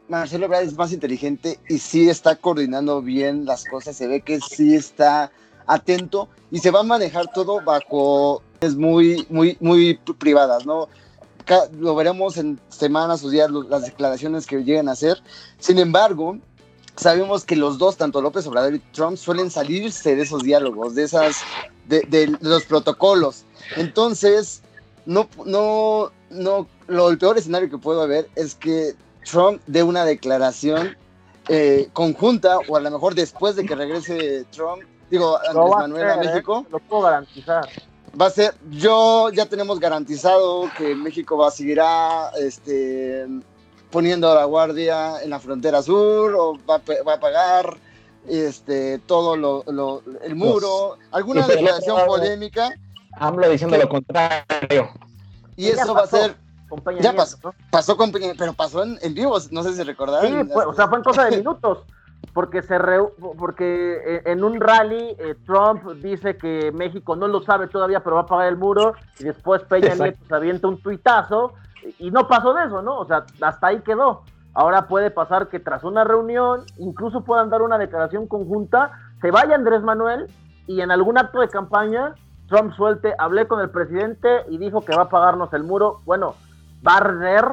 Marcelo 0.09 0.45
Ebrard 0.45 0.63
es 0.63 0.77
más 0.77 0.91
inteligente 0.91 1.59
y 1.69 1.77
sí 1.77 2.09
está 2.09 2.35
coordinando 2.35 3.01
bien 3.01 3.45
las 3.45 3.65
cosas, 3.65 3.95
se 3.95 4.07
ve 4.07 4.21
que 4.21 4.39
sí 4.41 4.75
está 4.75 5.31
atento 5.67 6.27
y 6.51 6.59
se 6.59 6.71
va 6.71 6.81
a 6.81 6.83
manejar 6.83 7.31
todo 7.33 7.61
bajo 7.61 8.41
muy 8.75 9.25
muy 9.29 9.57
muy 9.59 9.95
privadas, 10.17 10.65
¿no? 10.65 10.87
Lo 11.77 11.95
veremos 11.95 12.37
en 12.37 12.59
semanas 12.69 13.23
o 13.23 13.29
días 13.29 13.51
las 13.51 13.83
declaraciones 13.85 14.47
que 14.47 14.57
lleguen 14.57 14.87
a 14.87 14.93
hacer. 14.93 15.21
Sin 15.59 15.77
embargo, 15.77 16.37
sabemos 16.95 17.43
que 17.43 17.55
los 17.55 17.77
dos, 17.77 17.97
tanto 17.97 18.21
López 18.21 18.47
Obrador 18.47 18.75
y 18.75 18.79
Trump, 18.79 19.17
suelen 19.17 19.49
salirse 19.49 20.15
de 20.15 20.23
esos 20.23 20.43
diálogos, 20.43 20.95
de 20.95 21.03
esas, 21.03 21.41
de, 21.87 22.37
los 22.41 22.63
protocolos. 22.63 23.43
Entonces, 23.75 24.61
no, 25.05 25.27
no, 25.45 26.11
no, 26.29 26.67
lo, 26.87 27.09
el 27.09 27.17
peor 27.17 27.37
escenario 27.37 27.69
que 27.69 27.77
puedo 27.77 28.07
ver 28.07 28.29
es 28.35 28.55
que 28.55 28.95
Trump 29.29 29.61
dé 29.67 29.83
una 29.83 30.05
declaración 30.05 30.95
eh, 31.49 31.89
conjunta, 31.93 32.57
o 32.67 32.77
a 32.77 32.79
lo 32.79 32.91
mejor 32.91 33.15
después 33.15 33.55
de 33.55 33.65
que 33.65 33.75
regrese 33.75 34.45
Trump, 34.51 34.83
digo, 35.09 35.37
Andrés 35.37 35.71
Manuel 35.77 36.09
a, 36.09 36.15
¿eh? 36.15 36.27
México. 36.27 36.65
Lo 36.69 36.79
puedo 36.79 37.03
garantizar. 37.03 37.67
Va 38.19 38.27
a 38.27 38.29
ser, 38.29 38.53
yo 38.69 39.31
ya 39.31 39.47
tenemos 39.47 39.79
garantizado 39.79 40.69
que 40.77 40.93
México 40.93 41.35
va 41.35 41.47
a 41.47 41.51
seguirá 41.51 42.29
este, 42.39 43.25
poniendo 43.89 44.33
la 44.35 44.45
guardia 44.45 45.23
en 45.23 45.31
la 45.31 45.39
frontera 45.39 45.81
sur 45.81 46.35
o 46.35 46.57
va, 46.69 46.79
va 47.07 47.13
a 47.13 47.19
pagar 47.19 47.77
este, 48.27 48.99
todo 48.99 49.35
lo, 49.35 49.63
el 50.23 50.35
muro, 50.35 50.97
alguna 51.11 51.47
declaración 51.47 52.05
polémica. 52.05 52.71
AMLO 53.13 53.49
diciendo 53.49 53.77
lo 53.77 53.89
contrario. 53.89 54.89
Y 55.55 55.67
eso 55.67 55.93
va 55.93 56.01
a 56.01 56.07
ser. 56.07 56.35
Ya 57.01 57.13
pasó, 57.13 57.37
pasó 57.69 57.95
con 57.95 58.11
pero 58.11 58.53
pasó 58.53 58.81
en, 58.81 58.97
en 59.03 59.13
vivo, 59.13 59.37
no 59.51 59.61
sé 59.61 59.75
si 59.75 59.83
recordaron. 59.83 60.47
Sí, 60.47 60.53
o 60.53 60.73
sea, 60.73 60.87
fue 60.87 60.97
en 60.97 61.03
cosa 61.03 61.25
de 61.25 61.37
minutos, 61.37 61.79
porque 62.33 62.61
se 62.63 62.77
porque 63.37 64.01
eh, 64.05 64.21
en 64.25 64.43
un 64.43 64.59
rally 64.59 65.15
eh, 65.19 65.35
Trump 65.45 65.83
dice 66.01 66.35
que 66.35 66.71
México 66.71 67.15
no 67.15 67.27
lo 67.27 67.41
sabe 67.41 67.67
todavía, 67.67 68.03
pero 68.03 68.15
va 68.15 68.23
a 68.23 68.25
pagar 68.25 68.47
el 68.47 68.57
muro, 68.57 68.93
y 69.19 69.25
después 69.25 69.61
Peña 69.63 69.93
Nieto 69.95 70.25
se 70.27 70.35
avienta 70.35 70.67
un 70.67 70.81
tuitazo 70.81 71.53
y 71.99 72.11
no 72.11 72.27
pasó 72.27 72.53
de 72.53 72.65
eso, 72.65 72.81
¿no? 72.81 72.97
O 72.97 73.05
sea, 73.05 73.25
hasta 73.41 73.67
ahí 73.67 73.81
quedó. 73.81 74.23
Ahora 74.55 74.87
puede 74.87 75.11
pasar 75.11 75.47
que 75.47 75.59
tras 75.59 75.83
una 75.83 76.03
reunión, 76.03 76.63
incluso 76.77 77.21
puedan 77.21 77.49
dar 77.49 77.61
una 77.61 77.77
declaración 77.77 78.27
conjunta, 78.27 78.91
se 79.21 79.31
vaya 79.31 79.55
Andrés 79.55 79.81
Manuel 79.83 80.27
y 80.67 80.81
en 80.81 80.91
algún 80.91 81.17
acto 81.17 81.39
de 81.39 81.49
campaña 81.49 82.15
Trump 82.47 82.73
suelte, 82.75 83.13
hablé 83.17 83.47
con 83.47 83.59
el 83.61 83.69
presidente 83.69 84.43
y 84.49 84.57
dijo 84.57 84.81
que 84.81 84.95
va 84.95 85.03
a 85.03 85.09
pagarnos 85.09 85.53
el 85.53 85.63
muro. 85.63 86.01
Bueno, 86.05 86.35
va 86.85 86.93
a 86.93 86.97
arder 86.97 87.45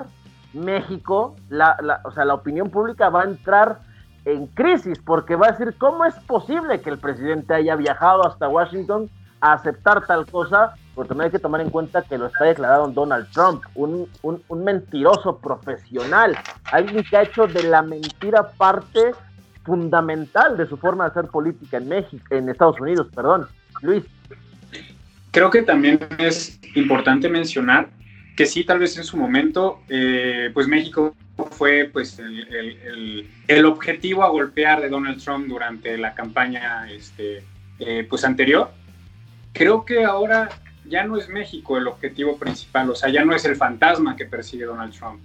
México, 0.52 1.36
la, 1.48 2.00
o 2.04 2.10
sea, 2.10 2.24
la 2.24 2.34
opinión 2.34 2.70
pública 2.70 3.08
va 3.08 3.22
a 3.22 3.24
entrar 3.24 3.80
en 4.24 4.46
crisis 4.48 4.98
porque 4.98 5.36
va 5.36 5.48
a 5.48 5.52
decir, 5.52 5.74
¿cómo 5.78 6.04
es 6.04 6.14
posible 6.26 6.80
que 6.80 6.90
el 6.90 6.98
presidente 6.98 7.54
haya 7.54 7.76
viajado 7.76 8.26
hasta 8.26 8.48
Washington 8.48 9.10
a 9.40 9.54
aceptar 9.54 10.06
tal 10.06 10.26
cosa 10.26 10.74
porque 10.94 11.08
también 11.08 11.26
hay 11.26 11.30
que 11.30 11.38
tomar 11.38 11.60
en 11.62 11.70
cuenta 11.70 12.02
que 12.02 12.18
lo 12.18 12.26
está 12.26 12.44
declarado 12.44 12.86
Donald 12.88 13.26
Trump, 13.30 13.62
un, 13.74 14.06
mentiroso 14.62 15.38
profesional, 15.38 16.36
alguien 16.72 17.02
que 17.04 17.16
ha 17.16 17.22
hecho 17.22 17.46
de 17.46 17.62
la 17.62 17.80
mentira 17.80 18.50
parte 18.50 19.12
fundamental 19.64 20.56
de 20.56 20.66
su 20.66 20.76
forma 20.76 21.04
de 21.04 21.10
hacer 21.10 21.30
política 21.30 21.78
en 21.78 21.88
México, 21.88 22.22
en 22.30 22.48
Estados 22.48 22.78
Unidos, 22.80 23.06
perdón. 23.14 23.46
Luis. 23.80 24.04
Creo 25.30 25.48
que 25.48 25.62
también 25.62 26.00
es 26.18 26.60
importante 26.74 27.28
mencionar 27.28 27.88
que 28.36 28.46
sí, 28.46 28.64
tal 28.64 28.78
vez 28.78 28.96
en 28.96 29.04
su 29.04 29.16
momento, 29.16 29.82
eh, 29.88 30.50
pues 30.54 30.66
México 30.66 31.14
fue 31.52 31.88
pues 31.92 32.18
el, 32.18 33.64
objetivo 33.64 34.22
a 34.22 34.28
golpear 34.28 34.80
de 34.80 34.88
Donald 34.88 35.22
Trump 35.22 35.46
durante 35.48 35.96
la 35.98 36.14
campaña 36.14 36.90
este, 36.90 37.42
eh, 37.78 38.06
pues 38.08 38.24
anterior. 38.24 38.70
Creo 39.52 39.84
que 39.84 40.04
ahora 40.04 40.48
ya 40.84 41.04
no 41.04 41.16
es 41.16 41.28
México 41.28 41.76
el 41.76 41.86
objetivo 41.86 42.36
principal, 42.36 42.90
o 42.90 42.94
sea, 42.94 43.10
ya 43.10 43.24
no 43.24 43.34
es 43.34 43.44
el 43.44 43.56
fantasma 43.56 44.16
que 44.16 44.26
persigue 44.26 44.64
Donald 44.64 44.92
Trump. 44.92 45.22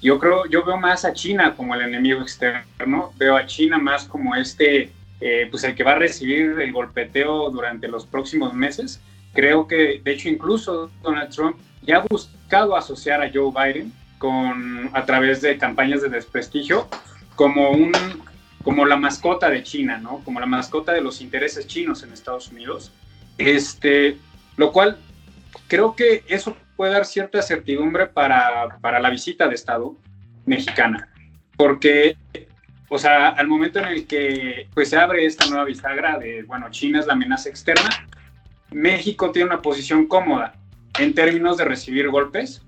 Yo 0.00 0.18
creo, 0.18 0.46
yo 0.46 0.64
veo 0.64 0.76
más 0.76 1.04
a 1.04 1.12
China 1.12 1.54
como 1.56 1.74
el 1.74 1.82
enemigo 1.82 2.20
externo, 2.20 3.12
veo 3.16 3.36
a 3.36 3.46
China 3.46 3.78
más 3.78 4.04
como 4.04 4.34
este, 4.34 4.92
eh, 5.20 5.48
pues 5.50 5.64
el 5.64 5.74
que 5.74 5.84
va 5.84 5.92
a 5.92 5.98
recibir 5.98 6.60
el 6.60 6.72
golpeteo 6.72 7.50
durante 7.50 7.88
los 7.88 8.06
próximos 8.06 8.52
meses. 8.52 9.00
Creo 9.32 9.66
que, 9.66 10.00
de 10.04 10.12
hecho, 10.12 10.28
incluso 10.28 10.90
Donald 11.02 11.30
Trump 11.34 11.56
ya 11.86 11.98
ha 11.98 12.00
buscado 12.00 12.76
asociar 12.76 13.22
a 13.22 13.30
Joe 13.32 13.52
Biden 13.52 13.92
con, 14.18 14.90
a 14.92 15.04
través 15.06 15.40
de 15.40 15.56
campañas 15.56 16.02
de 16.02 16.08
desprestigio 16.08 16.88
como 17.34 17.70
un 17.70 17.92
como 18.62 18.84
la 18.84 18.96
mascota 18.96 19.48
de 19.48 19.62
China, 19.62 19.98
¿no? 19.98 20.22
Como 20.24 20.40
la 20.40 20.46
mascota 20.46 20.92
de 20.92 21.00
los 21.00 21.20
intereses 21.20 21.68
chinos 21.68 22.02
en 22.02 22.12
Estados 22.12 22.48
Unidos. 22.48 22.92
Este, 23.38 24.18
lo 24.56 24.72
cual 24.72 24.98
creo 25.68 25.94
que 25.94 26.24
eso 26.26 26.56
puede 26.74 26.92
dar 26.92 27.04
cierta 27.04 27.40
certidumbre 27.42 28.06
para, 28.06 28.76
la 28.82 29.10
visita 29.10 29.46
de 29.46 29.54
Estado 29.54 29.94
mexicana, 30.46 31.08
porque, 31.56 32.16
o 32.88 32.98
sea, 32.98 33.28
al 33.28 33.46
momento 33.46 33.78
en 33.78 33.86
el 33.86 34.06
que 34.08 34.68
pues, 34.74 34.90
se 34.90 34.96
abre 34.96 35.24
esta 35.24 35.46
nueva 35.46 35.64
bisagra 35.64 36.18
de, 36.18 36.42
bueno, 36.42 36.68
China 36.70 36.98
es 36.98 37.06
la 37.06 37.12
amenaza 37.12 37.48
externa, 37.48 37.88
México 38.72 39.30
tiene 39.30 39.48
una 39.48 39.62
posición 39.62 40.08
cómoda 40.08 40.54
en 40.98 41.14
términos 41.14 41.56
de 41.56 41.64
recibir 41.64 42.08
golpes 42.08 42.62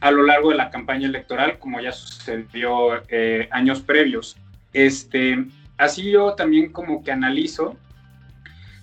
a 0.00 0.10
lo 0.10 0.22
largo 0.22 0.50
de 0.50 0.56
la 0.56 0.70
campaña 0.70 1.06
electoral, 1.06 1.58
como 1.58 1.80
ya 1.80 1.92
sucedió 1.92 3.02
eh, 3.08 3.48
años 3.50 3.80
previos. 3.80 4.36
Este, 4.72 5.46
así 5.78 6.10
yo 6.10 6.34
también 6.34 6.72
como 6.72 7.02
que 7.02 7.12
analizo 7.12 7.76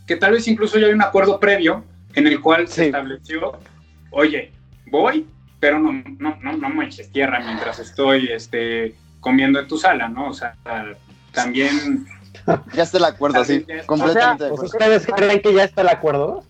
que 0.08 0.16
tal 0.16 0.34
vez 0.34 0.48
incluso 0.48 0.80
ya 0.80 0.88
hay 0.88 0.94
un 0.94 1.02
acuerdo 1.02 1.40
previo 1.40 1.86
en 2.16 2.28
el 2.28 2.42
cual 2.42 2.68
se 2.68 2.88
estableció, 2.88 3.58
oye, 4.12 4.52
voy, 4.88 5.26
pero 5.60 5.80
no, 5.80 5.94
no, 6.20 6.38
no, 6.42 6.58
no 6.58 6.70
me 6.70 6.86
eches 6.86 7.12
tierra 7.12 7.40
mientras 7.40 7.80
estoy 7.80 8.32
este, 8.32 8.96
comiendo 9.20 9.60
en 9.60 9.68
tu 9.68 9.78
sala, 9.78 10.10
¿no? 10.10 10.30
O 10.30 10.34
sea, 10.34 10.56
también... 11.32 12.06
Ya 12.74 12.84
está 12.84 12.98
el 12.98 13.06
acuerdo, 13.06 13.46
sí, 13.46 13.66
completamente. 13.86 14.52
¿Ustedes 14.52 15.08
creen 15.16 15.42
que 15.42 15.54
ya 15.54 15.64
está 15.64 15.82
el 15.82 15.88
acuerdo? 15.88 16.44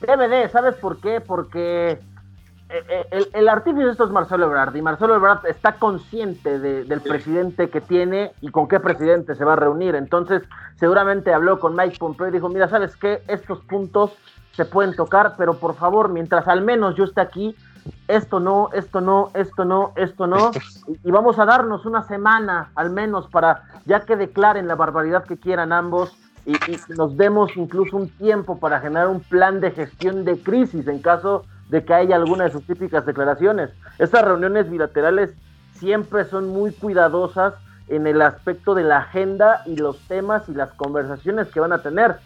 DVD, 0.00 0.50
¿sabes 0.50 0.74
por 0.76 0.98
qué? 1.00 1.20
Porque 1.20 1.98
eh, 2.68 2.84
eh, 2.88 3.06
el, 3.12 3.28
el, 3.32 3.48
artífice 3.48 3.84
de 3.84 3.90
esto 3.92 4.04
es 4.04 4.10
Marcelo 4.10 4.46
Ebrard 4.46 4.74
y 4.74 4.82
Marcelo 4.82 5.14
Ebrard 5.14 5.46
está 5.46 5.74
consciente 5.74 6.58
del 6.58 7.00
presidente 7.00 7.70
que 7.70 7.80
tiene 7.80 8.32
y 8.40 8.50
con 8.50 8.66
qué 8.66 8.80
presidente 8.80 9.34
se 9.34 9.44
va 9.44 9.52
a 9.52 9.56
reunir. 9.56 9.94
Entonces, 9.94 10.42
seguramente 10.74 11.32
habló 11.32 11.60
con 11.60 11.76
Mike 11.76 11.96
Pompeo 11.98 12.28
y 12.28 12.32
dijo, 12.32 12.48
mira, 12.48 12.68
¿sabes 12.68 12.96
qué? 12.96 13.22
Estos 13.28 13.60
puntos 13.60 14.16
se 14.52 14.64
pueden 14.64 14.96
tocar, 14.96 15.34
pero 15.36 15.54
por 15.54 15.76
favor, 15.76 16.08
mientras 16.08 16.48
al 16.48 16.62
menos 16.62 16.96
yo 16.96 17.04
esté 17.04 17.20
aquí, 17.20 17.54
esto 18.08 18.40
no, 18.40 18.70
esto 18.72 19.00
no, 19.00 19.30
esto 19.34 19.64
no, 19.64 19.92
esto 19.94 20.26
no, 20.26 20.50
y, 21.04 21.10
vamos 21.10 21.38
a 21.38 21.44
darnos 21.44 21.86
una 21.86 22.02
semana 22.02 22.70
al 22.74 22.90
menos 22.90 23.28
para, 23.28 23.62
ya 23.84 24.00
que 24.00 24.16
declaren 24.16 24.66
la 24.66 24.74
barbaridad 24.74 25.24
que 25.24 25.36
quieran 25.36 25.72
ambos, 25.72 26.16
y, 26.46 26.52
y, 26.52 26.78
nos 26.96 27.16
demos 27.16 27.56
incluso 27.56 27.96
un 27.96 28.08
tiempo 28.08 28.58
para 28.58 28.80
generar 28.80 29.08
un 29.08 29.20
plan 29.20 29.60
de 29.60 29.72
gestión 29.72 30.24
de 30.24 30.38
crisis 30.38 30.86
en 30.86 31.00
caso 31.00 31.44
de 31.68 31.84
que 31.84 31.92
haya 31.92 32.16
alguna 32.16 32.44
de 32.44 32.52
sus 32.52 32.64
típicas 32.64 33.04
declaraciones. 33.04 33.70
Estas 33.98 34.24
reuniones 34.24 34.70
bilaterales 34.70 35.34
siempre 35.74 36.24
son 36.24 36.48
muy 36.48 36.72
cuidadosas 36.72 37.54
en 37.88 38.06
el 38.06 38.22
aspecto 38.22 38.74
de 38.74 38.84
la 38.84 38.98
agenda 38.98 39.62
y 39.66 39.76
los 39.76 39.98
temas 40.08 40.48
y 40.48 40.54
las 40.54 40.72
conversaciones 40.72 41.48
que 41.48 41.60
van 41.60 41.72
a 41.72 41.82
tener 41.82 42.16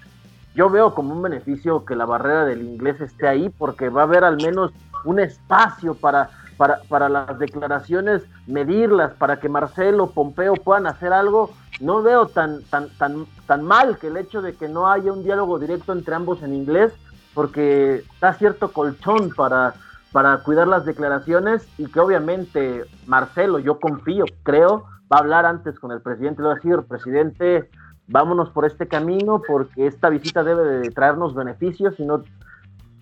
yo 0.54 0.68
veo 0.68 0.94
como 0.94 1.14
un 1.14 1.22
beneficio 1.22 1.84
que 1.84 1.94
la 1.94 2.06
barrera 2.06 2.44
del 2.44 2.62
inglés 2.62 3.00
esté 3.00 3.28
ahí 3.28 3.48
porque 3.50 3.88
va 3.88 4.02
a 4.02 4.04
haber 4.04 4.24
al 4.24 4.36
menos 4.36 4.72
un 5.04 5.20
espacio 5.20 5.94
para, 5.94 6.30
para, 6.56 6.80
para 6.88 7.08
las 7.08 7.38
declaraciones, 7.38 8.22
medirlas, 8.46 9.12
para 9.12 9.38
que 9.38 9.48
Marcelo, 9.48 10.10
Pompeo 10.10 10.54
puedan 10.54 10.86
hacer 10.86 11.12
algo. 11.12 11.50
No 11.80 12.02
veo 12.02 12.26
tan, 12.26 12.62
tan, 12.64 12.90
tan, 12.98 13.26
tan 13.50 13.64
mal 13.64 13.98
que 13.98 14.06
el 14.06 14.16
hecho 14.16 14.42
de 14.42 14.54
que 14.54 14.68
no 14.68 14.88
haya 14.88 15.12
un 15.12 15.24
diálogo 15.24 15.58
directo 15.58 15.92
entre 15.92 16.14
ambos 16.14 16.40
en 16.44 16.54
inglés, 16.54 16.92
porque 17.34 18.04
da 18.20 18.32
cierto 18.34 18.70
colchón 18.72 19.30
para, 19.34 19.74
para 20.12 20.36
cuidar 20.44 20.68
las 20.68 20.84
declaraciones 20.84 21.66
y 21.76 21.86
que 21.86 21.98
obviamente 21.98 22.84
Marcelo, 23.08 23.58
yo 23.58 23.80
confío, 23.80 24.24
creo, 24.44 24.84
va 25.12 25.16
a 25.16 25.18
hablar 25.18 25.46
antes 25.46 25.80
con 25.80 25.90
el 25.90 26.00
presidente, 26.00 26.42
le 26.42 26.46
va 26.46 26.52
a 26.52 26.58
decir, 26.58 26.76
presidente, 26.88 27.68
vámonos 28.06 28.50
por 28.50 28.66
este 28.66 28.86
camino 28.86 29.42
porque 29.44 29.88
esta 29.88 30.10
visita 30.10 30.44
debe 30.44 30.62
de 30.62 30.90
traernos 30.92 31.34
beneficios 31.34 31.98
y 31.98 32.04
no 32.04 32.22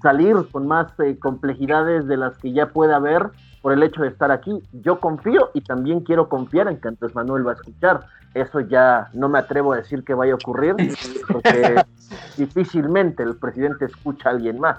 salir 0.01 0.35
con 0.51 0.67
más 0.67 0.99
eh, 1.01 1.19
complejidades 1.19 2.07
de 2.07 2.17
las 2.17 2.39
que 2.39 2.55
ya 2.55 2.71
puede 2.71 2.95
haber 2.95 3.33
por 3.63 3.73
el 3.73 3.83
hecho 3.83 4.03
de 4.03 4.09
estar 4.09 4.31
aquí. 4.31 4.63
Yo 4.73 5.01
confío 5.01 5.51
y 5.55 5.61
también 5.61 6.01
quiero 6.01 6.29
confiar 6.29 6.69
en 6.69 6.81
que 6.81 6.89
Andrés 6.89 7.15
Manuel 7.15 7.47
va 7.47 7.53
a 7.53 7.55
escuchar. 7.55 8.07
Eso 8.35 8.61
ya 8.61 9.09
no 9.15 9.29
me 9.29 9.39
atrevo 9.39 9.73
a 9.73 9.77
decir 9.77 10.05
que 10.05 10.15
vaya 10.15 10.33
a 10.33 10.37
ocurrir 10.37 10.75
porque 11.33 11.83
difícilmente 12.37 13.23
el 13.23 13.37
presidente 13.37 13.87
escucha 13.87 14.29
a 14.29 14.33
alguien 14.33 14.61
más. 14.61 14.79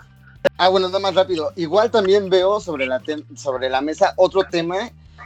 Ah, 0.58 0.70
bueno, 0.70 0.88
nada 0.88 1.00
más 1.00 1.16
rápido. 1.16 1.52
Igual 1.56 1.92
también 1.92 2.30
veo 2.30 2.60
sobre 2.60 2.86
la, 2.86 3.02
sobre 3.36 3.70
la 3.70 3.82
mesa 3.82 4.14
otro 4.16 4.44
tema 4.44 4.76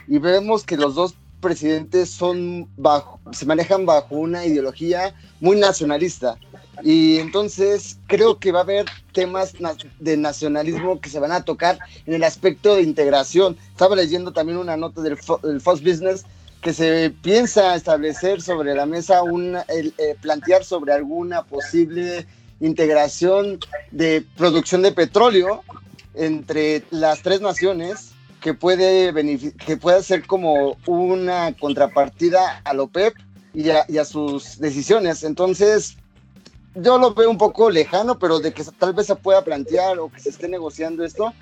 y 0.08 0.18
vemos 0.18 0.64
que 0.64 0.78
los 0.78 0.96
dos 0.96 1.16
presidentes 1.40 2.10
son 2.10 2.68
bajo, 2.78 3.20
se 3.32 3.46
manejan 3.46 3.86
bajo 3.86 4.16
una 4.16 4.46
ideología 4.46 5.14
muy 5.42 5.60
nacionalista. 5.60 6.38
Y 6.82 7.20
entonces 7.20 7.98
creo 8.08 8.40
que 8.40 8.52
va 8.52 8.60
a 8.60 8.64
haber 8.64 8.86
temas 9.12 9.54
de 10.00 10.18
nacionalismo 10.18 11.00
que 11.00 11.10
se 11.10 11.20
van 11.20 11.32
a 11.32 11.46
tocar 11.46 11.78
en 12.06 12.16
el 12.16 12.24
aspecto 12.24 12.76
de 12.76 12.82
integración. 12.82 13.58
Estaba 13.72 13.96
leyendo 13.96 14.32
también 14.34 14.58
una 14.58 14.76
nota 14.76 15.02
del, 15.02 15.18
Fox 15.18 15.82
Business 15.84 16.26
que 16.62 16.74
se 16.74 17.14
piensa 17.22 17.76
establecer 17.76 18.42
sobre 18.42 18.74
la 18.74 18.86
mesa, 18.86 19.22
una, 19.22 19.66
eh, 19.68 20.16
plantear 20.22 20.64
sobre 20.64 20.94
alguna 20.94 21.44
posible 21.44 22.26
integración 22.62 23.60
de 23.92 24.26
producción 24.38 24.82
de 24.82 24.94
petróleo 24.94 25.62
entre 26.16 26.84
las 26.90 27.22
tres 27.22 27.42
naciones 27.42 28.12
que 28.40 28.54
puede, 28.54 29.14
que 29.66 29.78
puede 29.78 30.04
ser 30.04 30.26
como 30.26 30.78
una 30.86 31.54
contrapartida 31.60 32.62
a 32.64 32.74
OPEP 32.74 33.14
y 33.54 33.70
a, 33.70 33.86
y 33.88 33.98
a 33.98 34.06
sus 34.06 34.60
decisiones. 34.60 35.24
Entonces, 35.24 35.98
yo 36.76 36.98
lo 36.98 37.14
veo 37.14 37.30
un 37.30 37.38
poco 37.38 37.70
lejano, 37.70 38.18
pero 38.18 38.40
de 38.40 38.54
que 38.54 38.64
tal 38.78 38.94
vez 38.94 39.08
se 39.08 39.16
pueda 39.16 39.44
plantear 39.44 40.00
o 40.00 40.12
que 40.12 40.20
se 40.20 40.30
esté 40.30 40.48
negociando 40.48 41.04
esto, 41.04 41.34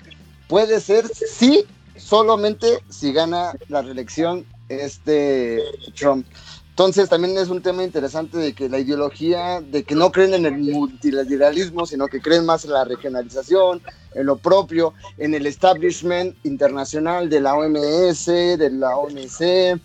puede 0.48 0.80
ser 0.80 1.08
sí, 1.08 1.64
solamente 1.96 2.82
si 2.88 3.12
gana 3.12 3.52
la 3.68 3.82
reelección 3.82 4.44
este 4.68 5.62
Trump. 5.94 6.26
Entonces 6.70 7.10
también 7.10 7.36
es 7.36 7.48
un 7.48 7.60
tema 7.60 7.84
interesante 7.84 8.38
de 8.38 8.54
que 8.54 8.68
la 8.68 8.78
ideología, 8.78 9.60
de 9.60 9.84
que 9.84 9.94
no 9.94 10.10
creen 10.10 10.32
en 10.32 10.46
el 10.46 10.56
multilateralismo, 10.56 11.84
sino 11.84 12.08
que 12.08 12.22
creen 12.22 12.46
más 12.46 12.64
en 12.64 12.72
la 12.72 12.84
regionalización, 12.84 13.82
en 14.14 14.26
lo 14.26 14.38
propio, 14.38 14.94
en 15.18 15.34
el 15.34 15.46
establishment 15.46 16.34
internacional 16.44 17.28
de 17.28 17.40
la 17.40 17.54
OMS, 17.54 18.26
de 18.26 18.70
la 18.70 18.96
OMC. 18.96 19.78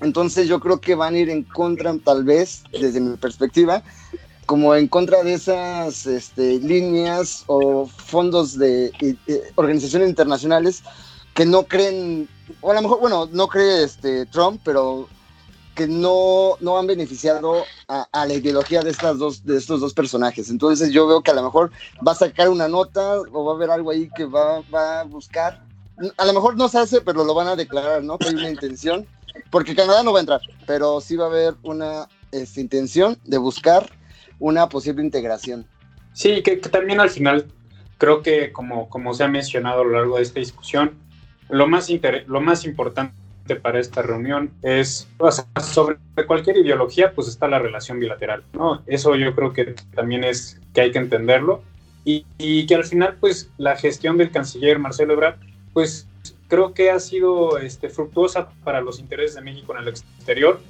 Entonces 0.00 0.46
yo 0.46 0.60
creo 0.60 0.80
que 0.80 0.94
van 0.94 1.14
a 1.14 1.18
ir 1.18 1.28
en 1.28 1.42
contra, 1.42 1.92
tal 2.04 2.22
vez, 2.22 2.62
desde 2.70 3.00
mi 3.00 3.16
perspectiva, 3.16 3.82
como 4.48 4.74
en 4.74 4.88
contra 4.88 5.22
de 5.22 5.34
esas 5.34 6.06
este, 6.06 6.58
líneas 6.60 7.44
o 7.48 7.84
fondos 7.84 8.56
de 8.56 8.90
organizaciones 9.56 10.08
internacionales 10.08 10.82
que 11.34 11.44
no 11.44 11.64
creen, 11.64 12.26
o 12.62 12.70
a 12.70 12.74
lo 12.74 12.80
mejor, 12.80 12.98
bueno, 12.98 13.28
no 13.30 13.46
cree 13.46 13.84
este, 13.84 14.24
Trump, 14.24 14.62
pero 14.64 15.06
que 15.74 15.86
no, 15.86 16.56
no 16.60 16.78
han 16.78 16.86
beneficiado 16.86 17.62
a, 17.88 18.06
la 18.26 18.32
ideología 18.32 18.80
de, 18.80 18.88
estas 18.88 19.18
dos, 19.18 19.44
de 19.44 19.58
estos 19.58 19.80
dos 19.80 19.92
personajes. 19.92 20.48
Entonces 20.48 20.92
yo 20.92 21.06
veo 21.06 21.20
que 21.20 21.30
a 21.30 21.34
lo 21.34 21.42
mejor 21.42 21.70
va 22.04 22.12
a 22.12 22.14
sacar 22.14 22.48
una 22.48 22.68
nota 22.68 23.20
o 23.20 23.44
va 23.44 23.52
a 23.52 23.54
haber 23.54 23.70
algo 23.70 23.90
ahí 23.90 24.08
que 24.16 24.24
va, 24.24 24.62
va 24.74 25.00
a 25.00 25.04
buscar. 25.04 25.62
A 26.16 26.24
lo 26.24 26.32
mejor 26.32 26.56
no 26.56 26.70
se 26.70 26.78
hace, 26.78 27.02
pero 27.02 27.22
lo 27.22 27.34
van 27.34 27.48
a 27.48 27.54
declarar, 27.54 28.02
¿no? 28.02 28.16
Que 28.16 28.28
hay 28.28 28.34
una 28.34 28.48
intención, 28.48 29.06
porque 29.50 29.76
Canadá 29.76 30.02
no 30.02 30.14
va 30.14 30.20
a 30.20 30.22
entrar, 30.22 30.40
pero 30.66 31.02
sí 31.02 31.16
va 31.16 31.26
a 31.26 31.28
haber 31.28 31.54
una 31.64 32.08
este, 32.32 32.62
intención 32.62 33.18
de 33.26 33.36
buscar 33.36 33.97
una 34.38 34.68
posible 34.68 35.02
integración. 35.02 35.66
Sí, 36.12 36.42
que, 36.42 36.56
también 36.56 37.00
al 37.00 37.10
final 37.10 37.46
creo 37.98 38.22
que 38.22 38.52
como, 38.52 38.88
como 38.88 39.14
se 39.14 39.24
ha 39.24 39.28
mencionado 39.28 39.82
a 39.82 39.84
lo 39.84 39.92
largo 39.92 40.16
de 40.16 40.22
esta 40.22 40.40
discusión, 40.40 40.92
lo 41.48 41.66
más, 41.66 41.88
lo 42.26 42.40
más 42.40 42.64
importante 42.64 43.14
para 43.56 43.80
esta 43.80 44.02
reunión 44.02 44.52
es, 44.62 45.08
sobre 45.62 45.98
cualquier 46.26 46.58
ideología, 46.58 47.12
pues 47.12 47.28
está 47.28 47.48
la 47.48 47.58
relación 47.58 47.98
bilateral, 47.98 48.44
¿no? 48.52 48.82
Eso 48.86 49.16
yo 49.16 49.34
creo 49.34 49.52
que 49.52 49.74
también 49.94 50.24
es 50.24 50.60
que 50.74 50.82
hay 50.82 50.92
que 50.92 50.98
entenderlo 50.98 51.62
y, 52.04 52.66
que 52.66 52.74
al 52.74 52.84
final, 52.84 53.16
pues 53.20 53.50
la 53.58 53.76
gestión 53.76 54.16
del 54.16 54.30
canciller 54.30 54.78
Marcelo 54.78 55.12
Ebrard, 55.12 55.36
pues 55.74 56.08
creo 56.48 56.72
que 56.72 56.90
ha 56.90 57.00
sido 57.00 57.58
este, 57.58 57.90
fructuosa 57.90 58.48
para 58.64 58.80
los 58.80 58.98
intereses 58.98 59.34
de 59.34 59.42
México 59.42 59.74
en 59.74 59.82
el 59.82 59.88
exterior, 59.88 60.60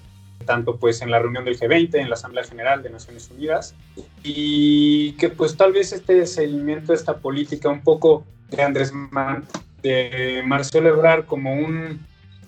tanto 0.44 0.76
pues 0.76 1.02
en 1.02 1.10
la 1.10 1.18
reunión 1.18 1.44
del 1.44 1.58
G20, 1.58 1.96
en 1.96 2.08
la 2.08 2.14
Asamblea 2.14 2.44
General 2.44 2.82
de 2.82 2.90
Naciones 2.90 3.30
Unidas, 3.30 3.74
y 4.22 5.12
que 5.12 5.28
pues 5.28 5.56
tal 5.56 5.72
vez 5.72 5.92
este 5.92 6.26
seguimiento, 6.26 6.92
esta 6.92 7.18
política 7.18 7.68
un 7.68 7.82
poco 7.82 8.24
de 8.50 8.62
Andrés 8.62 8.92
Man, 8.92 9.44
de 9.82 10.42
Marcelo 10.46 10.88
Ebrard 10.88 11.26
como 11.26 11.54
un 11.54 12.00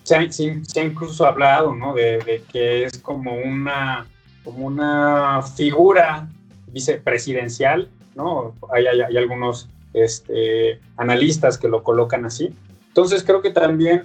se 0.03 0.17
ha, 0.81 0.85
incluso 0.85 1.27
hablado, 1.27 1.75
¿no? 1.75 1.95
De, 1.95 2.43
que 2.51 2.85
es 2.85 2.99
como 2.99 3.35
una, 3.35 4.07
como 4.45 4.67
una 4.67 5.43
figura 5.43 6.29
vicepresidencial, 6.69 7.89
¿no? 8.15 8.55
Hay, 8.73 8.87
hay, 8.87 9.17
algunos 9.17 9.69
este, 9.93 10.81
analistas 10.97 11.59
que 11.59 11.69
lo 11.69 11.83
colocan 11.83 12.25
así. 12.25 12.55
Entonces 12.89 13.23
creo 13.23 13.43
que 13.43 13.51
también 13.51 14.05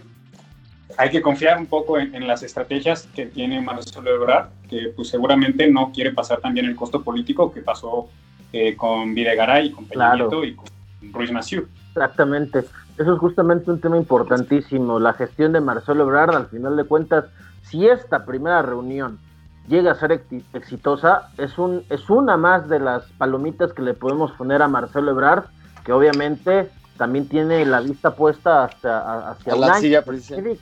hay 0.97 1.09
que 1.09 1.21
confiar 1.21 1.57
un 1.57 1.65
poco 1.65 1.97
en, 1.97 2.27
las 2.27 2.43
estrategias 2.43 3.07
que 3.15 3.25
tiene 3.25 3.61
Marcelo 3.61 4.13
Ebrard, 4.13 4.49
que 4.69 4.93
pues 4.95 5.09
seguramente 5.09 5.69
no 5.69 5.91
quiere 5.93 6.11
pasar 6.11 6.39
también 6.39 6.65
el 6.65 6.75
costo 6.75 7.03
político 7.03 7.51
que 7.51 7.61
pasó 7.61 8.09
eh, 8.53 8.75
con 8.75 9.13
Videgaray, 9.13 9.71
con 9.71 9.85
Peña 9.85 10.15
y 10.43 10.53
con 10.53 10.65
Ruiz 11.11 11.31
Massieu. 11.31 11.67
Exactamente. 11.89 12.59
Eso 12.97 13.13
es 13.13 13.19
justamente 13.19 13.71
un 13.71 13.81
tema 13.81 13.97
importantísimo. 13.97 14.99
La 14.99 15.13
gestión 15.13 15.51
de 15.53 15.61
Marcelo 15.61 16.03
Ebrard, 16.03 16.35
al 16.35 16.47
final 16.47 16.77
de 16.77 16.85
cuentas, 16.85 17.25
si 17.63 17.87
esta 17.87 18.25
primera 18.25 18.61
reunión 18.61 19.19
llega 19.67 19.91
a 19.91 19.95
ser 19.95 20.23
exitosa, 20.53 21.29
es, 21.37 21.57
un, 21.57 21.83
es 21.89 22.09
una 22.09 22.37
más 22.37 22.69
de 22.69 22.79
las 22.79 23.03
palomitas 23.17 23.73
que 23.73 23.81
le 23.81 23.93
podemos 23.93 24.31
poner 24.33 24.61
a 24.61 24.67
Marcelo 24.67 25.11
Ebrard, 25.11 25.45
que 25.83 25.91
obviamente 25.91 26.69
también 26.97 27.27
tiene 27.27 27.65
la 27.65 27.81
vista 27.81 28.15
puesta 28.15 28.65
hasta, 28.65 29.31
hacia 29.31 29.55
la 29.55 29.75
silla 29.75 30.03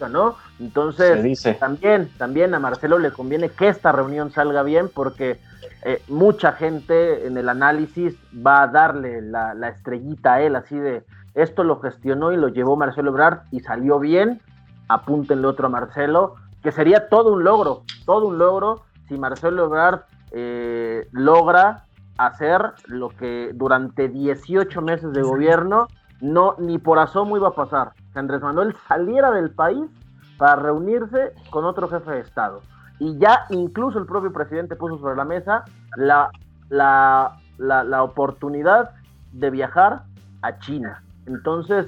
¿no? 0.10 0.36
Entonces, 0.60 1.44
también, 1.60 2.10
también 2.18 2.54
a 2.54 2.60
Marcelo 2.60 2.98
le 3.00 3.12
conviene 3.12 3.50
que 3.50 3.68
esta 3.68 3.92
reunión 3.92 4.32
salga 4.32 4.64
bien 4.64 4.90
porque 4.94 5.40
eh, 5.84 6.02
mucha 6.08 6.54
gente 6.54 7.28
en 7.28 7.38
el 7.38 7.50
análisis 7.50 8.16
va 8.36 8.64
a 8.64 8.68
darle 8.68 9.22
la, 9.22 9.54
la 9.54 9.70
estrellita 9.70 10.36
a 10.36 10.42
él, 10.42 10.56
así 10.56 10.78
de, 10.78 11.04
esto 11.34 11.64
lo 11.64 11.80
gestionó 11.80 12.32
y 12.32 12.38
lo 12.38 12.50
llevó 12.50 12.76
Marcelo 12.76 13.12
Ebrard 13.12 13.42
y 13.52 13.62
salió 13.62 14.00
bien. 14.00 14.42
Apúntenle 14.88 15.48
otro 15.48 15.68
a 15.68 15.70
Marcelo, 15.70 16.36
que 16.62 16.72
sería 16.72 17.08
todo 17.10 17.34
un 17.34 17.44
logro, 17.44 17.84
todo 18.06 18.28
un 18.28 18.38
logro 18.38 18.84
si 19.08 19.18
Marcelo 19.18 19.66
Ebrard 19.66 20.02
eh, 20.32 21.08
logra 21.12 21.86
hacer 22.18 22.74
lo 22.86 23.10
que 23.10 23.52
durante 23.54 24.08
18 24.08 24.82
meses 24.82 25.12
de 25.14 25.22
gobierno 25.22 25.88
no 26.24 26.55
ni 26.57 26.78
por 26.78 26.99
asomo 26.99 27.36
iba 27.38 27.49
a 27.49 27.55
pasar. 27.55 27.91
Que 28.13 28.19
Andrés 28.19 28.41
Manuel 28.41 28.76
saliera 28.88 29.30
del 29.32 29.51
país 29.51 29.84
para 30.38 30.55
reunirse 30.55 31.34
con 31.49 31.65
otro 31.65 31.89
jefe 31.89 32.11
de 32.11 32.19
Estado. 32.21 32.61
Y 32.99 33.17
ya 33.17 33.45
incluso 33.49 33.99
el 33.99 34.05
propio 34.05 34.32
presidente 34.32 34.76
puso 34.76 34.97
sobre 34.97 35.17
la 35.17 35.26
mesa 35.26 35.65
la, 35.97 36.32
la, 36.69 37.38
la 37.57 38.03
oportunidad 38.03 38.91
de 39.34 39.49
viajar 39.49 40.03
a 40.41 40.59
China. 40.59 41.03
Entonces, 41.26 41.88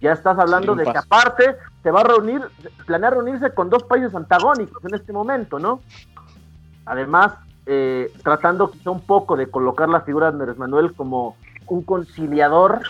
ya 0.00 0.12
estás 0.12 0.38
hablando 0.38 0.74
de 0.74 0.84
que 0.84 0.98
aparte 0.98 1.56
se 1.82 1.90
va 1.90 2.00
a 2.00 2.04
reunir, 2.04 2.42
planea 2.86 3.10
reunirse 3.10 3.54
con 3.54 3.70
dos 3.70 3.82
países 3.84 4.14
antagónicos 4.14 4.84
en 4.84 4.94
este 4.94 5.12
momento, 5.12 5.58
¿no? 5.58 5.80
Además, 6.84 7.32
eh, 7.64 8.12
tratando 8.22 8.70
quizá 8.70 8.90
un 8.90 9.00
poco 9.00 9.36
de 9.36 9.50
colocar 9.50 9.88
la 9.88 10.02
figura 10.02 10.30
de 10.30 10.38
Andrés 10.38 10.58
Manuel 10.58 10.92
como 10.94 11.36
un 11.66 11.82
conciliador 11.82 12.80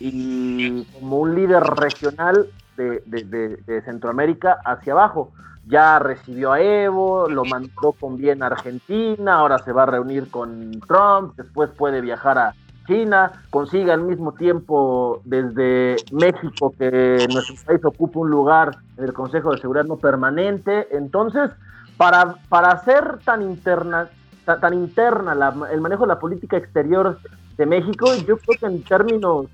y 0.00 0.84
como 0.84 1.18
un 1.18 1.34
líder 1.34 1.62
regional 1.62 2.46
de, 2.76 3.00
de, 3.06 3.82
Centroamérica 3.82 4.58
hacia 4.64 4.92
abajo. 4.92 5.32
Ya 5.66 5.98
recibió 5.98 6.52
a 6.52 6.60
Evo, 6.60 7.28
lo 7.28 7.44
mandó 7.44 7.92
con 7.98 8.16
bien 8.16 8.42
a 8.42 8.46
Argentina, 8.46 9.34
ahora 9.34 9.58
se 9.58 9.72
va 9.72 9.82
a 9.82 9.86
reunir 9.86 10.30
con 10.30 10.80
Trump, 10.86 11.34
después 11.36 11.70
puede 11.70 12.00
viajar 12.00 12.38
a, 12.38 12.54
China, 12.86 13.32
consiga 13.50 13.94
al 13.94 14.02
mismo 14.02 14.32
tiempo 14.32 15.20
desde 15.24 15.96
México 16.12 16.72
que 16.78 17.26
nuestro 17.32 17.56
país 17.66 17.84
ocupe 17.84 18.18
un 18.18 18.30
lugar 18.30 18.76
en 18.96 19.04
el 19.04 19.12
Consejo 19.12 19.52
de 19.52 19.58
Seguridad 19.58 19.84
no 19.84 19.96
permanente. 19.96 20.88
Entonces, 20.96 21.50
para, 21.96 22.36
para 22.48 22.68
hacer 22.68 23.18
tan 23.24 23.42
interna, 23.42 24.08
tan, 24.44 24.74
interna 24.74 25.32
el 25.70 25.80
manejo 25.80 26.04
de 26.04 26.08
la 26.08 26.18
política 26.18 26.56
exterior 26.56 27.18
de 27.56 27.66
México, 27.66 28.14
yo 28.26 28.36
creo 28.38 28.58
que 28.58 28.66
en 28.66 28.82
términos 28.82 29.46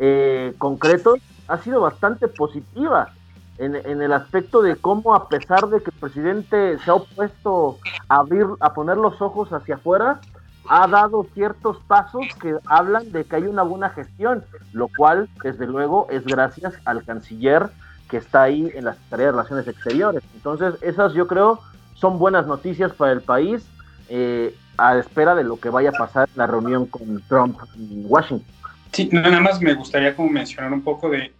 eh, 0.00 0.54
concretos 0.58 1.20
ha 1.46 1.58
sido 1.58 1.80
bastante 1.80 2.26
positiva. 2.26 3.12
En, 3.58 3.76
en, 3.76 4.00
el 4.00 4.14
aspecto 4.14 4.62
de 4.62 4.76
cómo 4.76 5.14
a 5.14 5.28
pesar 5.28 5.68
de 5.68 5.82
que 5.82 5.90
el 5.90 5.98
presidente 6.00 6.78
se 6.78 6.90
ha 6.90 6.94
opuesto 6.94 7.76
a 8.08 8.16
abrir, 8.16 8.46
a 8.58 8.72
poner 8.72 8.96
los 8.96 9.20
ojos 9.20 9.52
hacia 9.52 9.74
afuera, 9.74 10.18
ha 10.66 10.86
dado 10.86 11.26
ciertos 11.34 11.76
pasos 11.86 12.24
que 12.40 12.56
hablan 12.64 13.12
de 13.12 13.24
que 13.24 13.36
hay 13.36 13.42
una 13.42 13.62
buena 13.62 13.90
gestión, 13.90 14.44
lo 14.72 14.88
cual, 14.88 15.28
desde 15.42 15.66
luego, 15.66 16.06
es 16.10 16.24
gracias 16.24 16.72
al 16.86 17.04
canciller 17.04 17.68
que 18.08 18.16
está 18.16 18.42
ahí 18.42 18.70
en 18.74 18.86
la 18.86 18.94
Secretaría 18.94 19.26
de 19.26 19.32
Relaciones 19.32 19.68
Exteriores. 19.68 20.22
Entonces, 20.34 20.74
esas 20.80 21.12
yo 21.12 21.26
creo 21.26 21.60
son 21.94 22.18
buenas 22.18 22.46
noticias 22.46 22.92
para 22.92 23.12
el 23.12 23.20
país 23.20 23.66
eh, 24.08 24.56
a 24.78 24.96
espera 24.96 25.34
de 25.34 25.44
lo 25.44 25.60
que 25.60 25.68
vaya 25.68 25.90
a 25.90 25.92
pasar 25.92 26.28
en 26.30 26.38
la 26.38 26.46
reunión 26.46 26.86
con 26.86 27.20
Trump 27.28 27.58
en 27.76 28.04
Washington. 28.06 28.59
Sí, 28.92 29.08
nada 29.12 29.40
más 29.40 29.60
me 29.60 29.74
gustaría 29.74 30.14
como 30.14 30.30
mencionar 30.30 30.72
un 30.72 30.82
poco 30.82 31.08
de, 31.08 31.32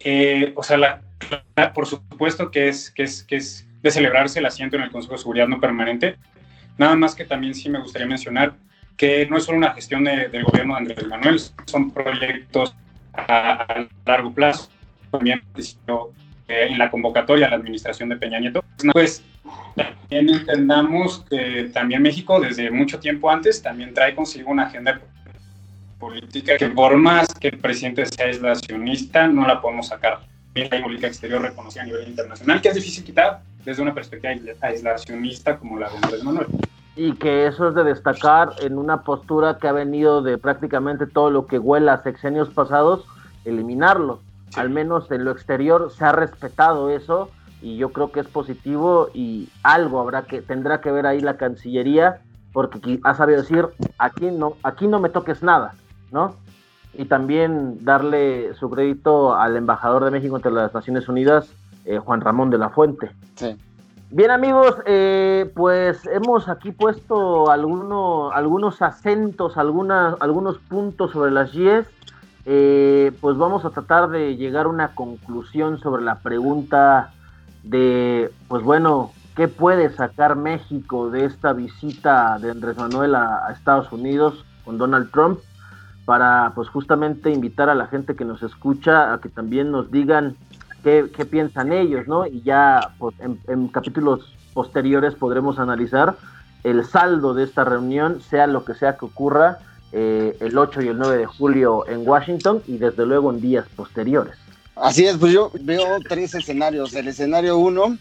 eh, 0.00 0.52
o 0.54 0.62
sea, 0.62 0.76
la, 0.76 1.02
por 1.74 1.86
supuesto 1.86 2.50
que 2.50 2.68
es, 2.68 2.90
que, 2.90 3.04
es, 3.04 3.22
que 3.22 3.36
es 3.36 3.66
de 3.82 3.90
celebrarse 3.90 4.40
el 4.40 4.46
asiento 4.46 4.76
en 4.76 4.82
el 4.82 4.90
Consejo 4.90 5.14
de 5.14 5.18
Seguridad 5.18 5.48
no 5.48 5.60
permanente, 5.60 6.16
nada 6.76 6.96
más 6.96 7.14
que 7.14 7.24
también 7.24 7.54
sí 7.54 7.68
me 7.68 7.80
gustaría 7.80 8.06
mencionar 8.06 8.54
que 8.96 9.26
no 9.26 9.36
es 9.36 9.44
solo 9.44 9.58
una 9.58 9.72
gestión 9.74 10.04
del 10.04 10.42
gobierno 10.42 10.74
de 10.74 10.80
Andrés 10.80 11.06
Manuel, 11.06 11.40
son 11.66 11.90
proyectos 11.92 12.74
a, 13.14 13.86
largo 14.04 14.34
plazo, 14.34 14.68
también 15.10 15.40
eh, 15.56 16.66
en 16.70 16.78
la 16.78 16.90
convocatoria 16.90 17.46
a 17.46 17.50
la 17.50 17.56
administración 17.56 18.08
de 18.08 18.16
Peña 18.16 18.40
Nieto. 18.40 18.64
Pues 18.92 19.22
también 19.76 20.28
entendamos 20.28 21.24
que 21.30 21.70
también 21.72 22.02
México 22.02 22.40
desde 22.40 22.70
mucho 22.72 22.98
tiempo 22.98 23.30
antes 23.30 23.62
también 23.62 23.94
trae 23.94 24.16
consigo 24.16 24.50
una 24.50 24.64
agenda 24.64 25.00
política 25.98 26.56
que 26.56 26.68
por 26.68 26.96
más 26.96 27.28
que 27.34 27.48
el 27.48 27.58
presidente 27.58 28.06
sea 28.06 28.26
aislacionista, 28.26 29.26
no 29.28 29.46
la 29.46 29.60
podemos 29.60 29.88
sacar. 29.88 30.20
La 30.54 30.82
política 30.82 31.06
exterior 31.06 31.40
reconocida 31.40 31.82
a 31.82 31.86
nivel 31.86 32.08
internacional, 32.08 32.60
que 32.60 32.68
es 32.68 32.74
difícil 32.74 33.04
quitar 33.04 33.42
desde 33.64 33.82
una 33.82 33.94
perspectiva 33.94 34.32
aislacionista 34.62 35.56
como 35.56 35.78
la 35.78 35.88
de 35.88 35.96
Andrés 35.96 36.24
Manuel. 36.24 36.46
Y 36.96 37.12
que 37.12 37.46
eso 37.46 37.68
es 37.68 37.74
de 37.76 37.84
destacar 37.84 38.50
en 38.60 38.76
una 38.76 39.02
postura 39.02 39.58
que 39.58 39.68
ha 39.68 39.72
venido 39.72 40.20
de 40.20 40.36
prácticamente 40.36 41.06
todo 41.06 41.30
lo 41.30 41.46
que 41.46 41.58
huela 41.58 41.94
a 41.94 42.02
sexenios 42.02 42.48
pasados, 42.48 43.04
eliminarlo. 43.44 44.20
Al 44.56 44.70
menos 44.70 45.08
en 45.12 45.24
lo 45.24 45.30
exterior 45.30 45.92
se 45.96 46.04
ha 46.04 46.12
respetado 46.12 46.90
eso 46.90 47.30
y 47.62 47.76
yo 47.76 47.92
creo 47.92 48.10
que 48.10 48.20
es 48.20 48.26
positivo 48.26 49.10
y 49.14 49.48
algo 49.62 50.00
habrá 50.00 50.22
que 50.22 50.42
tendrá 50.42 50.80
que 50.80 50.90
ver 50.90 51.06
ahí 51.06 51.20
la 51.20 51.36
Cancillería 51.36 52.20
porque 52.52 52.98
ha 53.04 53.14
sabido 53.14 53.42
decir 53.42 53.66
aquí 53.98 54.26
no 54.30 54.56
aquí 54.62 54.86
no 54.86 55.00
me 55.00 55.08
toques 55.10 55.42
nada 55.42 55.74
¿no? 56.10 56.36
Y 56.94 57.04
también 57.04 57.84
darle 57.84 58.54
su 58.54 58.70
crédito 58.70 59.34
al 59.36 59.56
embajador 59.56 60.04
de 60.04 60.10
México 60.10 60.36
ante 60.36 60.50
las 60.50 60.72
Naciones 60.74 61.08
Unidas, 61.08 61.52
eh, 61.84 61.98
Juan 61.98 62.20
Ramón 62.20 62.50
de 62.50 62.58
la 62.58 62.70
Fuente. 62.70 63.10
Bien 64.10 64.30
amigos, 64.30 64.74
eh, 64.86 65.52
pues 65.54 66.06
hemos 66.06 66.48
aquí 66.48 66.72
puesto 66.72 67.50
algunos 67.50 68.80
acentos, 68.80 69.58
algunas, 69.58 70.16
algunos 70.20 70.56
puntos 70.58 71.10
sobre 71.10 71.30
las 71.30 71.50
GIES. 71.50 71.86
Eh, 72.46 73.12
pues 73.20 73.36
vamos 73.36 73.66
a 73.66 73.70
tratar 73.70 74.08
de 74.08 74.36
llegar 74.36 74.64
a 74.64 74.70
una 74.70 74.94
conclusión 74.94 75.78
sobre 75.78 76.02
la 76.02 76.20
pregunta 76.20 77.12
de, 77.64 78.30
pues 78.48 78.62
bueno, 78.62 79.12
¿qué 79.36 79.46
puede 79.46 79.90
sacar 79.90 80.36
México 80.36 81.10
de 81.10 81.26
esta 81.26 81.52
visita 81.52 82.38
de 82.38 82.52
Andrés 82.52 82.78
Manuel 82.78 83.14
a 83.14 83.52
Estados 83.52 83.92
Unidos 83.92 84.42
con 84.64 84.78
Donald 84.78 85.10
Trump? 85.10 85.38
Para 86.08 86.52
pues 86.54 86.70
justamente 86.70 87.30
invitar 87.30 87.68
a 87.68 87.74
la 87.74 87.86
gente 87.86 88.16
que 88.16 88.24
nos 88.24 88.42
escucha 88.42 89.12
a 89.12 89.20
que 89.20 89.28
también 89.28 89.70
nos 89.70 89.90
digan 89.90 90.38
qué, 90.82 91.04
piensan 91.30 91.70
ellos, 91.70 92.08
¿no? 92.08 92.26
Y 92.26 92.40
ya 92.40 92.94
pues, 92.98 93.14
en, 93.20 93.68
capítulos 93.68 94.32
posteriores 94.54 95.14
podremos 95.14 95.58
analizar 95.58 96.16
el 96.64 96.86
saldo 96.86 97.34
de 97.34 97.44
esta 97.44 97.62
reunión, 97.64 98.22
sea 98.22 98.46
lo 98.46 98.64
que 98.64 98.72
sea 98.72 98.96
que 98.96 99.04
ocurra 99.04 99.58
eh, 99.92 100.34
el 100.40 100.56
8 100.56 100.80
y 100.80 100.88
el 100.88 100.96
9 100.96 101.18
de 101.18 101.26
julio 101.26 101.86
en 101.86 102.08
Washington 102.08 102.62
y 102.66 102.78
desde 102.78 103.04
luego 103.04 103.30
en 103.30 103.42
días 103.42 103.66
posteriores. 103.76 104.38
Así 104.76 105.04
es, 105.04 105.18
pues 105.18 105.34
yo 105.34 105.52
veo 105.60 105.98
tres 106.08 106.34
escenarios. 106.34 106.94
El 106.94 107.08
escenario 107.08 107.58
uno 107.58 107.98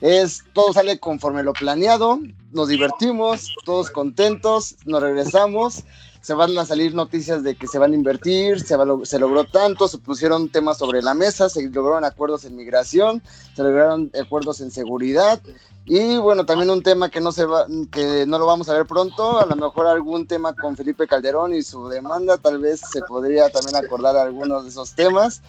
es 0.00 0.44
todo 0.54 0.72
sale 0.72 0.98
conforme 0.98 1.42
lo 1.42 1.52
planeado, 1.52 2.20
nos 2.52 2.68
divertimos, 2.68 3.54
todos 3.66 3.90
contentos, 3.90 4.76
nos 4.86 5.02
regresamos 5.02 5.84
se 6.20 6.34
van 6.34 6.56
a 6.58 6.66
salir 6.66 6.94
noticias 6.94 7.42
de 7.42 7.56
que 7.56 7.66
se 7.66 7.78
van 7.78 7.92
a 7.92 7.96
invertir, 7.96 8.60
se, 8.60 8.76
se 9.04 9.18
logró 9.18 9.44
tanto, 9.44 9.88
se 9.88 9.98
pusieron 9.98 10.48
temas 10.48 10.78
sobre 10.78 11.02
la 11.02 11.14
mesa, 11.14 11.48
se 11.48 11.68
lograron 11.68 12.04
acuerdos 12.04 12.44
en 12.44 12.56
migración, 12.56 13.22
se 13.54 13.62
lograron 13.62 14.10
acuerdos 14.20 14.60
en 14.60 14.70
seguridad 14.70 15.40
y 15.86 16.18
bueno, 16.18 16.46
también 16.46 16.70
un 16.70 16.82
tema 16.82 17.08
que 17.08 17.20
no 17.20 17.32
se 17.32 17.44
va, 17.46 17.66
que 17.90 18.24
no 18.26 18.38
lo 18.38 18.46
vamos 18.46 18.68
a 18.68 18.74
ver 18.74 18.86
pronto, 18.86 19.40
a 19.40 19.46
lo 19.46 19.56
mejor 19.56 19.86
algún 19.86 20.26
tema 20.26 20.54
con 20.54 20.76
Felipe 20.76 21.06
Calderón 21.06 21.54
y 21.54 21.62
su 21.62 21.88
demanda, 21.88 22.36
tal 22.38 22.58
vez 22.58 22.80
se 22.80 23.00
podría 23.02 23.48
también 23.48 23.76
acordar 23.76 24.16
algunos 24.16 24.64
de 24.64 24.70
esos 24.70 24.94
temas. 24.94 25.42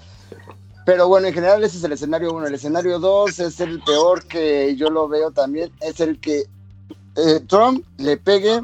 Pero 0.85 1.07
bueno, 1.07 1.27
en 1.27 1.33
general 1.33 1.63
ese 1.63 1.77
es 1.77 1.83
el 1.83 1.91
escenario 1.91 2.33
uno. 2.33 2.47
El 2.47 2.55
escenario 2.55 2.97
dos 2.97 3.37
es 3.39 3.59
el 3.59 3.83
peor 3.83 4.25
que 4.25 4.75
yo 4.75 4.89
lo 4.89 5.07
veo 5.07 5.29
también, 5.29 5.71
es 5.79 5.99
el 5.99 6.19
que 6.19 6.45
eh, 7.17 7.39
Trump 7.47 7.85
le 7.97 8.17
pegue 8.17 8.63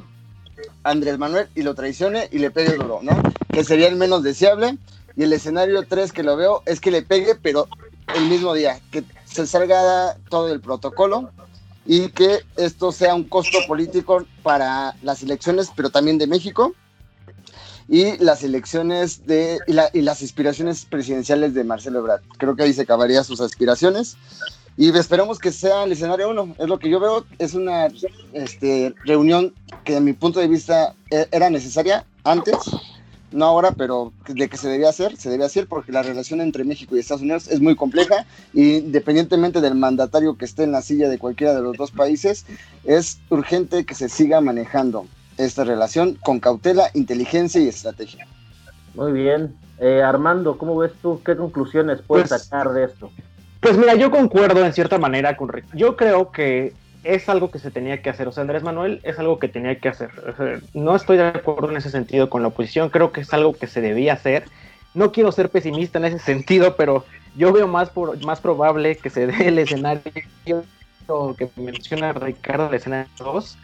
Andrés 0.89 1.17
Manuel 1.17 1.47
y 1.55 1.63
lo 1.63 1.75
traicione 1.75 2.29
y 2.31 2.39
le 2.39 2.51
pegue 2.51 2.75
duro, 2.75 2.99
¿no? 3.01 3.11
Que 3.51 3.63
sería 3.63 3.87
el 3.87 3.95
menos 3.95 4.23
deseable. 4.23 4.77
Y 5.15 5.23
el 5.23 5.33
escenario 5.33 5.83
3 5.83 6.11
que 6.11 6.23
lo 6.23 6.37
veo 6.37 6.61
es 6.65 6.79
que 6.79 6.91
le 6.91 7.01
pegue, 7.01 7.35
pero 7.35 7.67
el 8.15 8.27
mismo 8.27 8.53
día, 8.53 8.79
que 8.91 9.03
se 9.25 9.47
salga 9.47 10.17
todo 10.29 10.53
el 10.53 10.61
protocolo 10.61 11.31
y 11.85 12.09
que 12.09 12.39
esto 12.55 12.91
sea 12.91 13.15
un 13.15 13.23
costo 13.23 13.57
político 13.67 14.25
para 14.43 14.95
las 15.01 15.23
elecciones, 15.23 15.71
pero 15.75 15.89
también 15.89 16.17
de 16.17 16.27
México 16.27 16.73
y 17.89 18.17
las 18.17 18.43
elecciones 18.43 19.25
de 19.25 19.59
y, 19.67 20.01
las 20.01 20.21
aspiraciones 20.21 20.85
presidenciales 20.85 21.53
de 21.53 21.63
Marcelo 21.63 21.99
Ebrard. 21.99 22.21
Creo 22.37 22.55
que 22.55 22.63
ahí 22.63 22.73
se 22.73 22.81
acabaría 22.81 23.23
sus 23.23 23.39
aspiraciones 23.41 24.17
y 24.77 24.95
esperamos 24.95 25.39
que 25.39 25.51
sea 25.51 25.83
el 25.83 25.91
escenario 25.91 26.29
uno. 26.29 26.55
Es 26.59 26.67
lo 26.67 26.77
que 26.77 26.89
yo 26.89 26.99
veo. 26.99 27.25
Es 27.39 27.55
una 27.55 27.87
este, 28.33 28.93
reunión 29.05 29.53
que, 29.83 29.95
de 29.95 30.01
mi 30.01 30.13
punto 30.13 30.39
de 30.39 30.47
vista, 30.47 30.93
e, 31.09 31.27
era 31.31 31.49
necesaria 31.49 32.05
antes, 32.23 32.55
no 33.31 33.45
ahora, 33.45 33.71
pero 33.71 34.13
de 34.27 34.47
que 34.47 34.55
se 34.55 34.69
debía 34.69 34.89
hacer, 34.89 35.17
se 35.17 35.31
debía 35.31 35.47
hacer 35.47 35.65
porque 35.67 35.91
la 35.91 36.03
relación 36.03 36.41
entre 36.41 36.63
México 36.63 36.95
y 36.95 36.99
Estados 36.99 37.23
Unidos 37.23 37.47
es 37.47 37.59
muy 37.59 37.75
compleja. 37.75 38.27
Y 38.53 38.75
independientemente 38.75 39.61
del 39.61 39.73
mandatario 39.73 40.37
que 40.37 40.45
esté 40.45 40.63
en 40.63 40.73
la 40.73 40.83
silla 40.83 41.09
de 41.09 41.17
cualquiera 41.17 41.55
de 41.55 41.61
los 41.61 41.75
dos 41.75 41.89
países, 41.89 42.45
es 42.83 43.19
urgente 43.29 43.83
que 43.83 43.95
se 43.95 44.09
siga 44.09 44.41
manejando 44.41 45.07
esta 45.37 45.63
relación 45.63 46.19
con 46.23 46.39
cautela, 46.39 46.91
inteligencia 46.93 47.59
y 47.59 47.67
estrategia. 47.67 48.27
Muy 48.93 49.11
bien. 49.11 49.55
Eh, 49.79 50.03
Armando, 50.03 50.57
¿cómo 50.57 50.77
ves 50.77 50.91
tú? 51.01 51.21
¿Qué 51.23 51.35
conclusiones 51.35 51.99
puedes 52.05 52.29
pues, 52.29 52.43
sacar 52.43 52.73
de 52.73 52.85
esto? 52.85 53.11
Pues 53.59 53.77
mira, 53.77 53.95
yo 53.95 54.11
concuerdo 54.11 54.65
en 54.65 54.73
cierta 54.73 54.97
manera 54.97 55.35
con 55.35 55.49
Rick. 55.49 55.65
Yo 55.73 55.95
creo 55.95 56.31
que 56.31 56.73
es 57.03 57.29
algo 57.29 57.49
que 57.49 57.59
se 57.59 57.71
tenía 57.71 58.01
que 58.01 58.09
hacer. 58.09 58.27
O 58.27 58.31
sea, 58.31 58.41
Andrés 58.41 58.63
Manuel 58.63 58.99
es 59.03 59.17
algo 59.19 59.39
que 59.39 59.47
tenía 59.47 59.79
que 59.79 59.89
hacer. 59.89 60.09
no 60.73 60.95
estoy 60.95 61.17
de 61.17 61.27
acuerdo 61.27 61.71
en 61.71 61.77
ese 61.77 61.89
sentido 61.89 62.29
con 62.29 62.41
la 62.41 62.49
oposición. 62.49 62.89
Creo 62.89 63.11
que 63.11 63.21
es 63.21 63.33
algo 63.33 63.53
que 63.53 63.67
se 63.67 63.81
debía 63.81 64.13
hacer. 64.13 64.45
No 64.93 65.11
quiero 65.11 65.31
ser 65.31 65.49
pesimista 65.49 65.99
en 65.99 66.05
ese 66.05 66.19
sentido, 66.19 66.75
pero 66.75 67.05
yo 67.35 67.53
veo 67.53 67.67
más, 67.67 67.89
por, 67.89 68.23
más 68.25 68.41
probable 68.41 68.97
que 68.97 69.09
se 69.09 69.27
dé 69.27 69.47
el 69.47 69.59
escenario 69.59 70.01
que 71.37 71.49
menciona 71.55 72.13
Ricardo, 72.13 72.67
el 72.67 72.75
escenario 72.75 73.09
2, 73.19 73.57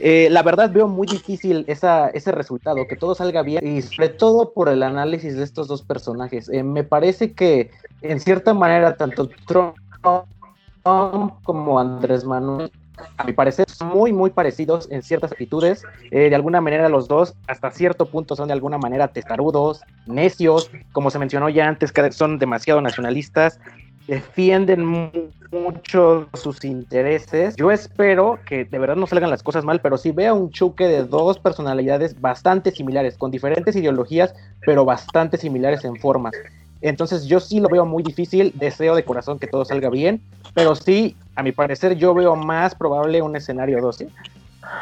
eh, 0.00 0.28
la 0.30 0.42
verdad 0.42 0.70
veo 0.72 0.88
muy 0.88 1.06
difícil 1.06 1.64
ese 1.68 2.32
resultado, 2.32 2.86
que 2.88 2.96
todo 2.96 3.14
salga 3.14 3.42
bien 3.42 3.66
y 3.66 3.82
sobre 3.82 4.08
todo 4.08 4.52
por 4.52 4.68
el 4.68 4.82
análisis 4.82 5.36
de 5.36 5.44
estos 5.44 5.68
dos 5.68 5.82
personajes. 5.82 6.48
Eh, 6.48 6.62
me 6.62 6.84
parece 6.84 7.32
que 7.32 7.70
en 8.00 8.18
cierta 8.18 8.54
manera 8.54 8.96
tanto 8.96 9.28
Trump 9.46 9.76
como 11.44 11.78
Andrés 11.78 12.24
Manuel 12.24 12.72
a 13.16 13.24
mi 13.24 13.32
parecer 13.32 13.68
son 13.68 13.88
muy 13.88 14.12
muy 14.12 14.30
parecidos 14.30 14.88
en 14.90 15.02
ciertas 15.02 15.32
actitudes. 15.32 15.84
Eh, 16.10 16.28
de 16.28 16.34
alguna 16.34 16.60
manera 16.60 16.88
los 16.88 17.08
dos 17.08 17.34
hasta 17.46 17.70
cierto 17.70 18.06
punto 18.06 18.36
son 18.36 18.48
de 18.48 18.54
alguna 18.54 18.78
manera 18.78 19.08
testarudos 19.08 19.82
necios. 20.06 20.70
Como 20.92 21.10
se 21.10 21.18
mencionó 21.18 21.48
ya 21.48 21.66
antes 21.68 21.92
que 21.92 22.12
son 22.12 22.38
demasiado 22.38 22.80
nacionalistas 22.80 23.60
defienden 24.06 24.84
mucho 25.52 26.28
sus 26.34 26.64
intereses. 26.64 27.56
Yo 27.56 27.70
espero 27.70 28.38
que 28.46 28.64
de 28.64 28.78
verdad 28.78 28.96
no 28.96 29.06
salgan 29.06 29.30
las 29.30 29.42
cosas 29.42 29.64
mal, 29.64 29.80
pero 29.80 29.98
sí 29.98 30.12
vea 30.12 30.34
un 30.34 30.50
choque 30.50 30.86
de 30.86 31.04
dos 31.04 31.38
personalidades 31.38 32.20
bastante 32.20 32.70
similares, 32.70 33.16
con 33.16 33.30
diferentes 33.30 33.74
ideologías, 33.76 34.34
pero 34.64 34.84
bastante 34.84 35.36
similares 35.36 35.84
en 35.84 35.96
formas. 35.96 36.32
Entonces 36.82 37.26
yo 37.26 37.40
sí 37.40 37.60
lo 37.60 37.68
veo 37.68 37.84
muy 37.84 38.02
difícil, 38.02 38.52
deseo 38.54 38.94
de 38.94 39.04
corazón 39.04 39.38
que 39.38 39.46
todo 39.46 39.64
salga 39.64 39.90
bien, 39.90 40.22
pero 40.54 40.74
sí, 40.74 41.16
a 41.36 41.42
mi 41.42 41.52
parecer, 41.52 41.96
yo 41.96 42.14
veo 42.14 42.36
más 42.36 42.74
probable 42.74 43.20
un 43.20 43.36
escenario 43.36 43.80
2. 43.80 44.04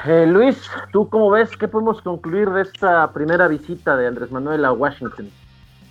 Eh, 0.07 0.27
Luis, 0.27 0.57
¿tú 0.93 1.09
cómo 1.09 1.31
ves? 1.31 1.51
¿Qué 1.57 1.67
podemos 1.67 2.01
concluir 2.03 2.51
de 2.51 2.63
esta 2.63 3.13
primera 3.13 3.49
visita 3.49 3.97
de 3.97 4.07
Andrés 4.07 4.31
Manuel 4.31 4.65
a 4.65 4.73
Washington? 4.73 5.31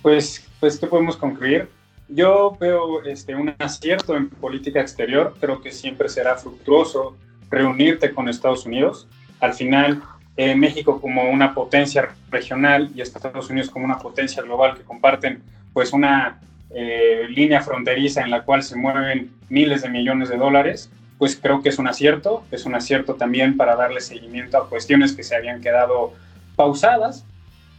Pues, 0.02 0.46
pues 0.60 0.78
¿qué 0.78 0.86
podemos 0.86 1.16
concluir? 1.16 1.68
Yo 2.08 2.56
veo 2.58 3.02
este, 3.02 3.34
un 3.34 3.54
acierto 3.58 4.16
en 4.16 4.30
política 4.30 4.80
exterior, 4.80 5.36
creo 5.40 5.60
que 5.60 5.72
siempre 5.72 6.08
será 6.08 6.36
fructuoso 6.36 7.16
reunirte 7.50 8.12
con 8.12 8.28
Estados 8.28 8.64
Unidos. 8.66 9.06
Al 9.40 9.54
final, 9.54 10.02
eh, 10.36 10.54
México 10.54 11.00
como 11.00 11.30
una 11.30 11.54
potencia 11.54 12.10
regional 12.30 12.90
y 12.94 13.00
Estados 13.02 13.50
Unidos 13.50 13.70
como 13.70 13.84
una 13.84 13.98
potencia 13.98 14.42
global 14.42 14.76
que 14.76 14.84
comparten 14.84 15.42
pues 15.72 15.92
una 15.92 16.40
eh, 16.70 17.26
línea 17.28 17.60
fronteriza 17.60 18.22
en 18.22 18.30
la 18.30 18.42
cual 18.42 18.62
se 18.62 18.76
mueven 18.76 19.30
miles 19.48 19.82
de 19.82 19.90
millones 19.90 20.28
de 20.28 20.36
dólares, 20.36 20.90
pues 21.18 21.36
creo 21.36 21.62
que 21.62 21.68
es 21.68 21.78
un 21.78 21.88
acierto, 21.88 22.44
es 22.50 22.64
un 22.64 22.74
acierto 22.74 23.14
también 23.14 23.56
para 23.56 23.76
darle 23.76 24.00
seguimiento 24.00 24.58
a 24.58 24.68
cuestiones 24.68 25.12
que 25.12 25.22
se 25.22 25.36
habían 25.36 25.60
quedado 25.60 26.14
pausadas 26.56 27.24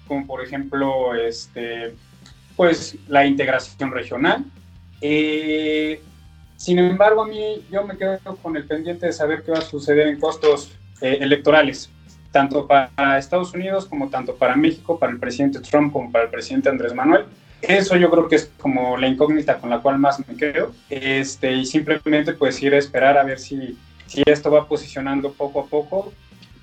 como 0.09 0.25
por 0.25 0.43
ejemplo 0.43 1.15
este, 1.15 1.93
pues, 2.59 2.97
la 3.07 3.25
integración 3.25 3.89
regional. 3.89 4.43
Eh, 4.99 6.01
sin 6.57 6.77
embargo, 6.77 7.23
a 7.23 7.25
mí 7.25 7.65
yo 7.71 7.85
me 7.85 7.95
quedo 7.95 8.19
con 8.43 8.57
el 8.57 8.65
pendiente 8.65 9.05
de 9.05 9.13
saber 9.13 9.43
qué 9.43 9.51
va 9.51 9.59
a 9.59 9.61
suceder 9.61 10.09
en 10.09 10.19
costos 10.19 10.73
eh, 10.99 11.19
electorales, 11.21 11.89
tanto 12.33 12.67
para 12.67 13.17
Estados 13.17 13.53
Unidos 13.53 13.85
como 13.85 14.09
tanto 14.09 14.35
para 14.35 14.57
México, 14.57 14.99
para 14.99 15.13
el 15.13 15.19
presidente 15.19 15.61
Trump 15.61 15.93
como 15.93 16.11
para 16.11 16.25
el 16.25 16.31
presidente 16.31 16.67
Andrés 16.67 16.93
Manuel. 16.93 17.27
Eso 17.61 17.95
yo 17.95 18.11
creo 18.11 18.27
que 18.27 18.35
es 18.35 18.51
como 18.57 18.97
la 18.97 19.07
incógnita 19.07 19.57
con 19.57 19.69
la 19.69 19.79
cual 19.79 19.97
más 19.97 20.19
me 20.27 20.35
quedo. 20.35 20.73
Este, 20.89 21.53
y 21.53 21.65
simplemente 21.65 22.33
pues 22.33 22.61
ir 22.61 22.73
a 22.73 22.77
esperar 22.77 23.17
a 23.17 23.23
ver 23.23 23.39
si, 23.39 23.77
si 24.05 24.21
esto 24.25 24.51
va 24.51 24.67
posicionando 24.67 25.31
poco 25.31 25.61
a 25.61 25.65
poco 25.65 26.11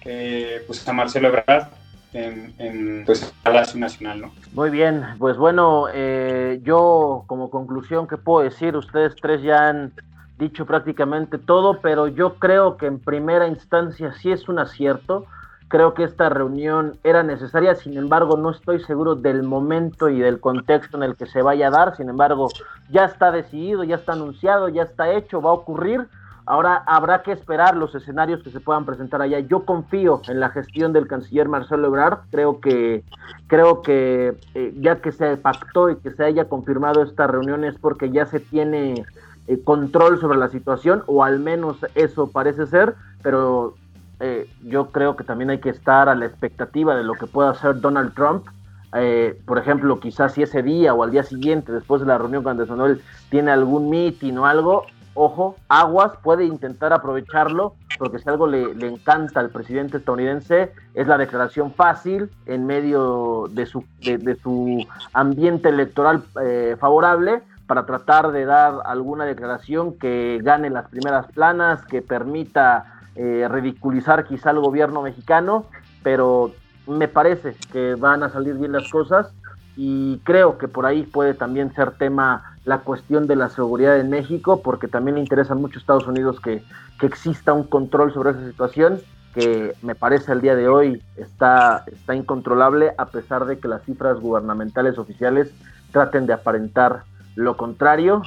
eh, 0.05 0.63
pues 0.67 0.87
a 0.87 0.93
Marcelo 0.93 1.29
Ebrard 1.29 1.69
en, 2.17 2.55
en 2.59 3.05
pues, 3.05 3.33
Nacional. 3.75 4.31
Muy 4.53 4.71
bien, 4.71 5.05
pues 5.19 5.37
bueno, 5.37 5.87
eh, 5.93 6.61
yo 6.63 7.25
como 7.27 7.51
conclusión 7.51 8.07
que 8.07 8.17
puedo 8.17 8.43
decir, 8.43 8.77
ustedes 8.77 9.15
tres 9.17 9.43
ya 9.43 9.69
han 9.69 9.93
dicho 10.39 10.67
prácticamente 10.67 11.39
todo, 11.39 11.81
pero 11.81 12.09
yo 12.09 12.35
creo 12.35 12.77
que 12.77 12.87
en 12.87 12.99
primera 12.99 13.47
instancia 13.49 14.13
sí 14.13 14.33
es 14.33 14.49
un 14.49 14.59
acierto 14.59 15.27
Creo 15.69 15.95
que 15.95 16.05
esta 16.05 16.29
reunión 16.29 16.97
era 17.03 17.25
necesaria, 17.25 17.75
sin 17.75 17.97
embargo, 17.97 18.37
no 18.37 18.51
estoy 18.51 18.79
seguro 18.85 19.17
del 19.17 19.43
momento 19.43 20.09
y 20.09 20.21
del 20.21 20.39
contexto 20.39 20.97
en 20.97 21.03
el 21.03 21.17
que 21.17 21.27
se 21.27 21.43
vaya 21.43 21.67
a 21.67 21.71
dar. 21.71 21.97
Sin 21.97 22.09
embargo, 22.09 22.49
ya 22.89 23.07
está 23.07 23.33
decidido, 23.33 23.83
ya 23.83 23.97
está 23.97 24.13
anunciado, 24.13 24.69
ya 24.69 24.85
está 24.85 25.11
hecho, 25.11 25.43
va 25.43 25.51
a 25.51 25.55
ocurrir. 25.55 26.07
Ahora 26.47 26.85
habrá 26.87 27.23
que 27.23 27.33
esperar 27.33 27.77
los 27.77 27.95
escenarios 27.97 28.43
que 28.43 28.51
se 28.51 28.61
puedan 28.61 28.85
presentar 28.85 29.21
allá. 29.21 29.41
Yo 29.41 29.65
confío 29.65 30.23
en 30.29 30.39
la 30.39 30.51
gestión 30.51 30.93
del 30.93 31.09
canciller 31.09 31.49
Marcelo 31.49 31.89
Ebrard. 31.89 32.21
Creo 32.31 32.61
que, 32.61 33.03
creo 33.49 33.83
que 33.83 34.37
eh, 34.55 34.73
ya 34.81 35.01
que 35.01 35.11
se 35.11 35.37
pactó 35.37 35.91
y 35.91 35.97
que 35.97 36.13
se 36.13 36.25
haya 36.25 36.49
confirmado 36.49 37.03
esta 37.03 37.27
reunión 37.27 37.65
es 37.65 37.77
porque 37.79 38.11
ya 38.11 38.27
se 38.27 38.39
tiene 38.39 39.05
eh, 39.49 39.61
control 39.65 40.21
sobre 40.21 40.39
la 40.39 40.49
situación, 40.49 41.03
o 41.07 41.25
al 41.25 41.41
menos 41.41 41.85
eso 41.97 42.31
parece 42.31 42.67
ser. 42.67 42.95
Pero 43.23 43.75
eh, 44.21 44.49
yo 44.65 44.93
creo 44.93 45.17
que 45.17 45.25
también 45.25 45.51
hay 45.51 45.59
que 45.59 45.71
estar 45.71 46.09
a 46.09 46.15
la 46.15 46.27
expectativa 46.27 46.95
de 46.95 47.03
lo 47.03 47.15
que 47.15 47.27
pueda 47.27 47.51
hacer 47.51 47.81
Donald 47.81 48.15
Trump. 48.15 48.47
Eh, 48.95 49.39
por 49.45 49.59
ejemplo, 49.59 50.01
quizás 50.01 50.33
si 50.33 50.43
ese 50.43 50.63
día 50.63 50.95
o 50.95 51.03
al 51.03 51.11
día 51.11 51.23
siguiente, 51.23 51.73
después 51.73 52.01
de 52.01 52.07
la 52.07 52.19
reunión 52.19 52.43
con 52.43 52.53
Andrés 52.53 52.71
Manuel, 52.71 53.03
tiene 53.31 53.51
algún 53.51 53.91
meeting 53.91 54.35
o 54.35 54.47
algo, 54.47 54.87
ojo, 55.17 55.57
aguas, 55.69 56.13
puede 56.23 56.45
intentar 56.45 56.93
aprovecharlo, 56.93 57.75
porque 57.99 58.19
si 58.19 58.29
algo 58.29 58.47
le, 58.47 58.71
encanta 58.87 59.41
al 59.41 59.51
presidente 59.51 59.97
estadounidense 59.97 60.73
es 60.95 61.07
la 61.07 61.19
declaración 61.19 61.73
fácil 61.73 62.31
en 62.45 62.67
medio 62.67 63.47
de 63.51 63.67
su, 63.67 63.85
de, 64.01 64.37
su 64.43 64.87
ambiente 65.13 65.71
electoral 65.71 66.23
eh, 66.43 66.77
favorable 66.79 67.43
para 67.67 67.87
tratar 67.87 68.31
de 68.31 68.45
dar 68.45 68.75
alguna 68.85 69.25
declaración 69.25 69.99
que 69.99 70.39
gane 70.43 70.71
las 70.71 70.89
primeras 70.89 71.27
planas, 71.33 71.85
que 71.87 72.03
permita 72.03 73.01
eh, 73.17 73.49
ridiculizar 73.51 74.25
quizá 74.25 74.51
al 74.51 74.61
gobierno 74.61 75.03
mexicano, 75.03 75.67
pero 76.03 76.53
me 76.87 77.09
parece 77.09 77.57
que 77.73 77.95
van 77.97 78.23
a 78.23 78.29
salir 78.29 78.55
bien 78.55 78.73
las 78.73 78.89
cosas 78.91 79.33
y 79.77 80.19
creo 80.19 80.59
que 80.59 80.69
por 80.69 80.87
ahí 80.87 81.03
puede 81.03 81.35
también 81.35 81.75
ser 81.75 81.93
tema 81.93 82.56
la 82.67 82.81
cuestión 82.81 83.27
de 83.27 83.37
la 83.37 83.49
seguridad 83.49 83.99
en 83.99 84.11
México, 84.11 84.61
porque 84.61 84.89
también 84.89 85.15
le 85.15 85.21
interesa 85.23 85.55
mucho 85.55 85.79
a 85.79 85.81
Estados 85.81 86.07
Unidos 86.07 86.41
que, 86.41 86.63
que 87.01 87.07
exista 87.07 87.53
un 87.53 87.63
control 87.63 88.13
sobre 88.13 88.33
esa 88.33 88.45
situación 88.45 89.01
que 89.35 89.75
me 89.83 89.95
parece 89.95 90.33
al 90.33 90.41
día 90.41 90.57
de 90.57 90.67
hoy 90.67 91.03
está, 91.17 91.85
está 91.93 92.15
incontrolable 92.17 92.93
a 92.99 93.07
pesar 93.07 93.45
de 93.45 93.59
que 93.59 93.69
las 93.69 93.85
cifras 93.85 94.19
gubernamentales 94.19 94.99
oficiales 94.99 95.53
traten 95.93 96.27
de 96.27 96.33
aparentar 96.33 97.05
lo 97.37 97.57
contrario 97.57 98.23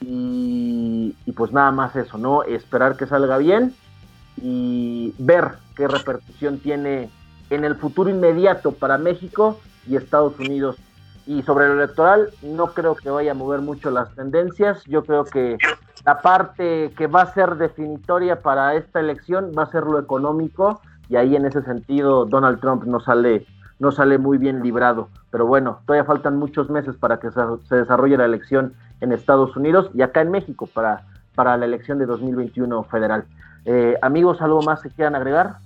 y, 0.00 1.14
y 1.24 1.32
pues 1.32 1.52
nada 1.52 1.70
más 1.70 1.94
eso, 1.94 2.18
¿no? 2.18 2.42
Esperar 2.42 2.96
que 2.96 3.06
salga 3.06 3.38
bien 3.38 3.74
y 4.42 5.14
ver 5.18 5.58
qué 5.76 5.86
repercusión 5.86 6.58
tiene 6.58 7.08
en 7.50 7.64
el 7.64 7.76
futuro 7.76 8.10
inmediato 8.10 8.72
para 8.72 8.98
México 8.98 9.60
y 9.86 9.94
Estados 9.94 10.38
Unidos. 10.40 10.76
Y 11.26 11.42
sobre 11.42 11.66
lo 11.66 11.74
electoral, 11.74 12.30
no 12.42 12.68
creo 12.68 12.94
que 12.94 13.10
vaya 13.10 13.32
a 13.32 13.34
mover 13.34 13.60
mucho 13.60 13.90
las 13.90 14.14
tendencias. 14.14 14.84
Yo 14.84 15.04
creo 15.04 15.24
que 15.24 15.58
la 16.04 16.22
parte 16.22 16.92
que 16.96 17.08
va 17.08 17.22
a 17.22 17.34
ser 17.34 17.56
definitoria 17.56 18.40
para 18.40 18.74
esta 18.74 19.00
elección 19.00 19.50
va 19.56 19.64
a 19.64 19.70
ser 19.70 19.84
lo 19.84 19.98
económico 19.98 20.80
y 21.08 21.16
ahí 21.16 21.34
en 21.34 21.46
ese 21.46 21.62
sentido 21.62 22.26
Donald 22.26 22.60
Trump 22.60 22.84
no 22.84 23.00
sale 23.00 23.46
no 23.78 23.92
sale 23.92 24.18
muy 24.18 24.38
bien 24.38 24.62
librado. 24.62 25.08
Pero 25.30 25.46
bueno, 25.46 25.80
todavía 25.84 26.04
faltan 26.04 26.38
muchos 26.38 26.70
meses 26.70 26.96
para 26.96 27.18
que 27.18 27.28
se 27.30 27.74
desarrolle 27.74 28.16
la 28.16 28.24
elección 28.24 28.74
en 29.00 29.12
Estados 29.12 29.56
Unidos 29.56 29.90
y 29.94 30.02
acá 30.02 30.22
en 30.22 30.30
México 30.30 30.66
para, 30.66 31.04
para 31.34 31.56
la 31.56 31.66
elección 31.66 31.98
de 31.98 32.06
2021 32.06 32.84
federal. 32.84 33.24
Eh, 33.64 33.96
amigos, 34.00 34.40
¿algo 34.40 34.62
más 34.62 34.80
que 34.80 34.90
quieran 34.90 35.14
agregar? 35.14 35.56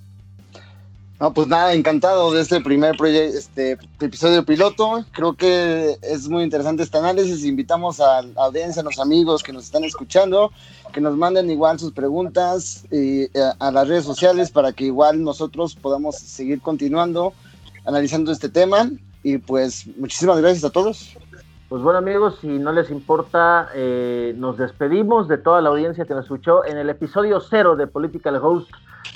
No, 1.20 1.34
pues 1.34 1.48
nada, 1.48 1.74
encantado 1.74 2.32
de 2.32 2.40
este 2.40 2.62
primer 2.62 2.96
proyecto, 2.96 3.36
este 3.36 3.72
episodio 4.00 4.42
piloto. 4.42 5.04
Creo 5.12 5.34
que 5.34 5.98
es 6.00 6.26
muy 6.30 6.42
interesante 6.42 6.82
este 6.82 6.96
análisis. 6.96 7.44
Invitamos 7.44 8.00
a 8.00 8.22
la 8.22 8.44
audiencia, 8.44 8.80
a 8.80 8.84
los 8.86 8.98
amigos 8.98 9.42
que 9.42 9.52
nos 9.52 9.64
están 9.64 9.84
escuchando, 9.84 10.50
que 10.94 11.02
nos 11.02 11.18
manden 11.18 11.50
igual 11.50 11.78
sus 11.78 11.92
preguntas 11.92 12.86
eh, 12.90 13.28
a 13.58 13.70
las 13.70 13.86
redes 13.86 14.06
sociales 14.06 14.50
para 14.50 14.72
que 14.72 14.84
igual 14.84 15.22
nosotros 15.22 15.76
podamos 15.76 16.16
seguir 16.16 16.62
continuando 16.62 17.34
analizando 17.84 18.32
este 18.32 18.48
tema. 18.48 18.90
Y 19.22 19.36
pues 19.36 19.86
muchísimas 19.98 20.40
gracias 20.40 20.64
a 20.64 20.70
todos. 20.70 21.18
Pues 21.68 21.82
bueno 21.82 21.98
amigos, 21.98 22.38
si 22.40 22.48
no 22.48 22.72
les 22.72 22.90
importa, 22.90 23.68
eh, 23.74 24.34
nos 24.38 24.56
despedimos 24.56 25.28
de 25.28 25.36
toda 25.36 25.60
la 25.60 25.68
audiencia 25.68 26.06
que 26.06 26.14
nos 26.14 26.24
escuchó 26.24 26.64
en 26.64 26.78
el 26.78 26.88
episodio 26.88 27.40
cero 27.40 27.76
de 27.76 27.86
Political 27.86 28.36
Host, 28.36 28.70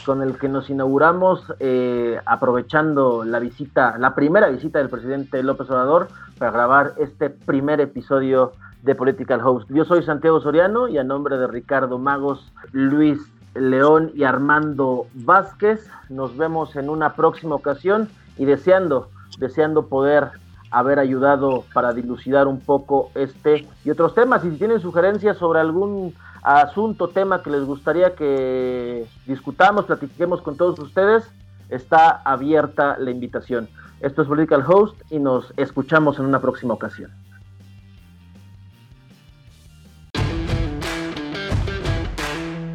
con 0.05 0.23
el 0.23 0.39
que 0.39 0.49
nos 0.49 0.71
inauguramos 0.71 1.53
eh, 1.61 2.21
aprovechando 2.27 3.25
la 3.25 3.39
visita, 3.39 3.97
la 3.99 4.15
primera 4.15 4.49
visita 4.49 4.79
del 4.79 4.91
presidente 4.91 5.43
López 5.43 5.71
Obrador 5.71 6.09
para 6.39 6.51
grabar 6.51 6.95
este 6.99 7.31
primer 7.31 7.81
episodio 7.81 8.53
de 8.83 8.95
Political 8.95 9.41
Host. 9.43 9.71
Yo 9.71 9.85
soy 9.85 10.03
Santiago 10.03 10.41
Soriano 10.41 10.89
y 10.89 10.99
a 10.99 11.05
nombre 11.05 11.39
de 11.39 11.47
Ricardo 11.47 11.99
Magos, 11.99 12.53
Luis 12.73 13.19
León 13.55 14.11
y 14.15 14.25
Armando 14.25 15.07
Vázquez, 15.15 15.89
nos 16.09 16.37
vemos 16.37 16.77
en 16.77 16.89
una 16.89 17.15
próxima 17.15 17.55
ocasión 17.55 18.09
y 18.37 18.45
deseando, 18.45 19.09
deseando 19.39 19.87
poder 19.87 20.31
haber 20.71 20.99
ayudado 20.99 21.65
para 21.73 21.93
dilucidar 21.93 22.49
un 22.49 22.61
poco 22.61 23.11
este 23.15 23.67
y 23.85 23.91
otros 23.91 24.15
temas. 24.15 24.45
Y 24.45 24.51
si 24.51 24.59
tienen 24.59 24.81
sugerencias 24.81 25.39
sobre 25.39 25.61
algún 25.61 26.15
asunto, 26.45 27.09
tema 27.09 27.43
que 27.43 27.51
les 27.51 27.65
gustaría 27.65 28.15
que 28.15 29.07
discutamos, 29.27 29.87
platiquemos 29.87 30.43
con 30.43 30.57
todos 30.57 30.79
ustedes, 30.79 31.25
está 31.71 32.11
abierta 32.11 32.97
la 32.99 33.11
invitación. 33.11 33.69
Esto 34.01 34.23
es 34.23 34.29
Political 34.29 34.65
Host 34.67 35.01
y 35.11 35.19
nos 35.19 35.53
escuchamos 35.57 36.19
en 36.19 36.27
una 36.27 36.41
próxima 36.41 36.75
ocasión. 36.75 37.11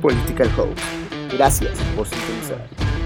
Political 0.01 0.49
Host. 0.57 0.79
Gracias 1.33 1.77
por 1.95 2.07
sintonizar. 2.07 2.98